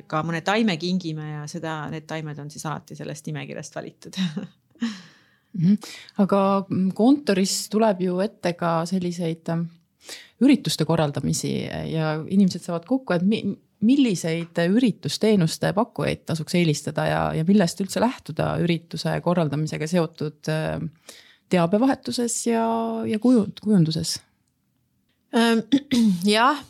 ka 0.06 0.22
mõne 0.22 0.40
taime 0.46 0.76
kingime 0.78 1.30
ja 1.32 1.46
seda, 1.50 1.80
need 1.90 2.06
taimed 2.06 2.38
on 2.38 2.50
siis 2.52 2.64
alati 2.68 2.96
sellest 2.96 3.26
nimekirjast 3.26 3.74
valitud. 3.76 4.20
Mhm. 5.56 5.76
aga 6.20 6.38
kontoris 6.94 7.52
tuleb 7.72 8.02
ju 8.04 8.18
ette 8.20 8.52
ka 8.60 8.82
selliseid 8.84 9.48
ähm, 9.48 9.62
ürituste 10.44 10.84
korraldamisi 10.84 11.52
ja 11.64 12.10
inimesed 12.28 12.60
saavad 12.66 12.84
kokku, 12.84 13.14
et 13.16 13.24
mi, 13.24 13.40
milliseid 13.86 14.58
üritusteenuste 14.66 15.72
pakkujaid 15.76 16.24
tasuks 16.28 16.58
eelistada 16.58 17.06
ja, 17.08 17.22
ja 17.36 17.46
millest 17.48 17.80
üldse 17.84 18.02
lähtuda 18.02 18.56
ürituse 18.62 19.14
korraldamisega 19.24 19.88
seotud 19.90 20.50
ähm, 20.52 20.90
teabevahetuses 21.52 22.38
ja, 22.50 22.66
ja 23.06 23.18
kujund, 23.22 23.60
kujunduses? 23.62 24.18
Jah, 26.36 26.60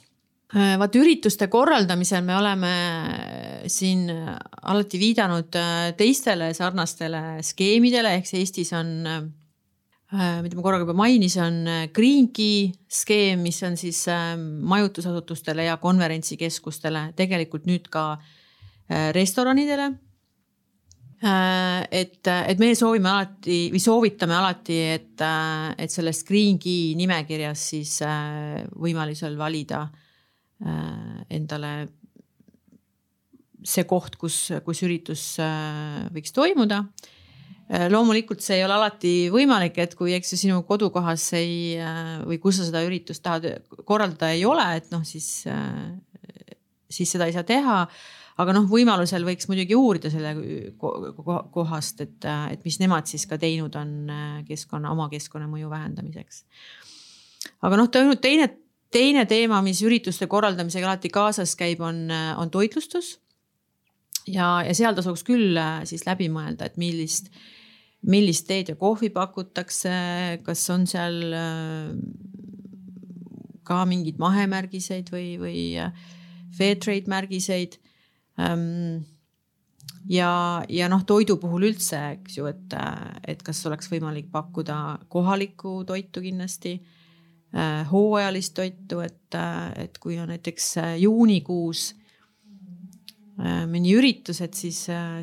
äh, 0.55 0.77
vaat 0.81 0.97
ürituste 0.99 1.49
korraldamisel 1.53 2.25
me 2.27 2.37
oleme 2.37 2.73
siin 3.71 4.11
alati 4.63 4.99
viidanud 5.01 5.57
äh, 5.59 5.93
teistele 5.99 6.53
sarnastele 6.55 7.43
skeemidele, 7.47 8.17
ehk 8.19 8.29
siis 8.29 8.47
Eestis 8.47 8.73
on, 8.77 8.93
äh, 9.07 9.23
mida 10.15 10.55
ma 10.55 10.63
korraga 10.63 10.85
juba 10.85 10.95
mainisin, 10.95 11.43
on 11.43 11.89
Green 11.95 12.29
Key 12.31 12.71
skeem, 12.87 13.41
mis 13.43 13.59
on 13.67 13.75
siis 13.77 14.05
majutusasutustele 14.07 15.67
ja 15.67 15.77
konverentsikeskustele, 15.83 17.09
tegelikult 17.19 17.67
nüüd 17.67 17.89
ka 17.91 18.13
restoranidele 19.17 19.89
Äh, 21.25 21.87
et, 21.97 22.29
et 22.29 22.59
meie 22.61 22.75
soovime 22.77 23.09
alati 23.09 23.71
või 23.73 23.81
soovitame 23.81 24.35
alati, 24.37 24.75
et, 24.99 25.15
äh, 25.25 25.71
et 25.81 25.93
selles 25.93 26.21
Green 26.29 26.59
Key 26.61 26.93
nimekirjas 26.99 27.63
siis 27.73 27.95
äh, 28.05 28.67
võimalusel 28.77 29.39
valida 29.39 29.87
endale 30.57 31.71
see 33.61 33.83
koht, 33.85 34.15
kus, 34.17 34.37
kus 34.65 34.79
üritus 34.87 35.25
võiks 36.15 36.33
toimuda. 36.33 36.79
Loomulikult 37.67 38.45
see 38.45 38.61
ei 38.61 38.65
ole 38.67 38.77
alati 38.77 39.15
võimalik, 39.35 39.79
et 39.83 39.97
kui, 39.99 40.13
eks 40.15 40.35
ju, 40.35 40.39
sinu 40.39 40.61
kodukohas 40.69 41.25
ei 41.35 41.75
või 42.23 42.39
kus 42.43 42.61
sa 42.61 42.69
seda 42.69 42.85
üritust 42.87 43.25
tahad 43.25 43.65
korraldada 43.89 44.31
ei 44.35 44.45
ole, 44.47 44.67
et 44.79 44.93
noh, 44.95 45.03
siis, 45.03 45.43
siis 46.87 47.17
seda 47.17 47.27
ei 47.27 47.35
saa 47.35 47.47
teha 47.49 47.81
aga 48.41 48.55
noh, 48.57 48.67
võimalusel 48.69 49.25
võiks 49.27 49.49
muidugi 49.51 49.77
uurida 49.79 50.11
selle 50.13 50.35
kohast, 50.77 52.03
et, 52.05 52.29
et 52.53 52.65
mis 52.67 52.79
nemad 52.83 53.09
siis 53.09 53.25
ka 53.29 53.39
teinud 53.41 53.77
on 53.81 53.95
äh, 54.13 54.39
keskkonna, 54.49 54.93
oma 54.93 55.09
keskkonnamõju 55.13 55.73
vähendamiseks. 55.73 56.43
aga 57.65 57.81
noh, 57.81 57.91
teine, 58.21 58.51
teine 58.93 59.25
teema, 59.29 59.63
mis 59.65 59.81
ürituste 59.85 60.29
korraldamisega 60.29 60.91
alati 60.91 61.13
kaasas 61.13 61.57
käib, 61.59 61.81
on, 61.85 62.07
äh, 62.13 62.35
on 62.41 62.53
toitlustus. 62.53 63.17
Ja, 64.27 64.49
ja 64.67 64.75
seal 64.77 64.97
tasuks 64.97 65.25
küll 65.27 65.57
äh, 65.61 65.83
siis 65.89 66.07
läbi 66.07 66.29
mõelda, 66.33 66.69
et 66.69 66.79
millist, 66.81 67.31
millist 68.07 68.47
teed 68.49 68.73
ja 68.73 68.79
kohvi 68.79 69.11
pakutakse, 69.15 69.97
kas 70.47 70.63
on 70.75 70.87
seal 70.91 71.19
ka 73.67 73.83
mingeid 73.89 74.21
mahemärgiseid 74.23 75.11
või, 75.11 75.35
või 75.43 75.61
fair 76.55 76.79
trade 76.79 77.11
märgiseid. 77.11 77.79
Ehm, 78.39 79.03
ja, 80.09 80.63
ja 80.69 80.89
noh, 80.93 81.03
toidu 81.09 81.39
puhul 81.43 81.69
üldse, 81.71 81.99
eks 82.17 82.39
ju, 82.39 82.47
et, 82.51 82.77
et 83.27 83.43
kas 83.43 83.65
oleks 83.67 83.91
võimalik 83.91 84.31
pakkuda 84.33 85.01
kohalikku 85.13 85.81
toitu 85.89 86.23
kindlasti, 86.25 86.79
hooajalist 87.91 88.55
toitu, 88.57 89.01
et, 89.01 89.39
et 89.81 89.99
kui 90.03 90.19
on 90.21 90.29
näiteks 90.29 90.75
juunikuus 91.01 91.89
eh, 91.93 92.06
mõni 93.37 93.93
üritus, 93.93 94.41
et 94.41 94.55
siis, 94.57 94.79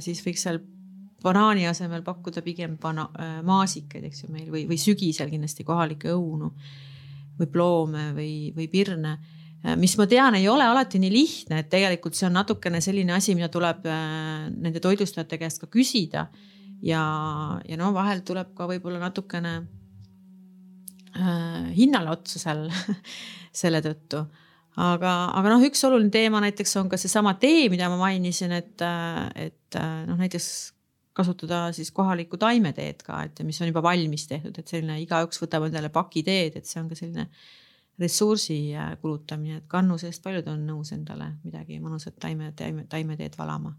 siis 0.05 0.19
võiks 0.21 0.43
seal 0.45 0.59
banaani 1.23 1.63
asemel 1.65 2.03
pakkuda 2.05 2.43
pigem 2.45 2.75
bana-, 2.77 3.07
maasikaid, 3.41 4.03
eks 4.05 4.25
ju 4.25 4.29
meil 4.29 4.51
või, 4.53 4.67
või 4.69 4.77
sügisel 4.77 5.31
kindlasti 5.31 5.65
kohalikke 5.65 6.11
õunu 6.13 6.51
või 7.39 7.49
ploome 7.49 8.11
või, 8.13 8.33
või 8.53 8.67
pirne 8.69 9.15
Äh, 9.63 9.77
mis 9.79 9.95
ma 9.97 10.07
tean, 10.11 10.35
ei 10.35 10.47
ole 10.51 10.65
alati 10.67 10.99
nii 10.99 11.11
lihtne, 11.13 11.61
et 11.63 11.69
tegelikult 11.71 12.17
see 12.17 12.27
on 12.27 12.35
natukene 12.35 12.81
selline 12.83 13.15
asi, 13.15 13.35
mida 13.37 13.47
tuleb 13.51 13.85
äh, 13.87 14.49
nende 14.51 14.81
toitlustajate 14.83 15.39
käest 15.39 15.63
ka 15.63 15.71
küsida. 15.71 16.27
ja, 16.83 17.03
ja 17.63 17.77
no 17.79 17.93
vahel 17.95 18.25
tuleb 18.27 18.51
ka 18.57 18.67
võib-olla 18.67 18.99
natukene 18.99 19.53
äh, 21.15 21.71
hinnale 21.77 22.11
otsa 22.11 22.41
seal 22.43 22.65
selle 23.61 23.79
tõttu. 23.85 24.25
Aga, 24.81 25.13
aga 25.37 25.55
noh, 25.55 25.65
üks 25.67 25.83
oluline 25.87 26.13
teema 26.13 26.41
näiteks 26.43 26.77
on 26.81 26.89
ka 26.91 26.97
seesama 26.97 27.35
tee, 27.41 27.67
mida 27.73 27.89
ma 27.91 27.99
mainisin, 28.01 28.53
et, 28.57 28.85
et 29.35 29.79
noh, 30.07 30.17
näiteks 30.19 30.47
kasutada 31.13 31.67
siis 31.75 31.91
kohalikku 31.93 32.37
taimeteed 32.41 33.03
ka, 33.05 33.21
et 33.27 33.43
mis 33.45 33.59
on 33.61 33.69
juba 33.69 33.83
valmis 33.85 34.25
tehtud, 34.29 34.57
et 34.57 34.69
selline 34.69 34.97
igaüks 35.03 35.41
võtab 35.43 35.67
endale 35.67 35.91
pakiteed, 35.93 36.57
et 36.57 36.69
see 36.69 36.81
on 36.81 36.89
ka 36.89 36.97
selline 36.97 37.27
ressursi 38.01 38.57
äh, 38.73 38.95
kulutamine, 39.01 39.61
et 39.61 39.69
kannu 39.69 39.99
seest 40.01 40.23
paljud 40.23 40.47
on 40.49 40.65
nõus 40.65 40.89
endale 40.95 41.35
midagi 41.43 41.77
mõnusat 41.81 42.17
taime, 42.21 42.49
taime, 42.57 42.87
taimeteed 42.89 43.37
valama. 43.37 43.75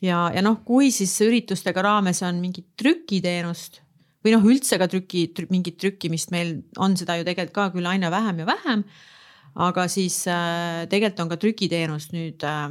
ja, 0.00 0.30
ja 0.34 0.42
noh, 0.42 0.62
kui 0.64 0.90
siis 0.90 1.12
üritustega 1.20 1.84
raames 1.84 2.22
on 2.24 2.40
mingit 2.40 2.72
trükiteenust 2.80 3.82
või 4.24 4.36
noh, 4.36 4.48
üldse 4.48 4.78
ka 4.80 4.88
trüki 4.88 5.26
trü,, 5.36 5.50
mingit 5.52 5.76
trükkimist 5.82 6.32
meil 6.32 6.62
on 6.78 6.96
seda 6.96 7.18
ju 7.18 7.26
tegelikult 7.28 7.58
ka 7.58 7.68
küll 7.76 7.90
aina 7.90 8.10
vähem 8.10 8.40
ja 8.40 8.46
vähem. 8.48 8.84
Aga 9.54 9.86
siis 9.88 10.22
äh, 10.30 10.86
tegelikult 10.88 11.24
on 11.24 11.32
ka 11.32 11.40
trükiteenust 11.42 12.14
nüüd 12.16 12.44
äh, 12.48 12.64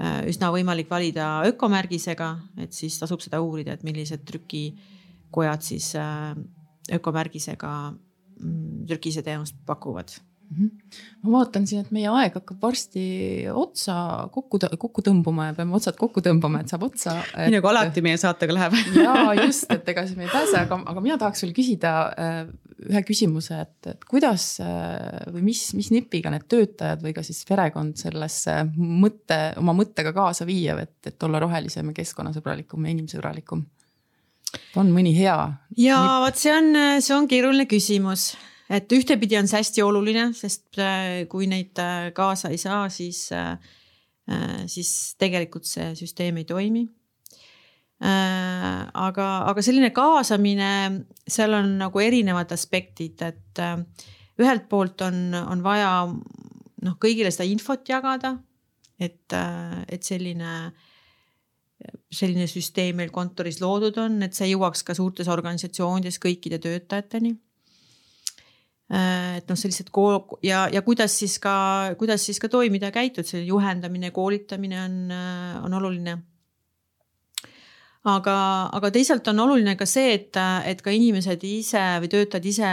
äh, 0.00 0.20
üsna 0.30 0.52
võimalik 0.54 0.90
valida 0.90 1.42
ökomärgisega, 1.50 2.30
et 2.64 2.72
siis 2.72 2.98
tasub 3.00 3.22
seda 3.24 3.42
uurida, 3.44 3.74
et 3.74 3.84
millised 3.86 4.24
trükikojad 4.28 5.64
siis 5.66 5.92
äh, 5.98 6.32
ökomärgisega 6.92 7.74
Mm, 8.42 8.86
trükise 8.88 9.22
teenust 9.22 9.54
pakuvad 9.66 10.10
mhm. 10.50 10.70
ma 11.22 11.36
vaatan 11.36 11.68
siin, 11.70 11.84
et 11.84 11.90
meie 11.94 12.08
aeg 12.10 12.34
hakkab 12.34 12.64
varsti 12.66 13.04
otsa 13.54 13.94
kokku, 14.34 14.58
kokku 14.80 15.04
tõmbuma 15.06 15.52
ja 15.52 15.54
peame 15.54 15.76
otsad 15.78 15.94
kokku 16.00 16.22
tõmbama, 16.24 16.64
et 16.64 16.72
saab 16.72 16.88
otsa 16.88 17.14
et.... 17.22 17.46
nii 17.46 17.60
nagu 17.60 17.70
alati 17.70 18.02
meie 18.02 18.18
saatega 18.18 18.56
läheb 18.56 18.74
ja 18.98 19.14
just, 19.38 19.68
et 19.70 19.86
ega 19.94 20.02
siis 20.08 20.18
me 20.18 20.26
ei 20.26 20.32
pääse, 20.32 20.64
aga, 20.64 20.80
aga 20.82 21.04
mina 21.04 21.18
tahaks 21.20 21.44
sul 21.44 21.54
küsida 21.54 21.92
ühe 22.90 23.02
küsimuse, 23.06 23.58
et, 23.64 23.88
et 23.92 24.04
kuidas 24.08 24.46
äh, 24.62 25.24
või 25.32 25.44
mis, 25.50 25.62
mis 25.76 25.90
nipiga 25.94 26.32
need 26.32 26.46
töötajad 26.50 27.02
või 27.04 27.14
ka 27.16 27.24
siis 27.26 27.42
perekond 27.48 27.98
sellesse 28.00 28.56
mõtte, 28.76 29.38
oma 29.60 29.74
mõttega 29.76 30.14
kaasa 30.16 30.46
viia, 30.48 30.76
et, 30.82 30.96
et 31.08 31.26
olla 31.26 31.40
rohelisem 31.44 31.90
ja 31.90 31.98
keskkonnasõbralikum 32.00 32.84
ja 32.84 32.94
inimsõbralikum 32.96 33.64
on 34.80 34.90
mõni 34.94 35.14
hea? 35.16 35.38
ja 35.80 36.00
vot 36.22 36.40
see 36.40 36.52
on, 36.54 36.72
see 37.02 37.16
on 37.16 37.28
keeruline 37.30 37.66
küsimus, 37.70 38.32
et 38.68 38.92
ühtepidi 38.94 39.38
on 39.40 39.50
see 39.50 39.62
hästi 39.62 39.86
oluline, 39.86 40.28
sest 40.36 40.80
äh, 40.82 41.24
kui 41.30 41.48
neid 41.50 41.80
äh, 41.82 42.10
kaasa 42.16 42.52
ei 42.54 42.60
saa, 42.60 42.86
siis, 42.92 43.26
siis 44.72 44.90
tegelikult 45.20 45.66
see 45.68 45.90
süsteem 45.98 46.38
ei 46.40 46.46
toimi. 46.48 46.86
Aga, 48.04 49.26
aga 49.48 49.62
selline 49.64 49.88
kaasamine, 49.96 50.70
seal 51.24 51.54
on 51.56 51.78
nagu 51.80 52.02
erinevad 52.04 52.50
aspektid, 52.52 53.22
et 53.24 53.62
ühelt 54.40 54.66
poolt 54.68 55.00
on, 55.06 55.30
on 55.38 55.62
vaja 55.64 55.92
noh, 56.10 56.96
kõigile 57.00 57.30
seda 57.32 57.46
infot 57.48 57.88
jagada, 57.88 58.34
et, 59.00 59.32
et 59.32 60.04
selline 60.04 60.50
äh, 60.66 60.90
selline 62.14 62.46
süsteem 62.50 62.98
meil 63.00 63.10
kontoris 63.14 63.60
loodud 63.62 63.98
on, 64.02 64.20
et 64.24 64.36
see 64.36 64.50
jõuaks 64.52 64.84
ka 64.86 64.96
suurtes 64.96 65.30
organisatsioonides 65.32 66.20
kõikide 66.22 66.60
töötajateni. 66.62 67.34
Äh, 68.94 69.40
et 69.40 69.50
noh, 69.50 69.58
sellised 69.58 69.90
kool- 69.94 70.38
ja, 70.44 70.66
ja 70.72 70.84
kuidas 70.86 71.16
siis 71.18 71.38
ka, 71.42 71.94
kuidas 71.98 72.26
siis 72.26 72.38
ka 72.40 72.50
toimida 72.52 72.90
ja 72.90 72.94
käituda, 72.94 73.26
selline 73.26 73.50
juhendamine, 73.50 74.12
koolitamine 74.14 74.80
on, 74.84 74.96
äh, 75.10 75.64
on 75.64 75.80
oluline. 75.80 76.18
Aga, 78.04 78.36
aga 78.76 78.90
teisalt 78.94 79.28
on 79.32 79.42
oluline 79.46 79.76
ka 79.80 79.86
see, 79.88 80.14
et, 80.18 80.38
et 80.68 80.80
ka 80.84 80.92
inimesed 80.94 81.44
ise 81.48 81.82
või 82.02 82.12
töötajad 82.12 82.48
ise 82.50 82.72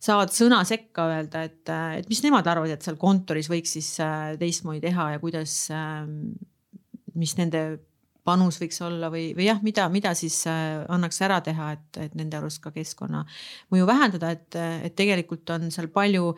saavad 0.00 0.32
sõna 0.32 0.62
sekka 0.64 1.04
öelda, 1.10 1.44
et, 1.50 1.72
et 2.00 2.08
mis 2.08 2.22
nemad 2.24 2.46
arvavad, 2.48 2.72
et 2.72 2.86
seal 2.86 2.96
kontoris 3.00 3.50
võiks 3.52 3.76
siis 3.76 3.92
äh, 4.00 4.32
teistmoodi 4.40 4.80
teha 4.86 5.10
ja 5.14 5.20
kuidas, 5.20 5.56
mis 7.20 7.36
nende 7.36 7.64
panus 8.30 8.60
võiks 8.62 8.80
olla 8.86 9.10
või, 9.12 9.30
või 9.36 9.48
jah, 9.48 9.60
mida, 9.66 9.88
mida 9.92 10.14
siis 10.18 10.38
äh, 10.50 10.80
annaks 10.88 11.20
ära 11.26 11.40
teha, 11.44 11.72
et, 11.76 12.00
et 12.06 12.16
nende 12.18 12.38
arust 12.38 12.62
ka 12.62 12.72
keskkonna 12.74 13.24
mõju 13.74 13.90
vähendada, 13.90 14.32
et, 14.38 14.58
et 14.86 14.96
tegelikult 14.98 15.50
on 15.56 15.68
seal 15.74 15.90
palju 15.92 16.32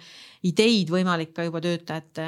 ideid 0.49 0.91
võimalik 0.93 1.37
ka 1.37 1.47
juba 1.47 1.63
töötajate 1.63 2.27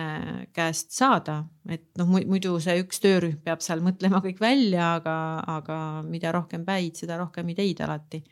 käest 0.55 0.95
saada. 0.95 1.43
et 1.69 1.87
noh, 1.99 2.09
muidu 2.15 2.59
see 2.61 2.77
üks 2.85 3.01
töörühm 3.03 3.41
peab 3.45 3.65
seal 3.65 3.83
mõtlema 3.85 4.21
kõik 4.25 4.41
välja, 4.43 4.95
aga, 5.01 5.17
aga 5.59 5.77
mida 6.07 6.33
rohkem 6.37 6.65
päid, 6.69 6.95
seda 7.01 7.19
rohkem 7.21 7.49
ideid 7.57 7.81
alati 7.85 8.23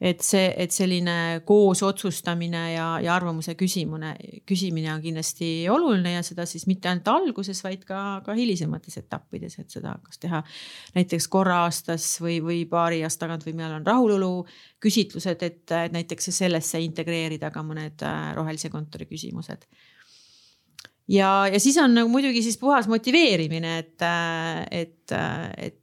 et 0.00 0.22
see, 0.22 0.46
et 0.62 0.70
selline 0.70 1.42
koos 1.46 1.82
otsustamine 1.82 2.60
ja, 2.72 2.86
ja 3.02 3.14
arvamuse 3.16 3.56
küsimine, 3.58 4.12
küsimine 4.46 4.92
on 4.92 5.02
kindlasti 5.02 5.50
oluline 5.72 6.12
ja 6.14 6.22
seda 6.26 6.46
siis 6.46 6.68
mitte 6.70 6.90
ainult 6.90 7.10
alguses, 7.10 7.60
vaid 7.66 7.82
ka, 7.88 8.02
ka 8.26 8.36
hilisemates 8.38 9.00
etappides, 9.02 9.58
et 9.58 9.74
seda 9.74 9.96
kas 10.04 10.22
teha 10.22 10.44
näiteks 10.94 11.26
korra 11.32 11.64
aastas 11.64 12.06
või, 12.22 12.38
või 12.44 12.62
paari 12.70 13.02
aasta 13.02 13.26
tagant 13.26 13.46
või 13.48 13.56
millal 13.58 13.80
on 13.80 13.86
rahulolu 13.88 14.32
küsitlused, 14.82 15.42
et 15.42 15.76
näiteks 15.92 16.30
sellesse 16.36 16.78
integreerida 16.84 17.50
ka 17.50 17.66
mõned 17.66 18.06
äh, 18.06 18.32
rohelise 18.38 18.70
kontori 18.70 19.08
küsimused. 19.10 19.66
Ja, 21.08 21.48
ja 21.48 21.58
siis 21.60 21.78
on 21.80 21.94
nagu 21.96 22.10
muidugi 22.12 22.42
siis 22.44 22.58
puhas 22.60 22.86
motiveerimine, 22.88 23.78
et, 23.82 24.02
äh, 24.04 24.64
et, 24.70 25.12
äh, 25.16 25.50
et 25.56 25.77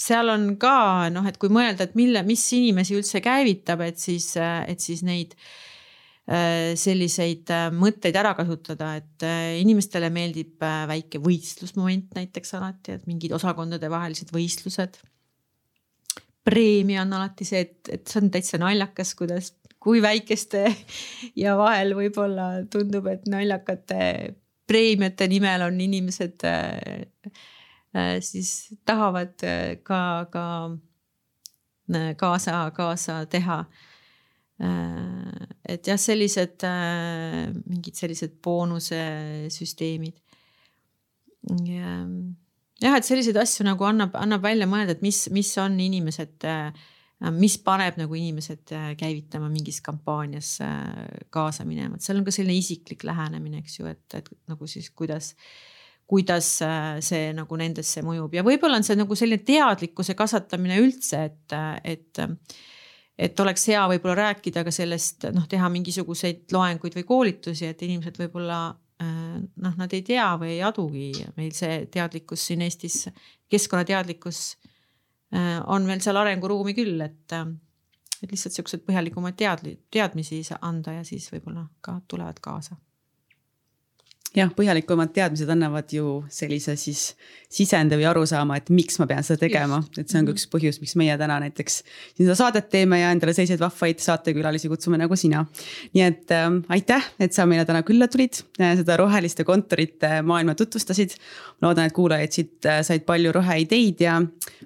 seal 0.00 0.30
on 0.32 0.48
ka 0.60 1.08
noh, 1.12 1.26
et 1.28 1.38
kui 1.40 1.52
mõelda, 1.52 1.86
et 1.86 1.96
mille, 1.98 2.22
mis 2.26 2.42
inimesi 2.56 2.96
üldse 2.98 3.22
käivitab, 3.24 3.82
et 3.86 4.00
siis, 4.00 4.32
et 4.36 4.82
siis 4.82 5.02
neid 5.06 5.34
äh, 5.36 6.74
selliseid 6.78 7.52
äh, 7.54 7.66
mõtteid 7.74 8.18
ära 8.18 8.34
kasutada, 8.38 8.94
et 9.00 9.26
äh, 9.26 9.56
inimestele 9.62 10.10
meeldib 10.14 10.62
väike 10.62 11.20
võistlusmoment 11.24 12.16
näiteks 12.18 12.56
alati, 12.58 12.96
et 12.96 13.06
mingid 13.10 13.34
osakondade 13.36 13.90
vahelised 13.92 14.32
võistlused. 14.34 15.00
preemia 16.46 17.02
on 17.02 17.12
alati 17.18 17.44
see, 17.44 17.64
et, 17.66 17.88
et 17.90 18.06
see 18.06 18.22
on 18.22 18.30
täitsa 18.30 18.58
naljakas, 18.62 19.14
kuidas, 19.18 19.54
kui 19.82 20.02
väikeste 20.02 20.64
ja 21.42 21.56
vahel 21.58 21.94
võib-olla 21.98 22.66
tundub, 22.70 23.08
et 23.10 23.26
naljakate 23.30 24.00
preemiate 24.66 25.28
nimel 25.30 25.62
on 25.68 25.80
inimesed 25.80 26.42
Äh, 26.42 27.06
siis 28.20 28.72
tahavad 28.84 29.42
äh, 29.44 29.76
ka, 29.82 30.26
ka 30.32 30.46
äh, 31.94 32.14
kaasa, 32.16 32.70
kaasa 32.76 33.24
teha. 33.26 33.64
et 35.68 35.84
jah, 35.84 35.98
sellised 36.00 36.62
mingid 37.68 37.98
sellised 37.98 38.38
boonusesüsteemid. 38.40 40.16
jah, 42.80 42.96
et 42.96 43.04
selliseid 43.04 43.36
asju 43.36 43.66
nagu 43.68 43.84
annab, 43.84 44.16
annab 44.16 44.46
välja 44.48 44.64
mõelda, 44.70 44.96
et 44.96 45.04
mis, 45.04 45.26
mis 45.28 45.50
on 45.60 45.76
inimesed 45.76 46.48
mis 47.36 47.58
paneb 47.68 48.00
nagu 48.00 48.16
inimesed 48.16 48.72
käivitama 48.96 49.52
mingis 49.52 49.82
kampaanias 49.84 50.54
kaasa 51.28 51.68
minema, 51.68 52.00
et 52.00 52.08
seal 52.08 52.16
on 52.16 52.24
ka 52.24 52.32
selline 52.32 52.56
isiklik 52.56 53.04
lähenemine, 53.04 53.60
eks 53.60 53.76
ju, 53.82 53.92
et, 53.92 54.06
et 54.16 54.32
nagu 54.48 54.72
siis 54.72 54.88
kuidas 54.96 55.34
äh, 55.34 55.75
kuidas 56.06 56.62
äh, 56.62 56.96
see 57.02 57.32
nagu 57.34 57.58
nendesse 57.58 58.02
mõjub. 58.06 58.34
Ja 58.36 58.44
võib-olla 58.46 58.78
on 58.78 58.86
see 58.86 58.98
nagu 58.98 59.18
selline 59.18 59.42
teadlikkuse 59.46 60.14
kasvatamine 60.18 60.78
üldse, 60.82 61.26
et, 61.30 61.56
et 61.84 62.26
et 63.16 63.40
oleks 63.40 63.62
hea 63.70 63.80
võib-olla 63.88 64.28
rääkida 64.28 64.60
ka 64.66 64.72
sellest, 64.74 65.24
noh, 65.32 65.46
teha 65.48 65.70
mingisuguseid 65.72 66.52
loenguid 66.52 66.98
või 66.98 67.06
koolitusi, 67.08 67.64
et 67.70 67.82
inimesed 67.86 68.20
võib-olla 68.20 68.60
äh, 69.02 69.38
noh, 69.40 69.76
nad 69.80 69.92
ei 69.96 70.04
tea 70.06 70.28
või 70.40 70.52
ei 70.58 70.62
adugi, 70.66 71.10
meil 71.38 71.54
see 71.56 71.86
teadlikkus 71.92 72.44
siin 72.50 72.64
Eestis, 72.66 73.06
keskkonnateadlikkus 73.50 74.40
äh, 75.34 75.62
on 75.64 75.88
veel 75.88 76.04
seal 76.04 76.20
arenguruumi 76.20 76.76
küll, 76.76 77.00
et, 77.08 77.38
et 78.20 78.30
lihtsalt 78.30 78.60
siuksed 78.60 78.84
põhjalikumad 78.86 79.38
teadli-, 79.40 79.78
teadmisi 79.90 80.44
anda 80.60 81.00
ja 81.00 81.06
siis 81.08 81.32
võib-olla 81.32 81.66
ka 81.80 81.98
tulevad 82.06 82.44
kaasa 82.44 82.76
jah, 84.34 84.50
põhjalikumad 84.56 85.12
teadmised 85.14 85.50
annavad 85.52 85.90
ju 85.92 86.20
sellise 86.32 86.74
siis 86.78 87.14
sisendi 87.52 87.96
või 87.98 88.06
arusaama, 88.10 88.58
et 88.58 88.70
miks 88.74 88.98
ma 89.00 89.06
pean 89.08 89.24
seda 89.24 89.40
tegema, 89.44 89.78
et 89.96 90.10
see 90.10 90.18
on 90.20 90.28
ka 90.28 90.34
üks 90.34 90.46
põhjus, 90.52 90.80
miks 90.82 90.96
meie 90.98 91.14
täna 91.20 91.38
näiteks 91.44 91.78
siin 91.84 92.24
seda 92.24 92.36
saadet 92.38 92.68
teeme 92.72 93.00
ja 93.00 93.12
endale 93.14 93.34
selliseid 93.36 93.62
vahvaid 93.62 94.02
saatekülalisi 94.02 94.70
kutsume 94.72 94.98
nagu 95.00 95.16
sina. 95.16 95.44
nii 95.94 96.04
et 96.04 96.34
äh, 96.34 96.48
aitäh, 96.76 97.10
et 97.22 97.36
sa 97.36 97.46
meile 97.46 97.64
täna 97.68 97.84
külla 97.86 98.10
tulid, 98.12 98.42
äh, 98.60 98.74
seda 98.80 98.98
roheliste 99.00 99.44
kontorite 99.44 100.20
maailma 100.26 100.56
tutvustasid. 100.58 101.16
loodan, 101.62 101.86
et 101.86 101.96
kuulajad 101.96 102.32
siit 102.32 102.66
äh, 102.66 102.82
said 102.86 103.06
palju 103.06 103.32
roheideid 103.32 104.00
ja 104.00 104.20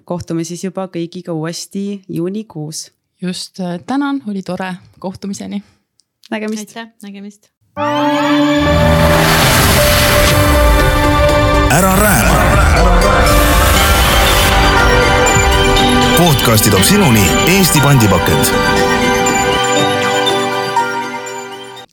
kohtume 0.05 0.43
siis 0.43 0.63
juba 0.63 0.87
kõigiga 0.91 1.35
uuesti 1.37 2.01
juunikuus. 2.09 2.91
just, 3.21 3.59
äh, 3.59 3.79
tänan, 3.85 4.23
oli 4.27 4.43
tore, 4.43 4.75
kohtumiseni. 4.99 5.63
nägemist. 6.31 6.69
aitäh, 6.69 6.93
nägemist 7.03 7.51
ära 11.71 11.95
rääma. 11.95 12.35
podcasti 16.17 16.69
toob 16.69 16.83
sinuni 16.83 17.29
Eesti 17.47 17.81
pandipakend 17.81 18.45